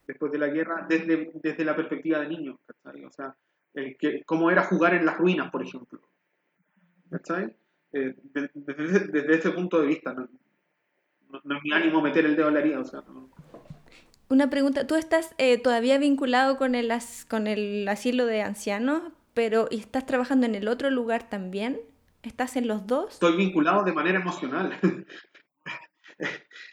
[0.06, 2.58] después de la guerra, desde, desde la perspectiva de niño.
[3.06, 3.36] O sea,
[3.74, 6.00] el que, cómo era jugar en las ruinas, por ejemplo.
[7.10, 7.54] ¿Cachai?
[7.92, 10.28] Eh, desde, ese punto de vista, no,
[11.44, 13.30] no, es mi ánimo meter el dedo en la herida, o sea, no,
[14.32, 16.90] una pregunta, tú estás eh, todavía vinculado con el,
[17.28, 19.02] con el asilo de ancianos,
[19.34, 21.78] pero estás trabajando en el otro lugar también?
[22.22, 23.12] ¿Estás en los dos?
[23.12, 24.72] Estoy vinculado de manera emocional.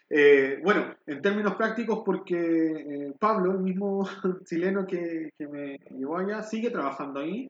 [0.10, 4.07] Eh, bueno, en términos prácticos, porque eh, Pablo, el mismo
[4.45, 7.49] chileno que, me llevó allá, sigue trabajando ahí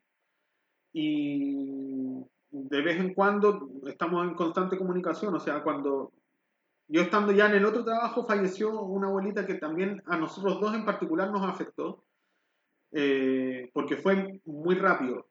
[0.91, 6.11] y de vez en cuando estamos en constante comunicación, o sea, cuando
[6.87, 10.73] yo estando ya en el otro trabajo, falleció una abuelita que también a nosotros dos
[10.73, 12.03] en particular nos afectó,
[12.91, 15.27] eh, porque fue muy rápido.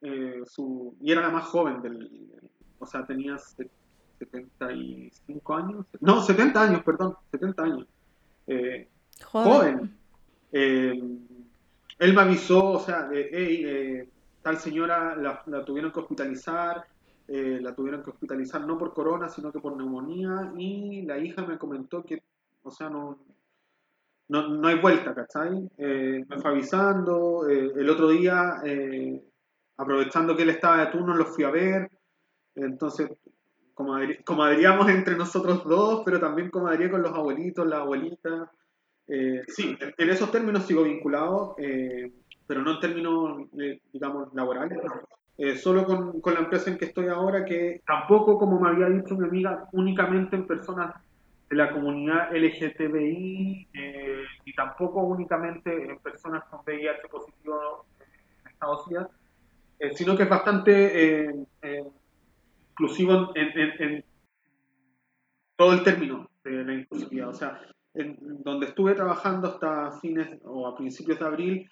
[0.00, 3.36] Eh, su, y era la más joven del, o sea, tenía
[4.18, 7.86] 75 años, no, 70 años, perdón, 70 años.
[8.46, 8.88] Eh,
[9.24, 9.96] joven.
[10.52, 14.08] él me avisó, o sea, hey,
[14.42, 16.86] tal señora la, la tuvieron que hospitalizar,
[17.30, 21.44] eh, la tuvieron que hospitalizar no por corona, sino que por neumonía, y la hija
[21.44, 22.22] me comentó que,
[22.62, 23.18] o sea, no,
[24.28, 25.70] no, hay vuelta, ¿cachai?
[25.76, 28.62] Eh, me fue avisando, eh, el otro día,
[29.76, 31.90] aprovechando que él estaba de turno, lo fui a ver,
[32.54, 33.10] entonces,
[34.50, 38.50] diríamos entre nosotros dos, pero también como diría con los abuelitos, la abuelita,
[39.46, 41.56] sí, en, esos términos sigo vinculado,
[42.46, 43.48] pero no en términos,
[43.92, 44.78] digamos, laborales.
[45.40, 48.88] Eh, solo con, con, la empresa en que estoy ahora, que tampoco, como me había
[48.88, 50.96] dicho mi amiga, únicamente en personas
[51.48, 57.86] de la comunidad LGTBI, eh, y tampoco únicamente en personas con VIH positivo
[58.44, 59.06] en Estados Unidos,
[59.78, 61.46] eh, sino que es bastante
[62.78, 64.04] inclusivo en,
[65.56, 67.28] todo el término de la inclusividad.
[67.28, 67.60] O sea,
[67.94, 71.70] en donde estuve trabajando hasta fines o a principios de abril,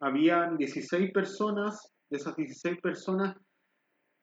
[0.00, 3.36] habían 16 personas de esas 16 personas,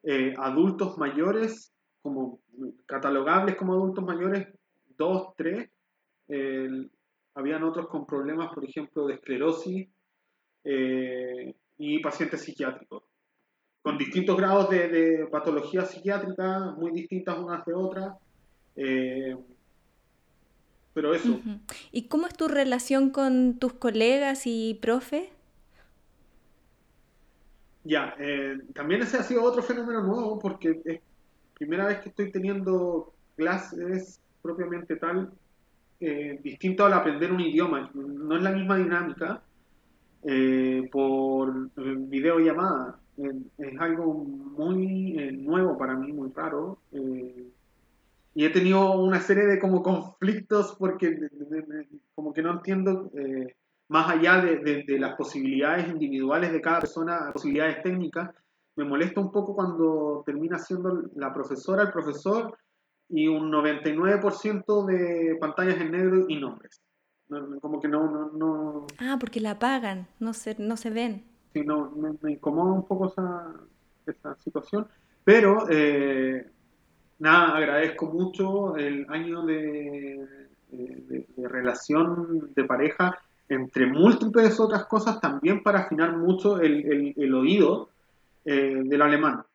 [0.03, 1.71] eh, adultos mayores,
[2.01, 2.39] como
[2.85, 4.47] catalogables como adultos mayores,
[4.97, 5.69] dos, tres,
[7.35, 9.87] habían otros con problemas, por ejemplo, de esclerosis
[10.63, 13.03] eh, y pacientes psiquiátricos,
[13.85, 18.15] con distintos grados de, patología psiquiátrica, muy distintas unas de otras.
[18.75, 19.37] Eh,
[20.91, 21.39] pero eso.
[21.91, 25.29] ¿Y cómo es tu relación con tus colegas y profes?
[27.83, 30.99] Ya, eh, también ese ha sido otro fenómeno nuevo porque es
[31.53, 35.31] primera vez que estoy teniendo clases propiamente tal,
[35.99, 37.91] eh, distinto al aprender un idioma.
[37.93, 39.43] No es la misma dinámica
[40.23, 42.99] eh, por videollamada.
[43.17, 46.79] Es algo muy nuevo para mí, muy raro.
[46.91, 51.17] y he tenido una serie de como conflictos porque
[52.13, 53.11] como que no entiendo
[53.87, 58.31] más allá de, las posibilidades individuales de cada persona, posibilidades técnicas,
[58.75, 62.57] me molesta un poco cuando termina siendo la profesora, el profesor
[63.07, 66.81] y un 99% de pantallas en negro y nombres.
[67.61, 68.87] Como que no, no, no...
[68.99, 71.23] Ah, porque la apagan, no se, no se ven.
[71.55, 71.89] Sí, no,
[72.21, 73.53] me, incomoda un poco esa,
[74.05, 74.85] esa situación,
[75.23, 76.45] pero eh,
[77.19, 80.27] nada, agradezco mucho el año de,
[80.69, 87.33] de, de relación de pareja entre múltiples otras cosas, también para afinar mucho el, el,
[87.33, 87.87] oído
[88.43, 89.45] eh, del alemán.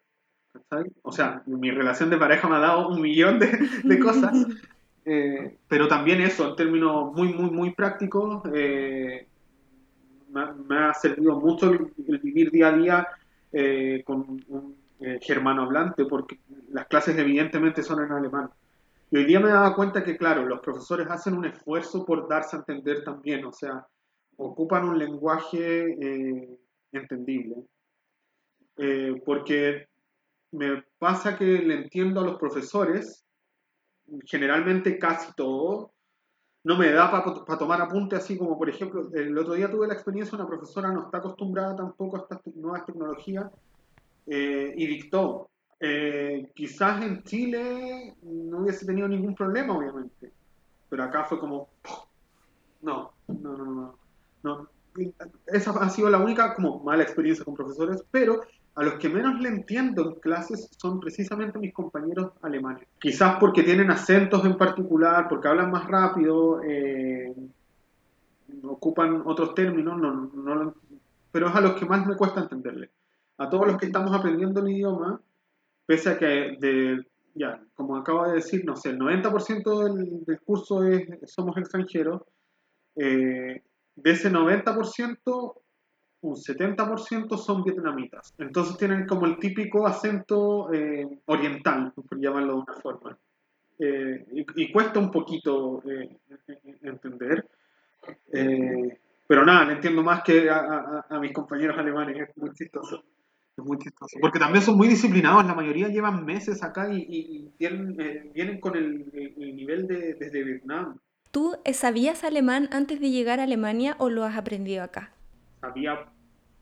[1.03, 4.33] O sea, mi relación de pareja me ha dado un millón de, de cosas,
[5.05, 9.27] eh, pero también eso, en términos muy, muy, muy prácticos, eh,
[10.31, 13.09] me, ha servido mucho el, vivir día a día
[14.05, 14.77] con un
[15.21, 16.39] germano hablante, porque
[16.71, 18.51] las clases evidentemente son en alemán.
[19.11, 22.55] Y hoy día me daba cuenta que, claro, los profesores hacen un esfuerzo por darse
[22.55, 23.85] a entender también, o sea,
[24.37, 26.59] ocupan un lenguaje eh,
[26.93, 27.57] entendible.
[28.77, 29.89] Eh, porque
[30.53, 33.25] me pasa que le entiendo a los profesores,
[34.27, 35.93] generalmente casi todo,
[36.63, 39.95] no me da para tomar apunte así como, por ejemplo, el otro día tuve la
[39.95, 43.51] experiencia, una profesora no está acostumbrada tampoco a estas nuevas tecnologías
[44.27, 45.49] eh, y dictó.
[45.83, 50.31] Eh, quizás en Chile no hubiese tenido ningún problema, obviamente,
[50.91, 51.71] pero acá fue como,
[52.83, 53.99] no, no, no, no,
[54.43, 54.69] no.
[55.47, 58.43] Esa ha sido la única como mala experiencia con profesores, pero
[58.81, 62.89] a los que menos le entiendo en clases son precisamente mis compañeros alemanes.
[62.99, 67.31] Quizás porque tienen acentos en particular, porque hablan más rápido, eh,
[68.63, 70.75] ocupan otros términos, no,
[71.31, 72.89] pero es a los que más me cuesta entenderle.
[73.37, 75.21] A todos los que estamos aprendiendo el idioma,
[75.85, 80.41] pese a que, de, ya, como acabo de decir, no sé, el 90% del, del,
[80.41, 82.23] curso es, somos extranjeros,
[82.97, 83.63] eh,
[83.95, 85.55] de ese 90%,
[86.23, 88.35] un 70% son vietnamitas.
[88.39, 93.19] Entonces tienen como el típico acento eh, oriental, por llamarlo de una forma.
[93.79, 96.19] Eh, y, cuesta un poquito eh,
[96.83, 97.49] entender.
[99.27, 103.03] pero nada, le entiendo más que a, mis compañeros alemanes, es muy chistoso.
[103.57, 104.19] Es muy chistoso.
[104.21, 109.57] Porque también son muy disciplinados, la mayoría llevan meses acá y, vienen, con el, el
[109.57, 110.99] nivel de, desde Vietnam.
[111.31, 115.15] ¿Tú sabías alemán antes de llegar a Alemania o lo has aprendido acá?
[115.63, 116.07] Había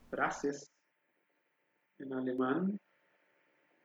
[0.09, 0.71] frases
[1.99, 2.79] en alemán,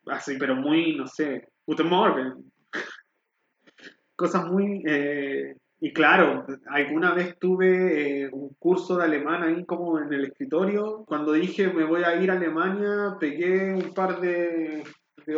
[0.06, 2.52] así, pero muy, no sé, Guten Morgen.
[4.16, 4.82] Cosas muy...
[4.86, 10.24] Eh, y claro, alguna vez tuve eh, un curso de alemán ahí como en el
[10.24, 11.04] escritorio.
[11.04, 14.82] Cuando dije me voy a ir a Alemania, pegué un par de,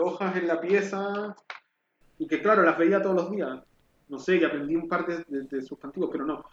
[0.00, 1.34] hojas en la pieza
[2.18, 3.60] y que claro, las veía todos los días.
[4.08, 6.44] No sé, y aprendí un par de, de sustantivos, pero no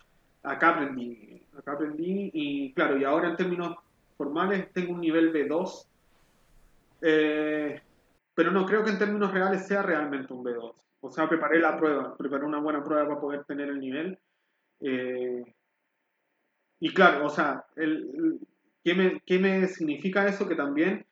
[0.43, 3.75] acá aprendí, acá aprendí y claro, y ahora en términos
[4.17, 5.87] formales tengo un nivel B2,
[7.01, 7.81] eh,
[8.35, 10.73] pero no creo que en términos reales sea realmente un B2.
[11.01, 14.17] O sea, preparé la prueba, preparé una buena prueba para poder tener el nivel.
[14.79, 15.43] Eh,
[16.79, 20.47] y claro, o sea, ¿qué, me, ¿qué, me, significa eso?
[20.47, 21.05] Que también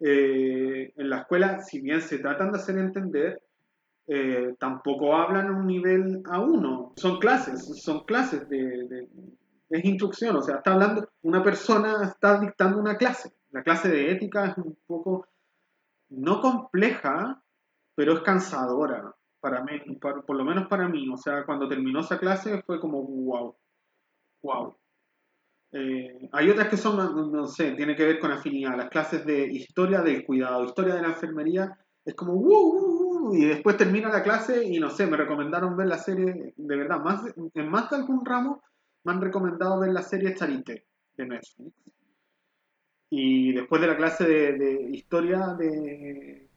[0.00, 3.40] eh, en la escuela, si bien se tratan de hacer entender,
[4.08, 6.92] eh, tampoco hablan a un nivel A1.
[6.96, 9.08] Son clases, son clases de,
[9.70, 13.32] instrucción, o sea, está hablando, una persona está dictando una clase.
[13.50, 15.26] La clase de ética es un poco,
[16.10, 17.42] no compleja,
[17.94, 21.08] pero es cansadora para mí, por, lo menos para mí.
[21.08, 23.56] O sea, cuando terminó esa clase fue como, wow,
[24.42, 24.76] wow.
[25.72, 28.76] Eh, hay otras que son, no sé, tiene que ver con afinidad.
[28.76, 32.95] Las clases de historia del cuidado, historia de la enfermería, es como, wow,
[33.32, 37.00] y después termina la clase y no sé, me recomendaron ver la serie, de verdad,
[37.00, 37.22] más,
[37.54, 38.62] en más de algún ramo
[39.04, 40.84] me han recomendado ver la serie Charité
[41.16, 41.72] de Netflix.
[43.08, 46.48] Y después de la clase de, historia de,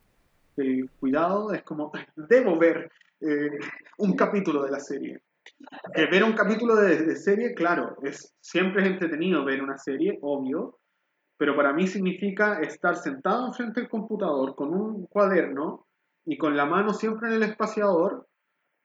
[0.99, 2.91] cuidado, es como, debo ver
[3.21, 3.59] eh,
[3.99, 5.21] un capítulo de la serie.
[5.95, 10.79] Ver un capítulo de, serie, claro, es, siempre es entretenido ver una serie, obvio,
[11.37, 15.87] pero para mí significa estar sentado enfrente del computador con un cuaderno
[16.29, 18.27] y con la mano siempre en el espaciador,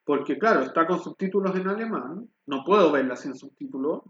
[0.07, 4.01] porque claro, está con subtítulos en alemán, no puedo verla sin subtítulos,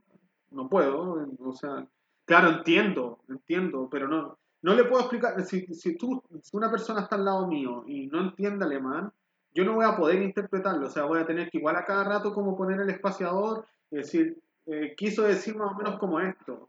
[0.52, 1.84] no puedo, o sea,
[2.26, 6.22] claro, entiendo, entiendo, pero no, no le puedo explicar, si, si, tú,
[6.52, 9.12] una persona está al lado mío y no entiende alemán,
[9.52, 12.04] yo no voy a poder interpretarlo, o sea, voy a tener que igual a cada
[12.04, 16.68] rato como poner el espaciador y decir, eh, quiso decir más o menos como esto.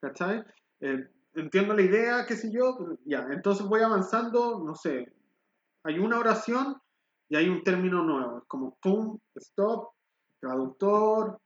[0.00, 0.42] ¿Cachai?
[0.80, 5.12] Eh, entiendo la idea, qué sé yo, ya, entonces voy avanzando, no sé,
[5.82, 6.76] hay una oración
[7.28, 9.90] y hay un término nuevo, como pum, stop,
[10.40, 11.38] traductor,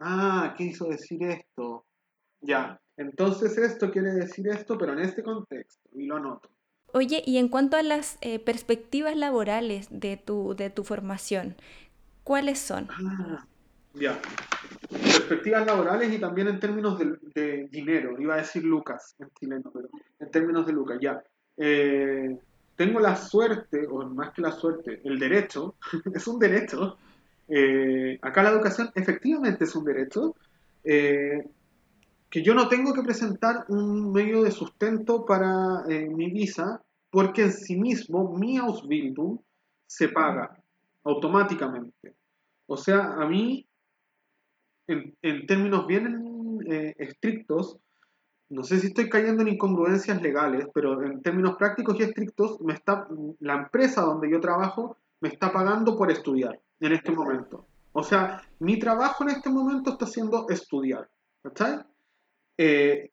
[0.00, 1.86] ah, quiso decir esto,
[2.40, 6.50] ya, entonces esto quiere decir esto, pero en este contexto, y lo anoto.
[6.92, 11.56] Oye, y en cuanto a las eh, perspectivas laborales de tu, de tu formación,
[12.22, 12.88] ¿cuáles son?
[12.90, 13.46] Ah,
[13.94, 14.20] ya
[14.88, 18.20] perspectivas laborales y también en términos de, dinero.
[18.20, 19.88] Iba a decir Lucas en chileno, pero
[20.20, 21.22] en términos de Lucas, ya.
[21.56, 22.36] Eh,
[22.76, 25.76] tengo la suerte, o más que la suerte, el derecho,
[26.14, 26.98] es un derecho.
[27.48, 30.34] Eh, acá la educación efectivamente es un derecho.
[30.82, 31.46] Eh,
[32.28, 37.52] que yo no tengo que presentar un medio de sustento para mi visa, porque en
[37.52, 39.38] sí mismo mi Ausbildung
[39.86, 40.56] se paga
[41.04, 42.14] automáticamente.
[42.66, 43.64] O sea, a mí
[44.86, 47.78] en, términos bien eh, estrictos,
[48.50, 52.74] no sé si estoy cayendo en incongruencias legales, pero en términos prácticos y estrictos, me
[52.74, 53.08] está,
[53.40, 57.66] la empresa donde yo trabajo me está pagando por estudiar en este momento.
[57.92, 61.08] O sea, mi trabajo en este momento está siendo estudiar.
[61.42, 61.80] ¿Cachai?
[62.58, 63.10] Eh,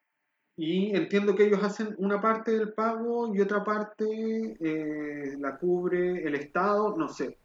[0.56, 6.26] y entiendo que ellos hacen una parte del pago y otra parte eh, la cubre
[6.26, 7.38] el Estado, no sé.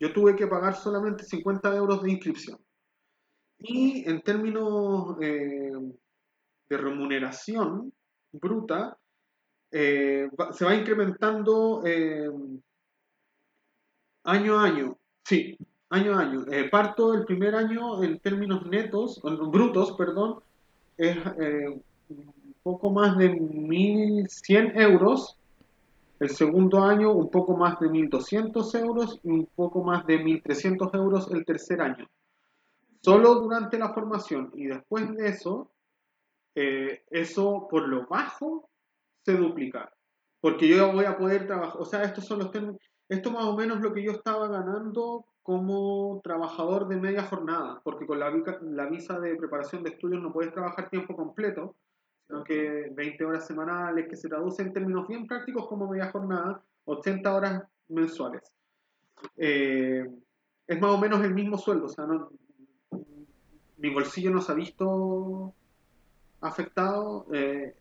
[0.00, 2.58] yo tuve que pagar solamente 50 euros de inscripción.
[3.60, 5.72] Y en términos eh,
[6.68, 7.92] de remuneración
[8.32, 8.96] bruta,
[9.72, 12.30] eh, se va incrementando eh,
[14.24, 14.96] año a año.
[15.24, 15.58] Sí,
[15.90, 16.46] año a año.
[16.70, 20.40] parto el primer año en términos netos, brutos, perdón,
[20.96, 21.16] es
[22.08, 25.36] un poco más de 1.100 euros.
[26.20, 30.94] El segundo año un poco más de 1.200 euros y un poco más de 1.300
[30.94, 32.08] euros el tercer año
[33.00, 35.70] solo durante la formación y después de eso,
[36.54, 38.68] eh, eso por lo bajo
[39.24, 39.92] se duplica.
[40.40, 42.50] Porque yo voy a poder trabajar, o sea, estos son los
[43.08, 48.06] esto más o menos lo que yo estaba ganando como trabajador de media jornada, porque
[48.06, 48.30] con la,
[48.60, 51.74] la visa de preparación de estudios no puedes trabajar tiempo completo,
[52.26, 56.62] sino que 20 horas semanales, que se traduce en términos bien prácticos como media jornada,
[56.84, 58.52] 80 horas mensuales.
[59.36, 60.06] Eh,
[60.66, 62.30] es más o menos el mismo sueldo, o sea, no,
[63.78, 65.54] mi bolsillo no se ha visto
[66.40, 67.74] afectado eh,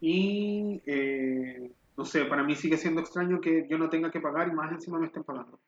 [0.00, 4.48] y eh, no sé, para mí sigue siendo extraño que yo no tenga que pagar
[4.48, 5.58] y más encima me estén pagando.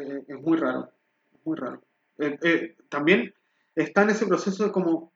[0.00, 0.90] Eh, es muy raro,
[1.44, 1.82] muy raro.
[2.88, 3.32] también
[3.74, 5.12] está en ese proceso de como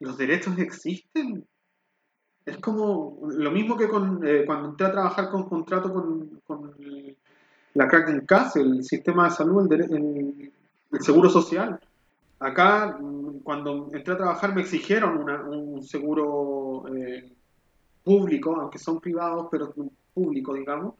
[0.00, 1.46] los derechos existen.
[2.44, 6.74] Es como lo mismo que con, cuando entré a trabajar con contrato con, con
[7.74, 8.26] la Kraken
[8.56, 11.80] el sistema de salud, el seguro social
[12.42, 12.98] Acá,
[13.44, 17.32] cuando entré a trabajar, me exigieron un seguro eh,
[18.02, 19.72] público, aunque son privados, pero
[20.12, 20.94] público, digamos.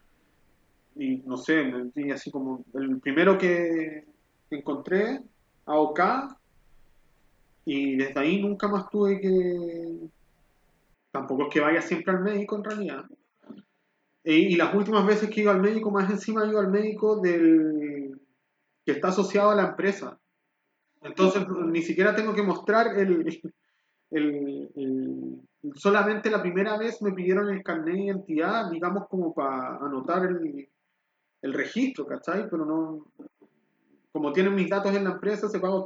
[0.95, 4.05] Y no sé, me así como el primero que
[4.51, 5.21] encontré,
[5.67, 6.01] AOK,
[7.65, 10.09] y desde ahí nunca más tuve que.
[11.11, 13.05] Tampoco es que vaya siempre al médico en realidad.
[14.23, 18.21] Y, y las últimas veces que iba al médico, más encima iba al médico del
[18.85, 20.21] que está asociado a la empresa.
[21.03, 23.41] Entonces, ni siquiera tengo que mostrar el,
[25.75, 30.69] solamente la primera vez me pidieron el carnet de identidad, digamos, como para anotar el,
[31.43, 32.49] el registro, ¿cachai?
[32.49, 33.07] Pero no,
[34.13, 35.83] como tienen mis datos en la empresa, se paga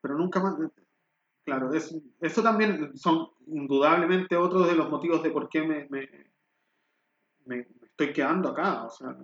[0.00, 0.56] pero nunca más,
[1.44, 5.86] claro, eso también son indudablemente otros de los motivos de por qué me,
[7.46, 9.16] me, estoy quedando acá, o sea,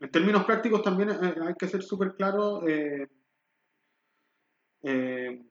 [0.00, 3.08] en términos prácticos también eh, hay que ser súper claro, eh,
[4.82, 5.42] eh,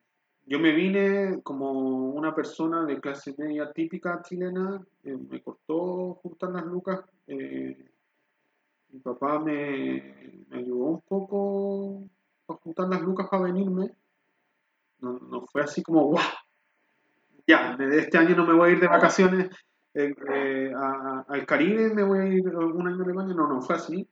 [0.46, 6.50] yo me vine como una persona de clase media típica chilena, eh, me costó juntar
[6.50, 7.00] las lucas.
[7.26, 7.90] Eh,
[8.90, 12.08] mi papá me, ayudó un poco
[12.48, 13.94] a juntar las lucas para venirme.
[15.00, 16.24] No, fue así como, ¡guau!
[17.46, 19.48] Ya, este año no me voy a ir de vacaciones
[19.94, 23.34] al Caribe, me voy a ir un año a Alemania.
[23.34, 24.08] No, no fue así.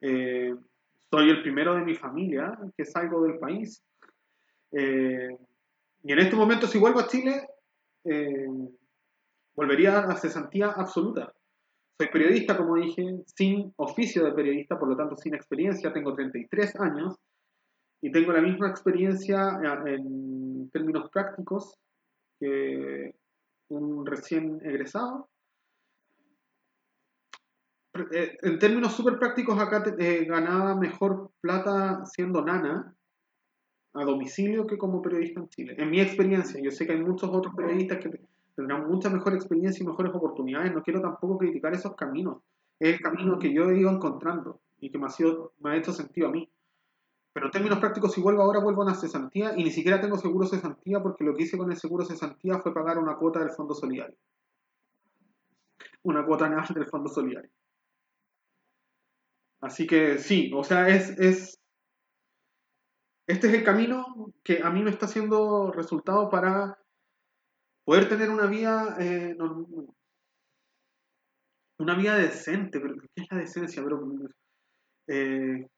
[0.00, 3.82] soy el primero de mi familia que salgo del país.
[4.78, 5.38] Eh,
[6.02, 7.48] y en este momento, si vuelvo a Chile,
[8.04, 8.46] eh,
[9.54, 11.32] volvería a cesantía absoluta.
[11.98, 16.78] Soy periodista, como dije, sin oficio de periodista, por lo tanto sin experiencia, tengo 33
[16.78, 17.16] años
[18.02, 21.78] y tengo la misma experiencia eh, en términos prácticos
[22.38, 23.14] que
[23.68, 25.30] un recién egresado.
[28.10, 29.82] En términos súper prácticos, acá
[30.26, 32.95] ganaba mejor plata siendo nana
[33.96, 35.74] a domicilio que como periodista en Chile.
[35.78, 38.20] En mi experiencia, yo sé que hay muchos otros periodistas que
[38.54, 40.74] tendrán mucha mejor experiencia y mejores oportunidades.
[40.74, 42.38] No quiero tampoco criticar esos caminos.
[42.78, 45.76] Es el camino que yo he ido encontrando y que me ha, sido, me ha
[45.76, 46.50] hecho sentido a mí.
[47.32, 50.16] Pero en términos prácticos, si vuelvo ahora, vuelvo a una cesantía y ni siquiera tengo
[50.16, 53.50] seguro cesantía porque lo que hice con el seguro cesantía fue pagar una cuota del
[53.50, 54.16] Fondo Solidario.
[56.02, 57.50] Una cuota anual del Fondo Solidario.
[59.60, 61.55] Así que sí, o sea, es, es
[63.26, 66.78] este es el camino que a mí me está haciendo resultado para
[67.84, 69.36] poder tener una vida eh,
[71.78, 73.82] una vida decente, pero ¿qué es la decencia?
[73.82, 74.02] Pero,
[75.08, 75.68] eh,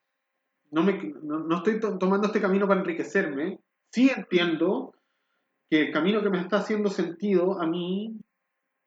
[0.70, 3.60] no, me, no, estoy tomando este camino para enriquecerme.
[3.92, 4.94] Sí entiendo
[5.70, 8.16] que el camino que me está haciendo sentido a mí,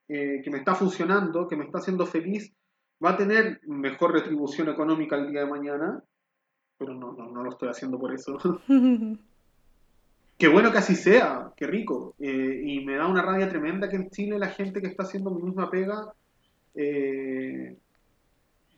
[0.07, 2.53] eh, que me está funcionando, que me está haciendo feliz,
[3.03, 6.03] va a tener mejor retribución económica el día de mañana
[6.81, 8.39] pero no, no, lo estoy haciendo por eso.
[10.37, 12.15] qué bueno que así sea, qué rico.
[12.17, 15.29] Eh, y me da una rabia tremenda que en Chile la gente que está haciendo
[15.29, 16.11] mi misma pega,
[16.73, 17.77] eh,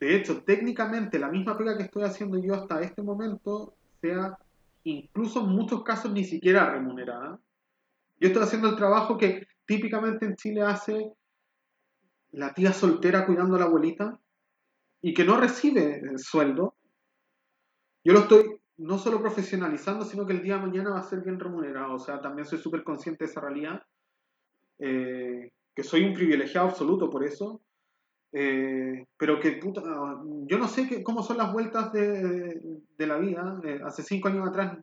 [0.02, 4.38] de hecho, técnicamente la misma pega que estoy haciendo yo hasta este momento, sea
[4.84, 7.40] incluso en muchos casos ni siquiera remunerada.
[8.20, 11.14] Yo estoy haciendo el trabajo que típicamente en Chile hace
[12.34, 14.20] la tía soltera cuidando a la abuelita
[15.02, 16.76] y que no recibe el sueldo,
[18.04, 21.22] yo lo estoy no solo profesionalizando, sino que el día de mañana va a ser
[21.22, 21.94] bien remunerado.
[21.94, 23.84] O sea, también soy súper consciente de esa realidad,
[24.80, 27.62] eh, que soy un privilegiado absoluto por eso,
[28.32, 29.82] eh, pero que puta,
[30.48, 33.60] yo no sé qué, cómo son las vueltas de, de la vida.
[33.64, 34.78] Eh, hace cinco años atrás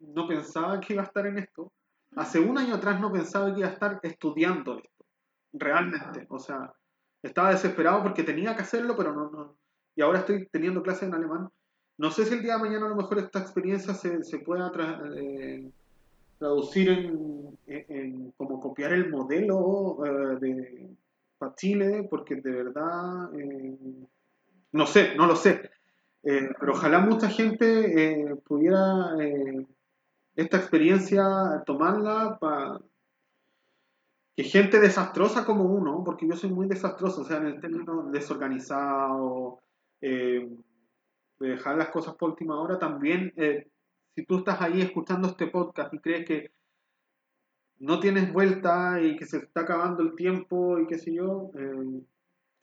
[0.00, 1.72] no pensaba que iba a estar en esto.
[2.16, 5.04] Hace un año atrás no pensaba que iba a estar estudiando esto,
[5.52, 6.26] realmente.
[6.28, 6.72] O sea,
[7.22, 9.56] estaba desesperado porque tenía que hacerlo, pero no, no.
[9.94, 11.48] Y ahora estoy teniendo clases en alemán.
[11.98, 14.70] No sé si el día de mañana a lo mejor esta experiencia se, se pueda
[15.16, 15.68] eh,
[16.38, 20.88] traducir en, en, como copiar el modelo eh, de
[21.38, 23.76] para Chile, porque de verdad, eh,
[24.72, 25.70] no sé, no lo sé.
[26.22, 29.14] pero ojalá mucha gente pudiera
[30.34, 32.80] esta experiencia tomarla para
[34.36, 38.10] que gente desastrosa como uno, porque yo soy muy desastroso, o sea, en el término
[38.10, 39.60] desorganizado,
[41.40, 43.68] de dejar las cosas por última hora, también, eh,
[44.14, 46.50] si tú estás ahí escuchando este podcast y crees que
[47.78, 52.02] no tienes vuelta y que se está acabando el tiempo y qué sé yo, eh,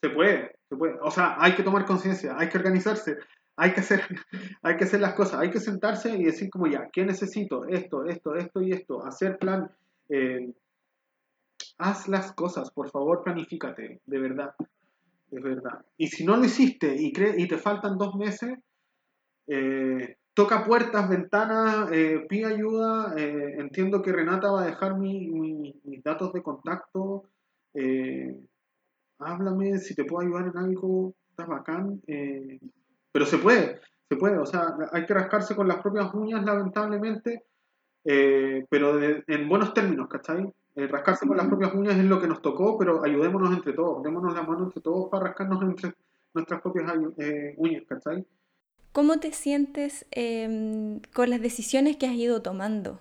[0.02, 0.98] se puede, se puede.
[1.02, 3.18] O sea, hay que tomar conciencia, hay que organizarse,
[3.56, 4.02] hay que hacer,
[4.62, 7.66] hay que hacer las cosas, hay que sentarse y decir como ya, ¿qué necesito?
[7.66, 9.72] Esto, esto, esto y esto, hacer plan.
[10.10, 10.54] Eh,
[11.78, 14.56] haz las cosas, por favor, planifícate, de verdad,
[15.28, 15.86] de verdad.
[15.98, 18.58] Y si no lo hiciste y, y te faltan dos meses,
[19.48, 23.14] eh, toca puertas, ventanas, eh, pide ayuda.
[23.18, 27.30] Eh, entiendo que Renata va a dejar mis datos de contacto.
[29.20, 32.02] háblame si te puedo ayudar en algo, está bacán.
[33.12, 33.80] pero se puede,
[34.10, 34.38] se puede.
[34.38, 37.44] O sea, hay que rascarse con las propias uñas, lamentablemente,
[38.04, 40.46] pero en buenos términos, ¿cachai?
[40.76, 44.04] Eh, rascarse con las propias uñas es lo que nos tocó, pero ayudémonos entre todos,
[44.04, 45.94] démonos la mano entre todos para rascarnos entre
[46.34, 48.26] nuestras propias eh, uñas, ¿cachai?
[48.92, 53.00] ¿Cómo te sientes em, con las decisiones que has ido tomando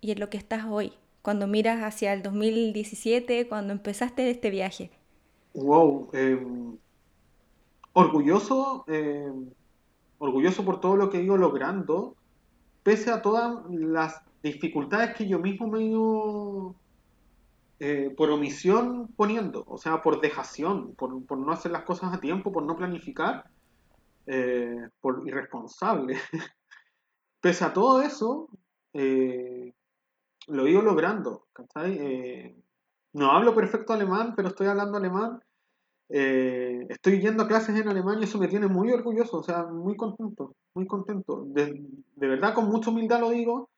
[0.00, 0.94] y en lo que estás hoy?
[1.20, 4.90] Cuando miras hacia el 2017, cuando empezaste este viaje.
[5.52, 6.78] Wow, em,
[7.92, 9.50] orgulloso, em,
[10.18, 12.16] orgulloso por todo lo que he ido logrando,
[12.82, 16.74] pese a todas las dificultades que yo mismo me he ido
[17.86, 22.50] eh, por omisión poniendo, o sea, por dejación, por, no hacer las cosas a tiempo,
[22.50, 23.44] por no planificar,
[24.24, 26.16] eh, por irresponsable.
[27.42, 28.48] Pese a todo eso,
[28.94, 29.74] eh,
[30.46, 31.44] lo he ido logrando.
[33.12, 35.42] no hablo perfecto alemán, pero estoy hablando alemán.
[36.08, 39.94] estoy yendo a clases en alemán y eso me tiene muy orgulloso, o sea, muy
[39.94, 41.44] contento, muy contento.
[41.48, 41.84] De,
[42.16, 43.68] de verdad, con mucha humildad lo digo,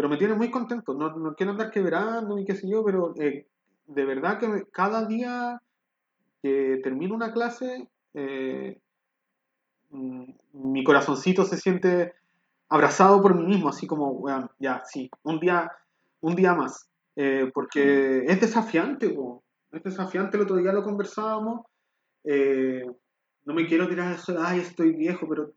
[0.00, 0.94] pero me tiene muy contento.
[0.94, 3.46] No, no quiero andar quebrando ni qué sé yo, pero eh,
[3.86, 5.60] de verdad que cada día
[6.42, 8.80] que termino una clase, eh,
[9.90, 10.24] mm,
[10.54, 12.14] mi corazoncito se siente
[12.70, 14.24] abrazado por mí mismo, así como,
[14.58, 15.70] ya, sí, un día,
[16.22, 16.88] un día más.
[17.14, 19.14] Eh, porque es desafiante,
[19.70, 21.66] es desafiante, el otro día lo conversábamos.
[22.24, 25.52] no me quiero tirar eso, ay, estoy viejo, pero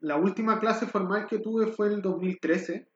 [0.00, 2.88] la última clase formal que tuve fue el 2013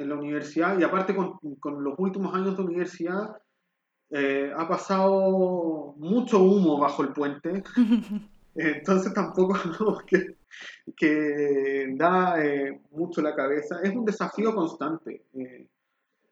[0.00, 3.36] en la universidad y aparte con, con los últimos años de universidad
[4.12, 7.62] eh, ha pasado mucho humo bajo el puente.
[8.54, 9.54] Entonces tampoco
[10.06, 10.36] que,
[10.96, 13.80] que, da eh, mucho la cabeza.
[13.82, 15.24] Es un desafío constante.
[15.34, 15.68] Eh,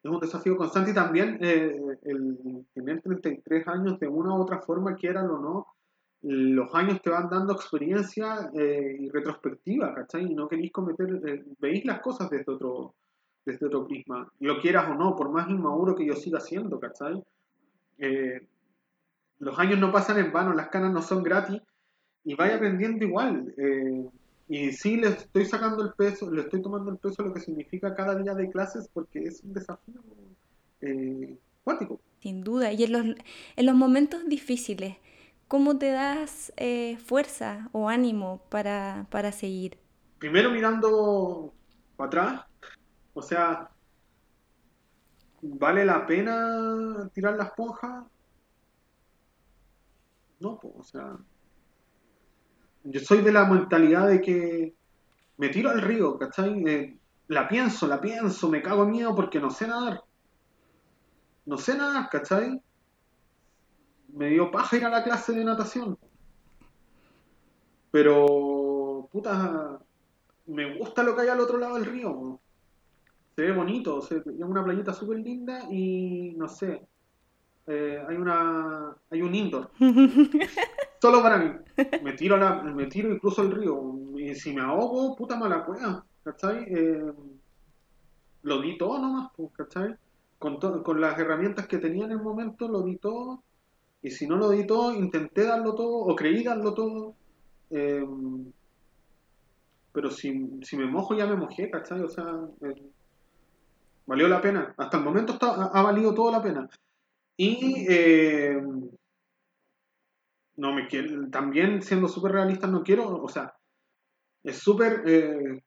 [0.02, 4.94] es un desafío constante y también el tener 33 años de una u otra forma,
[4.94, 5.66] quieran o no,
[6.22, 10.30] los años te van dando experiencia y retrospectiva, ¿cachai?
[10.30, 12.94] Y no queréis cometer, veis las cosas desde otro,
[13.48, 17.22] desde otro prisma, lo quieras o no, por más inmaduro que yo siga siendo, ¿cachai?
[17.98, 18.46] Eh,
[19.38, 21.62] los años no pasan en vano, las canas no son gratis
[22.24, 23.54] y vaya aprendiendo igual.
[23.56, 24.06] Eh,
[24.48, 27.40] y sí, le estoy sacando el peso, le estoy tomando el peso a lo que
[27.40, 30.00] significa cada día de clases porque es un desafío
[30.82, 32.00] eh, cuántico.
[32.20, 33.04] Sin duda, y en los,
[33.56, 34.96] en los momentos difíciles,
[35.46, 36.52] ¿cómo te das
[37.02, 39.78] fuerza o ánimo para, para seguir?
[40.18, 41.54] Primero mirando
[41.96, 42.48] para atrás,
[43.18, 43.68] o sea,
[45.42, 48.06] ¿vale la pena tirar la esponja?
[50.38, 51.16] No, pues, o sea,
[52.84, 54.74] yo soy de la mentalidad de que
[55.36, 56.96] me tiro al río, ¿cachai?
[57.26, 60.04] La pienso, la pienso, me cago en miedo porque no sé nadar.
[61.44, 62.62] No sé nadar, ¿cachai?
[64.12, 65.98] Me dio paja ir a la clase de natación.
[67.90, 69.80] Pero, puta,
[70.46, 72.40] me gusta lo que hay al otro lado del río
[73.38, 74.10] se ve bonito, es
[74.40, 76.82] una playita súper linda y no sé,
[77.68, 79.70] eh, hay una hay un indoor.
[81.00, 81.52] Solo para mí.
[82.02, 83.94] Me tiro, la, me tiro cruzo el río.
[84.18, 86.04] Y si me ahogo, puta mala cueva.
[86.24, 86.64] ¿Cachai?
[86.64, 87.12] Eh,
[88.42, 89.94] lo di todo nomás, pues, ¿cachai?
[90.40, 93.44] Con, con las herramientas que tenía en el momento, lo di todo.
[94.02, 97.14] Y si no lo di todo, intenté darlo todo o creí darlo todo.
[97.70, 98.04] Eh,
[99.92, 102.00] pero si, si, me mojo, ya me mojé, ¿cachai?
[102.00, 102.26] O sea,
[104.08, 104.74] valió la pena.
[104.76, 106.68] Hasta el momento ha, valido toda la pena.
[107.36, 108.60] Y eh,
[110.56, 113.54] no me quiero, también siendo súper realista, no quiero, o sea,
[114.42, 115.62] es súper eh,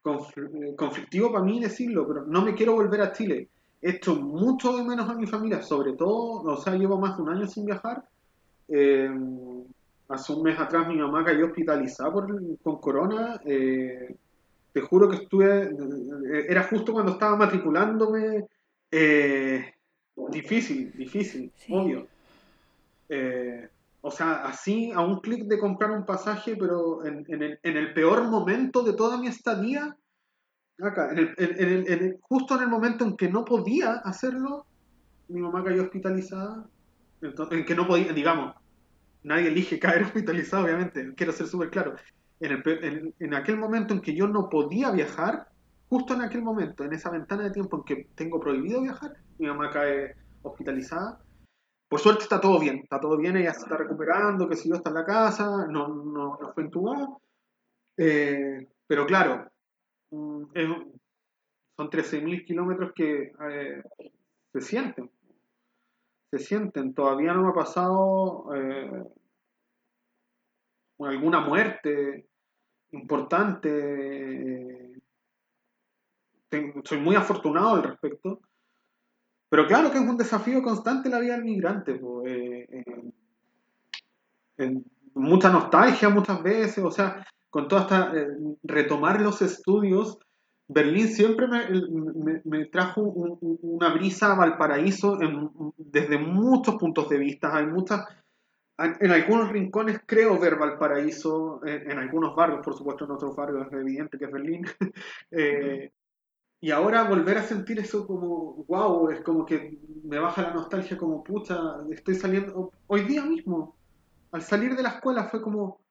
[0.75, 3.47] conflictivo para mí decirlo, pero no me quiero volver a Chile.
[3.81, 7.29] Hecho mucho de menos a mi familia, sobre todo, o sea, llevo más de un
[7.29, 8.03] año sin viajar.
[8.67, 9.09] Eh,
[10.09, 12.27] hace un mes atrás mi mamá cayó hospitalizada por,
[12.61, 13.39] con corona.
[13.45, 14.15] Eh,
[14.73, 15.69] te juro que estuve,
[16.47, 18.45] era justo cuando estaba matriculándome.
[20.29, 22.07] difícil, difícil, obvio.
[24.01, 28.81] O sea, así a un clic de comprar un pasaje, pero en, el, peor momento
[28.81, 29.95] de toda mi estadía,
[30.79, 34.65] acá, en justo en el momento en que no podía hacerlo,
[35.27, 36.65] mi mamá cayó hospitalizada,
[37.21, 38.55] en que no podía, digamos,
[39.21, 41.95] nadie elige caer hospitalizado, obviamente, quiero ser súper claro.
[42.41, 45.47] En, aquel momento en que yo no podía viajar,
[45.89, 49.47] justo en aquel momento, en esa ventana de tiempo en que tengo prohibido viajar, mi
[49.47, 51.19] mamá cae hospitalizada
[51.91, 54.75] por suerte está todo bien, está todo bien, ella se está recuperando, que si yo
[54.75, 57.17] está en la casa, no, no, no fue entubada.
[57.97, 59.51] Eh, pero claro,
[60.11, 60.43] mm,
[61.75, 63.83] son 13.000 kilómetros que eh,
[64.53, 65.11] se sienten,
[66.31, 66.93] se sienten.
[66.93, 69.03] Todavía no me ha pasado eh,
[70.99, 72.29] alguna muerte
[72.91, 75.01] importante.
[76.83, 78.39] soy muy afortunado al respecto.
[79.49, 81.99] Pero claro que es un desafío constante la vida del migrante.
[82.25, 82.83] Eh,
[85.13, 88.11] mucha nostalgia muchas veces, o sea, con toda esta...
[88.15, 88.27] Eh,
[88.63, 90.19] retomar los estudios,
[90.69, 91.47] Berlín siempre
[92.45, 95.17] me, trajo una brisa a Valparaíso
[95.77, 97.55] desde muchos puntos de vista.
[97.55, 98.05] Hay muchas...
[98.83, 103.73] En, algunos rincones creo ver Valparaíso, en, algunos barrios, por supuesto en otros barrios es
[103.73, 104.65] evidente que es Berlín,
[105.31, 105.91] eh,
[106.63, 110.97] y ahora volver a sentir eso como, wow, es como que me baja la nostalgia
[110.97, 111.57] como, pucha,
[111.91, 113.75] estoy saliendo, hoy día mismo,
[114.31, 115.81] al salir de la escuela fue como,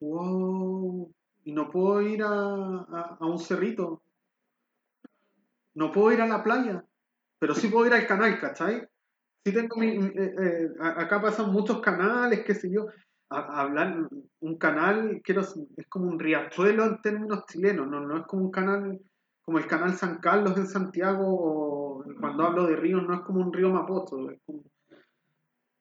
[0.00, 1.10] wow,
[1.44, 4.02] y no puedo ir a, un cerrito,
[5.74, 6.84] no puedo ir a la playa,
[7.38, 8.86] pero sí puedo ir al canal, ¿cachai?
[9.44, 12.86] Sí tengo mi, eh, eh, acá pasan muchos canales, qué sé yo,
[13.30, 14.08] hablar,
[14.40, 18.50] un canal, quiero, es como un riachuelo en términos chilenos, no, no es como un
[18.50, 19.00] canal
[19.42, 23.40] como el canal San Carlos en Santiago, o cuando hablo de ríos no es como
[23.40, 24.30] un río Mapocho,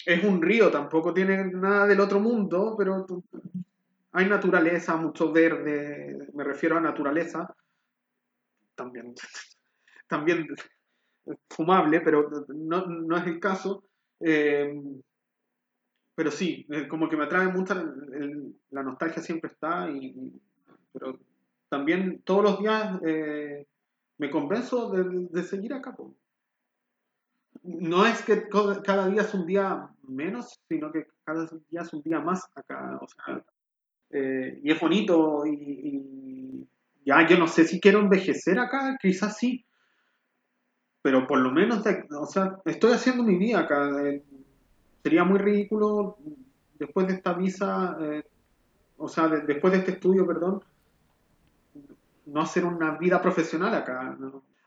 [0.05, 3.05] es, un río, tampoco tiene nada del otro mundo, pero
[4.13, 7.53] hay naturaleza, mucho verde, me refiero a naturaleza,
[8.75, 9.13] también,
[10.07, 10.47] también
[11.49, 13.83] fumable, pero no, es el caso.
[14.19, 14.81] Eh,
[16.15, 17.73] pero sí, como que me atrae mucho,
[18.71, 20.13] la nostalgia siempre está, y,
[20.91, 21.17] pero
[21.69, 23.65] también todos los días eh,
[24.17, 25.95] me convenzo de, seguir acá.
[27.63, 28.49] No es que
[28.83, 32.99] cada día es un día menos, sino que cada día es un día más acá.
[34.09, 36.67] Eh, y es bonito y,
[37.05, 39.65] ya yo no sé si quiero envejecer acá, quizás sí,
[41.01, 44.03] pero por lo menos, o sea, estoy haciendo mi vida acá.
[44.03, 44.23] Eh,
[45.03, 46.17] sería muy ridículo
[46.77, 47.97] después de esta visa,
[48.97, 50.61] o sea, después de este estudio, perdón,
[52.25, 54.17] no hacer una vida profesional acá.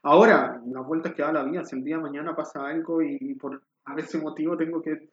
[0.03, 3.35] Ahora, las vueltas que da la vida, si el día de mañana pasa algo y,
[3.35, 5.09] por a ese motivo tengo que,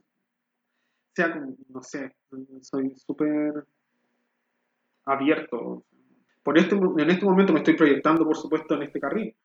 [1.15, 2.15] sea como, no sé,
[2.61, 3.65] soy súper
[5.05, 5.83] abierto.
[6.43, 9.35] Por este, en este momento me estoy proyectando, por supuesto, en este carril.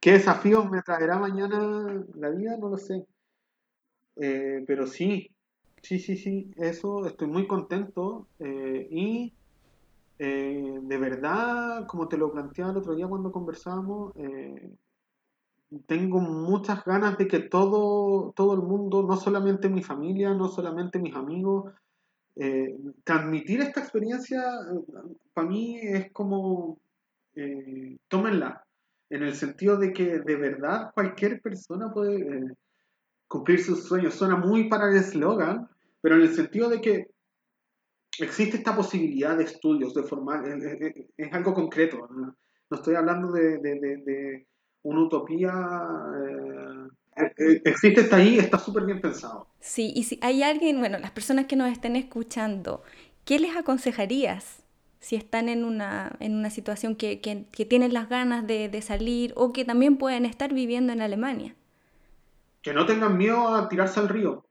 [0.00, 2.56] ¿Qué desafíos me traerá mañana la vida?
[2.56, 3.06] No lo sé.
[4.16, 5.30] Eh, pero sí,
[5.82, 8.26] sí, sí, sí, eso, estoy muy contento.
[8.38, 9.34] Eh, y
[10.18, 14.74] eh, de verdad, como te lo planteaba el otro día cuando conversábamos, eh,
[15.86, 20.98] tengo muchas ganas de que todo, todo el mundo, no solamente mi familia, no solamente
[20.98, 21.72] mis amigos,
[23.04, 24.42] transmitir esta experiencia
[25.34, 26.78] para mí es como,
[28.08, 28.64] tómenla,
[29.10, 32.54] en el sentido de que de verdad cualquier persona puede
[33.26, 34.14] cumplir sus sueños.
[34.14, 35.68] Suena muy para el eslogan,
[36.00, 37.10] pero en el sentido de que
[38.18, 42.08] existe esta posibilidad de estudios, de formar, es, algo concreto.
[42.10, 42.36] ¿no?
[42.70, 44.46] estoy hablando de,
[44.82, 45.52] una utopía
[47.16, 49.48] eh, eh, existe, está ahí, está súper bien pensado.
[49.58, 52.82] Sí, y si hay alguien, bueno, las personas que nos estén escuchando,
[53.24, 54.59] ¿qué les aconsejarías
[55.00, 59.32] si están en una, en una situación que, que, tienen las ganas de, de, salir
[59.34, 61.56] o que también pueden estar viviendo en Alemania?
[62.62, 64.46] Que no tengan miedo a tirarse al río.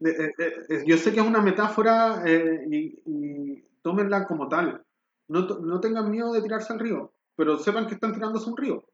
[0.86, 4.84] Yo sé que es una metáfora y, y, tómenla como tal.
[5.26, 8.84] No, no tengan miedo de tirarse al río, pero sepan que están tirándose un río.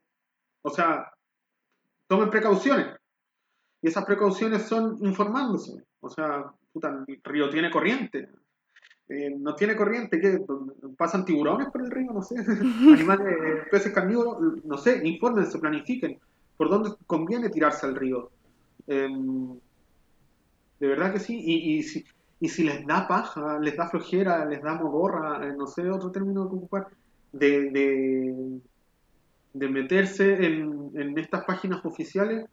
[0.63, 1.13] O sea,
[2.07, 2.97] tomen precauciones.
[3.83, 5.85] Y esas precauciones son informándose.
[6.01, 8.31] O sea, puta, el río tiene corriente.
[9.09, 10.41] Eh, no tiene corriente, ¿qué?
[10.97, 12.13] ¿Pasan tiburones por el río?
[12.13, 12.37] No sé.
[12.39, 15.01] Animales, eh, peces carnívoros, no sé.
[15.05, 16.19] Infórmense, planifiquen.
[16.57, 18.31] ¿Por dónde conviene tirarse al río?
[18.87, 19.59] Em,
[20.81, 21.41] de verdad que sí.
[21.41, 22.05] Y, y, si,
[22.41, 26.11] y si les da paja, les da flojera, les da mogorra, eh, no sé otro
[26.11, 26.89] término que ocupar,
[27.33, 28.61] de, de
[29.53, 32.47] de meterse en, en estas páginas oficiales,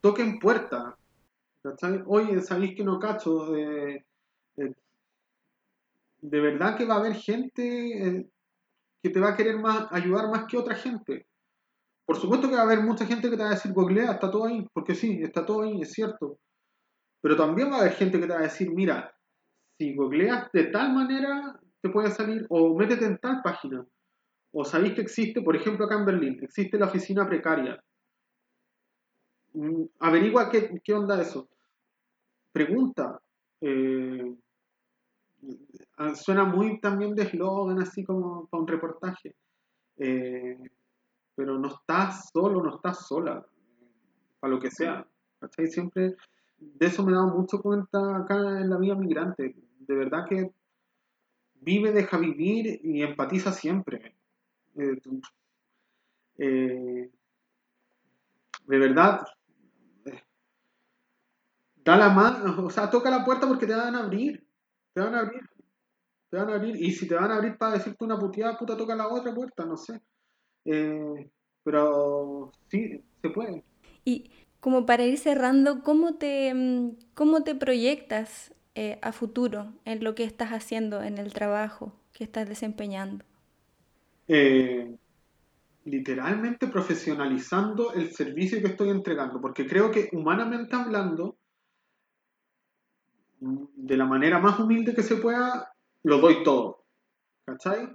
[0.00, 0.96] toquen puerta.
[2.06, 3.52] Oye, ¿sabéis que no cacho?
[6.20, 8.28] De verdad que va a haber gente eh,
[9.02, 11.26] que te va a querer más, ayudar más que otra gente.
[12.06, 14.30] Por supuesto que va a haber mucha gente que te va a decir, googlea, está
[14.30, 16.38] todo ahí, porque sí, está todo ahí, es cierto.
[17.20, 19.14] Pero también va a haber gente que te va a decir, mira,
[19.78, 23.86] si googleas de tal manera, te puede salir, o métete en tal página.
[24.52, 27.78] O sabéis que existe, por ejemplo, acá en Berlín, existe la oficina precaria.
[29.52, 31.48] Mm, averigua qué, qué onda eso.
[32.52, 33.20] Pregunta.
[33.60, 34.34] Eh,
[36.14, 39.34] suena muy también de eslogan, así como para un reportaje.
[39.96, 40.58] Eh,
[41.34, 43.44] pero no estás solo, no estás sola,
[44.40, 45.06] para lo que sea.
[45.66, 46.16] Siempre
[46.58, 49.54] de eso me he dado mucho cuenta acá en la vida migrante.
[49.78, 50.52] De verdad que
[51.60, 54.14] vive, deja vivir y empatiza siempre.
[54.76, 55.00] Eh,
[56.38, 57.10] eh,
[58.66, 59.22] de verdad,
[61.76, 64.46] da la mano, o sea, toca la puerta porque te van a abrir,
[64.92, 65.48] te van a abrir,
[66.30, 68.76] te van a abrir, y si te van a abrir para decirte una puteada, puta,
[68.76, 70.00] toca la otra puerta, no sé.
[71.62, 73.64] pero sí, se puede.
[74.04, 74.30] Y
[74.60, 78.54] como para ir cerrando, ¿cómo te, mm, cómo te proyectas
[79.02, 83.24] a futuro en lo que estás haciendo, en el trabajo que estás desempeñando?
[84.28, 84.94] Eh,
[85.84, 91.38] literalmente profesionalizando el servicio que estoy entregando, porque creo que humanamente hablando,
[93.40, 95.72] de la manera más humilde que se pueda,
[96.08, 96.84] lo doy todo.
[97.46, 97.86] ¿Cachai?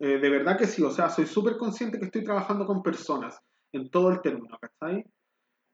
[0.00, 3.38] Eh, de verdad que sí, o sea, soy súper consciente que estoy trabajando con personas
[3.72, 5.04] en todo el término, ¿cachai?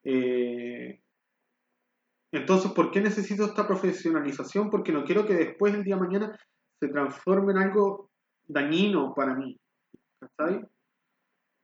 [0.03, 1.01] Eh,
[2.33, 4.69] entonces, ¿por qué necesito esta profesionalización?
[4.69, 6.39] Porque no quiero que después, el día de mañana,
[6.81, 8.11] se transforme en algo
[8.47, 9.59] dañino para mí.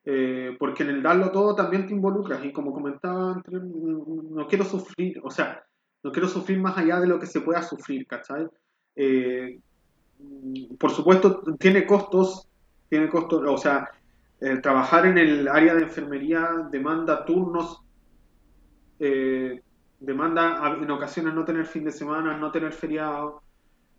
[0.05, 4.65] Eh, porque en el darlo todo también te involucras y como comentaba antes, no quiero
[4.65, 5.63] sufrir, o sea,
[6.03, 8.47] no quiero sufrir más allá de lo que se pueda sufrir, ¿cachai?
[10.79, 12.49] Por supuesto, tiene costos,
[12.89, 13.91] tiene costos, o sea,
[14.63, 17.83] trabajar en el área de enfermería demanda turnos,
[18.99, 19.61] eh,
[19.99, 23.43] demanda en ocasiones no tener fin de semana, no tener feriado,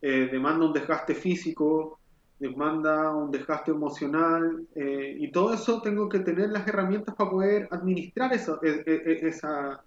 [0.02, 2.00] demanda un desgaste físico,
[2.42, 7.68] demanda un desgaste emocional eh, y todo eso tengo que tener las herramientas para poder
[7.70, 9.84] administrar eso, e, e, e, esa,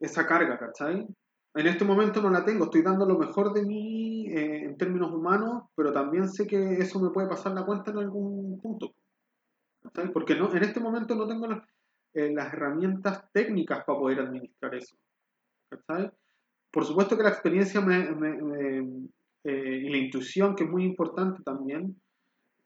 [0.00, 1.06] esa carga, ¿cachai?
[1.54, 5.12] En este momento no la tengo, estoy dando lo mejor de mí eh, en términos
[5.12, 8.92] humanos, pero también sé que eso me puede pasar la cuenta en algún punto.
[10.12, 11.62] Porque no, en este momento no tengo las,
[12.14, 14.96] eh, herramientas técnicas para poder administrar eso.
[16.72, 18.00] Por supuesto que la experiencia me,
[19.44, 22.00] eh, y la intuición, que es muy importante también.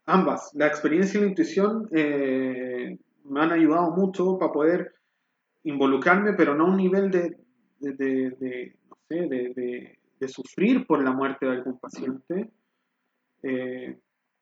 [0.06, 4.94] Ambas, la experiencia y la intuición me han ayudado mucho para poder
[5.65, 7.36] involucrarme, pero no a un nivel de,
[9.09, 9.16] sé,
[10.18, 12.51] de, sufrir por la muerte de algún paciente.
[13.43, 13.98] Eh,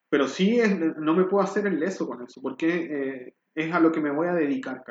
[0.09, 0.61] pero sí
[0.99, 4.29] no me puedo hacer el leso con eso, porque es a lo que me voy
[4.29, 4.85] a dedicar,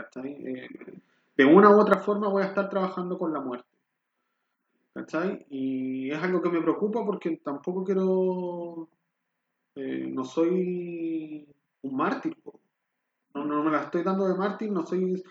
[1.37, 3.67] de una u otra forma voy a estar trabajando con la muerte.
[4.93, 5.45] ¿Cachai?
[5.49, 8.87] Y es algo que me preocupa porque tampoco quiero.
[9.75, 11.45] Eh, no soy
[11.81, 12.37] un mártir.
[13.33, 15.21] No, no, me la estoy dando de mártir, no soy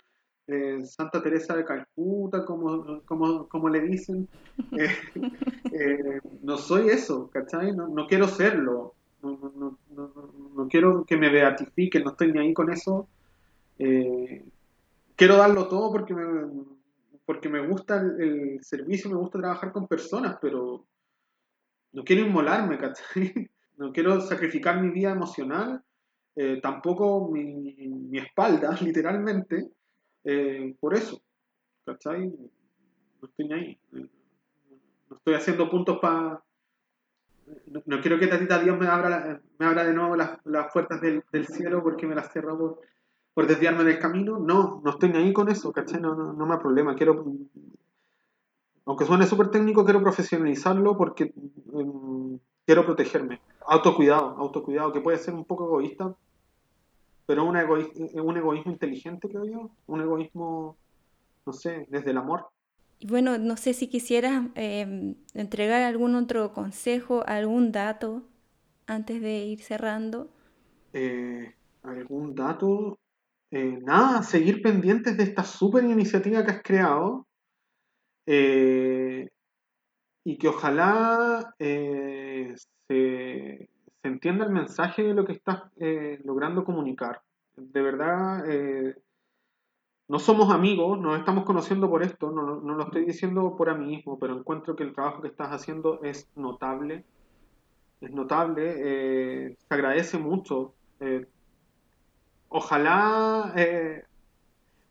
[0.47, 4.29] eh, Santa Teresa de Calcuta, como, como, como le dicen.
[5.77, 7.75] Eh, no soy eso, ¿cachai?
[7.75, 8.95] No, no quiero serlo.
[9.21, 9.77] No, no,
[10.55, 13.09] no, quiero que me beatifiquen, no estoy ni ahí con eso.
[15.17, 16.47] quiero darlo todo porque me,
[17.25, 20.87] porque me gusta el, servicio, me gusta trabajar con personas, pero
[21.93, 23.51] no quiero inmolarme, ¿cachai?
[23.77, 25.83] No quiero sacrificar mi vida emocional,
[26.37, 29.69] eh, tampoco mi, mi, espalda, literalmente,
[30.25, 31.21] eh, por eso.
[31.85, 32.29] ¿Cachai?
[32.29, 33.79] No estoy ahí.
[33.93, 36.43] No estoy haciendo puntos para...
[37.85, 41.83] No, quiero que Tatita Dios me abra, me abra de nuevo las, puertas del, cielo
[41.83, 42.81] porque me las cierra por,
[43.35, 44.39] por desviarme del camino.
[44.39, 46.01] No, no estoy ahí con eso, ¿cachai?
[46.01, 46.97] No, no, no me da problema.
[46.97, 47.23] Quiero
[48.87, 51.33] aunque suene súper técnico, quiero profesionalizarlo porque
[51.73, 53.41] em, quiero protegerme.
[53.67, 56.15] Autocuidado, autocuidado, que puede ser un poco egoísta,
[57.27, 59.71] pero un, un egoísmo inteligente, creo yo.
[59.87, 60.77] Un egoísmo,
[61.47, 62.49] no sé, desde el amor.
[62.99, 68.23] Y bueno, no sé si quisieras em, entregar algún otro consejo, algún dato
[68.87, 70.29] antes de ir cerrando.
[70.93, 72.99] Eh, ¿Algún dato?
[73.51, 77.27] Eh, nada, seguir pendientes de esta súper iniciativa que has creado
[78.27, 79.29] eh,
[80.25, 82.55] y que ojalá eh,
[84.05, 87.23] se, entienda el mensaje de lo que estás eh, logrando comunicar.
[87.57, 88.45] De verdad,
[90.09, 94.19] no somos amigos, nos estamos conociendo por esto, no, no, lo estoy diciendo por mismo
[94.19, 97.05] pero encuentro que el trabajo que estás haciendo es notable,
[98.01, 100.75] es notable, se agradece mucho.
[102.49, 103.55] ojalá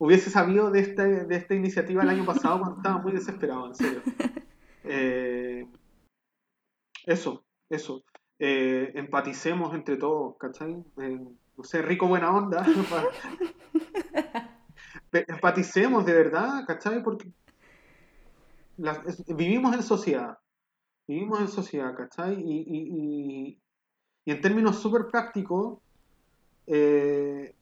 [0.03, 3.75] hubiese sabido de esta, de esta iniciativa el año pasado cuando estaba muy desesperado, en
[3.75, 4.01] serio.
[4.85, 5.65] Eh,
[7.05, 8.03] eso, eso.
[8.45, 10.73] Eh, empaticemos entre todos, ¿cachai?
[10.97, 11.17] Eh,
[11.55, 12.65] no sé, rico buena onda.
[15.13, 17.01] empaticemos de verdad, ¿cachai?
[17.01, 17.31] Porque
[19.29, 20.37] vivimos en sociedad.
[21.07, 22.33] Vivimos en sociedad, ¿cachai?
[22.33, 23.57] Y, y,
[24.25, 25.79] y, en términos súper prácticos,
[26.67, 27.55] eh,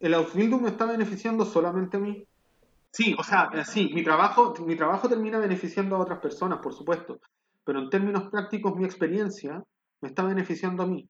[0.00, 2.24] el Ausbildung me está beneficiando solamente a mí.
[2.90, 7.20] Sí, o sea, sí, mi trabajo, mi trabajo termina beneficiando a otras personas, por supuesto,
[7.64, 9.62] pero en términos prácticos mi experiencia
[10.00, 11.08] me está beneficiando a mí.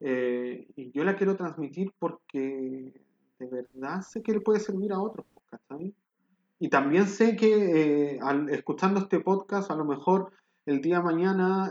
[0.00, 3.02] Eh, y yo la quiero transmitir porque
[3.38, 5.94] de verdad sé que le puede servir a otros, ¿cachai?
[6.60, 10.32] Y también sé que eh, al, escuchando este podcast, a lo mejor
[10.66, 11.70] el día de mañana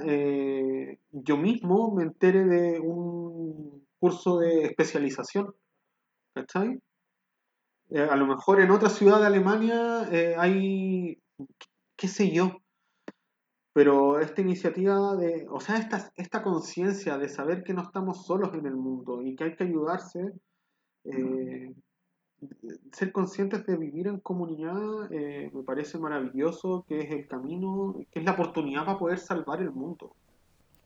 [1.11, 5.53] yo mismo me entere de un curso de especialización.
[6.33, 6.79] ¿Cachai?
[7.89, 11.21] Eh, a lo mejor en otra ciudad de Alemania eh, hay,
[11.95, 12.57] qué sé yo,
[13.77, 18.51] pero esta iniciativa de, o sea, esta, esta conciencia de saber que no estamos solos
[18.55, 20.33] en el mundo y que hay que ayudarse,
[21.03, 21.71] eh,
[22.91, 28.25] ser conscientes de vivir en comunidad me parece maravilloso, que es el camino, que es
[28.25, 30.15] la oportunidad para poder salvar el mundo.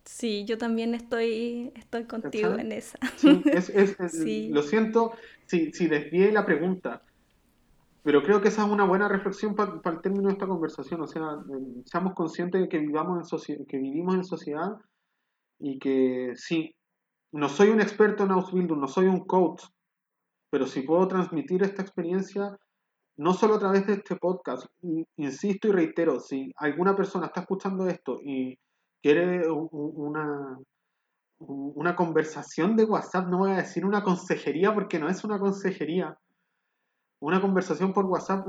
[0.04, 3.00] Sí, yo también estoy, estoy contigo en esa.
[3.16, 3.72] Sí, es,
[4.50, 5.14] lo siento
[5.46, 7.04] si, si desvié la pregunta,
[8.04, 11.02] pero creo que esa es una buena reflexión para el término de esta conversación.
[11.02, 11.38] O sea,
[11.86, 14.78] seamos conscientes de que, vivamos en que vivimos en sociedad
[15.60, 16.76] y que sí,
[17.32, 19.64] no soy un experto en Ausbildung, no soy un coach,
[20.50, 22.58] pero si puedo transmitir esta experiencia,
[23.18, 24.66] no solo a través de este podcast,
[25.18, 28.58] insisto y reitero, si alguna persona está escuchando esto y
[29.02, 30.58] quiere una,
[31.40, 36.18] una conversación de WhatsApp, no voy a decir una consejería porque no es una consejería,
[37.22, 38.46] una conversación por WhatsApp,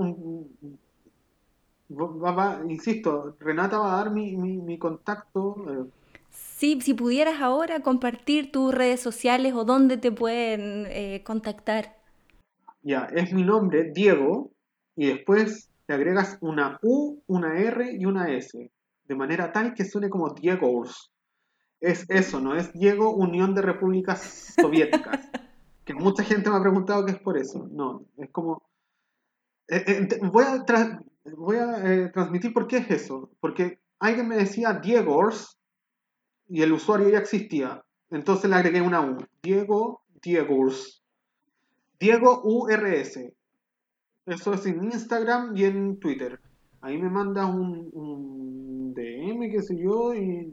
[2.69, 5.57] insisto, Renata va a dar mi, contacto.
[5.69, 5.91] Eh.
[6.31, 11.97] Sí, si pudieras ahora compartir tus redes sociales o dónde te pueden eh, contactar.
[12.83, 14.51] Ya, es mi nombre, Diego,
[14.97, 18.71] y después te agregas una U, una R y una S
[19.05, 21.11] de manera tal que suene como Diegos.
[21.81, 25.29] Es eso, no es Diego Unión de Repúblicas Soviéticas.
[25.85, 27.69] que mucha gente me ha preguntado qué es por eso.
[27.71, 28.63] No, es como...
[29.69, 30.65] Eh, eh, voy a,
[31.37, 33.31] voy a eh, transmitir por qué es eso.
[33.41, 35.59] Porque alguien me decía Diegos
[36.49, 37.85] y el usuario ya existía.
[38.11, 39.19] Entonces le agregué una U.
[39.43, 41.03] Diego Diegos.
[41.99, 43.19] Diego URS.
[44.27, 46.39] Eso es en Instagram y en Twitter.
[46.81, 50.51] Ahí me manda un DM, qué sé yo, y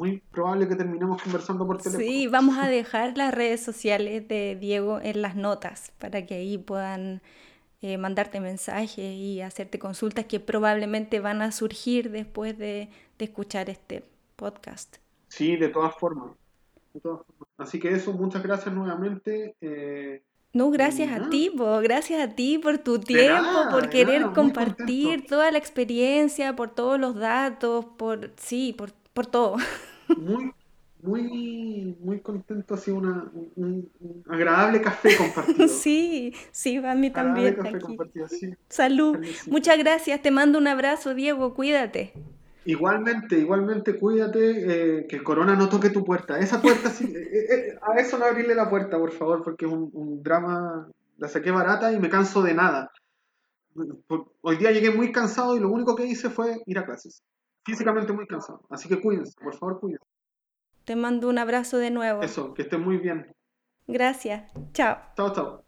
[0.00, 2.04] muy probable que terminemos conversando por teléfono.
[2.04, 6.58] Sí, vamos a dejar las redes sociales de Diego en las notas para que ahí
[6.58, 7.22] puedan
[7.82, 14.02] eh, mandarte mensajes y hacerte consultas que probablemente van a surgir después de, escuchar este
[14.36, 14.96] podcast.
[15.28, 16.32] Sí, de todas formas.
[17.58, 19.54] Así que eso, muchas gracias nuevamente.
[19.60, 20.22] Eh,
[20.52, 21.52] no, gracias a ti,
[21.82, 27.14] gracias a ti por tu tiempo, por querer compartir toda la experiencia, por todos los
[27.14, 29.56] datos, por sí, por, por todo.
[30.16, 30.52] Muy,
[31.02, 33.90] muy, muy contento, ha sido una, un,
[34.28, 35.68] agradable café compartido.
[35.68, 37.56] Sí, sí, a mí también.
[38.68, 39.18] Salud.
[39.46, 42.12] Muchas gracias, te mando un abrazo, Diego, cuídate.
[42.66, 46.38] Igualmente, igualmente, cuídate, eh, que el corona no toque tu puerta.
[46.38, 49.72] Esa puerta, sí, eh, eh, a eso no abrirle la puerta, por favor, porque es
[49.72, 52.90] un, drama La saqué barata y me canso de nada.
[54.42, 57.22] Hoy día llegué muy cansado y lo único que hice fue ir a clases.
[57.64, 58.60] Físicamente muy cansado.
[58.70, 60.04] Así que cuídense, por favor, cuídense.
[60.84, 62.22] Te mando un abrazo de nuevo.
[62.22, 63.32] Eso, que estén muy bien.
[63.86, 64.50] Gracias.
[64.72, 64.98] Chao.
[65.16, 65.62] Chao, chao.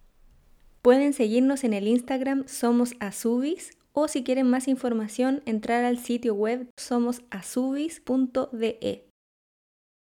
[0.80, 6.34] Pueden seguirnos en el Instagram Somos Azubis o si quieren más información entrar al sitio
[6.34, 9.11] web somosazubis.de.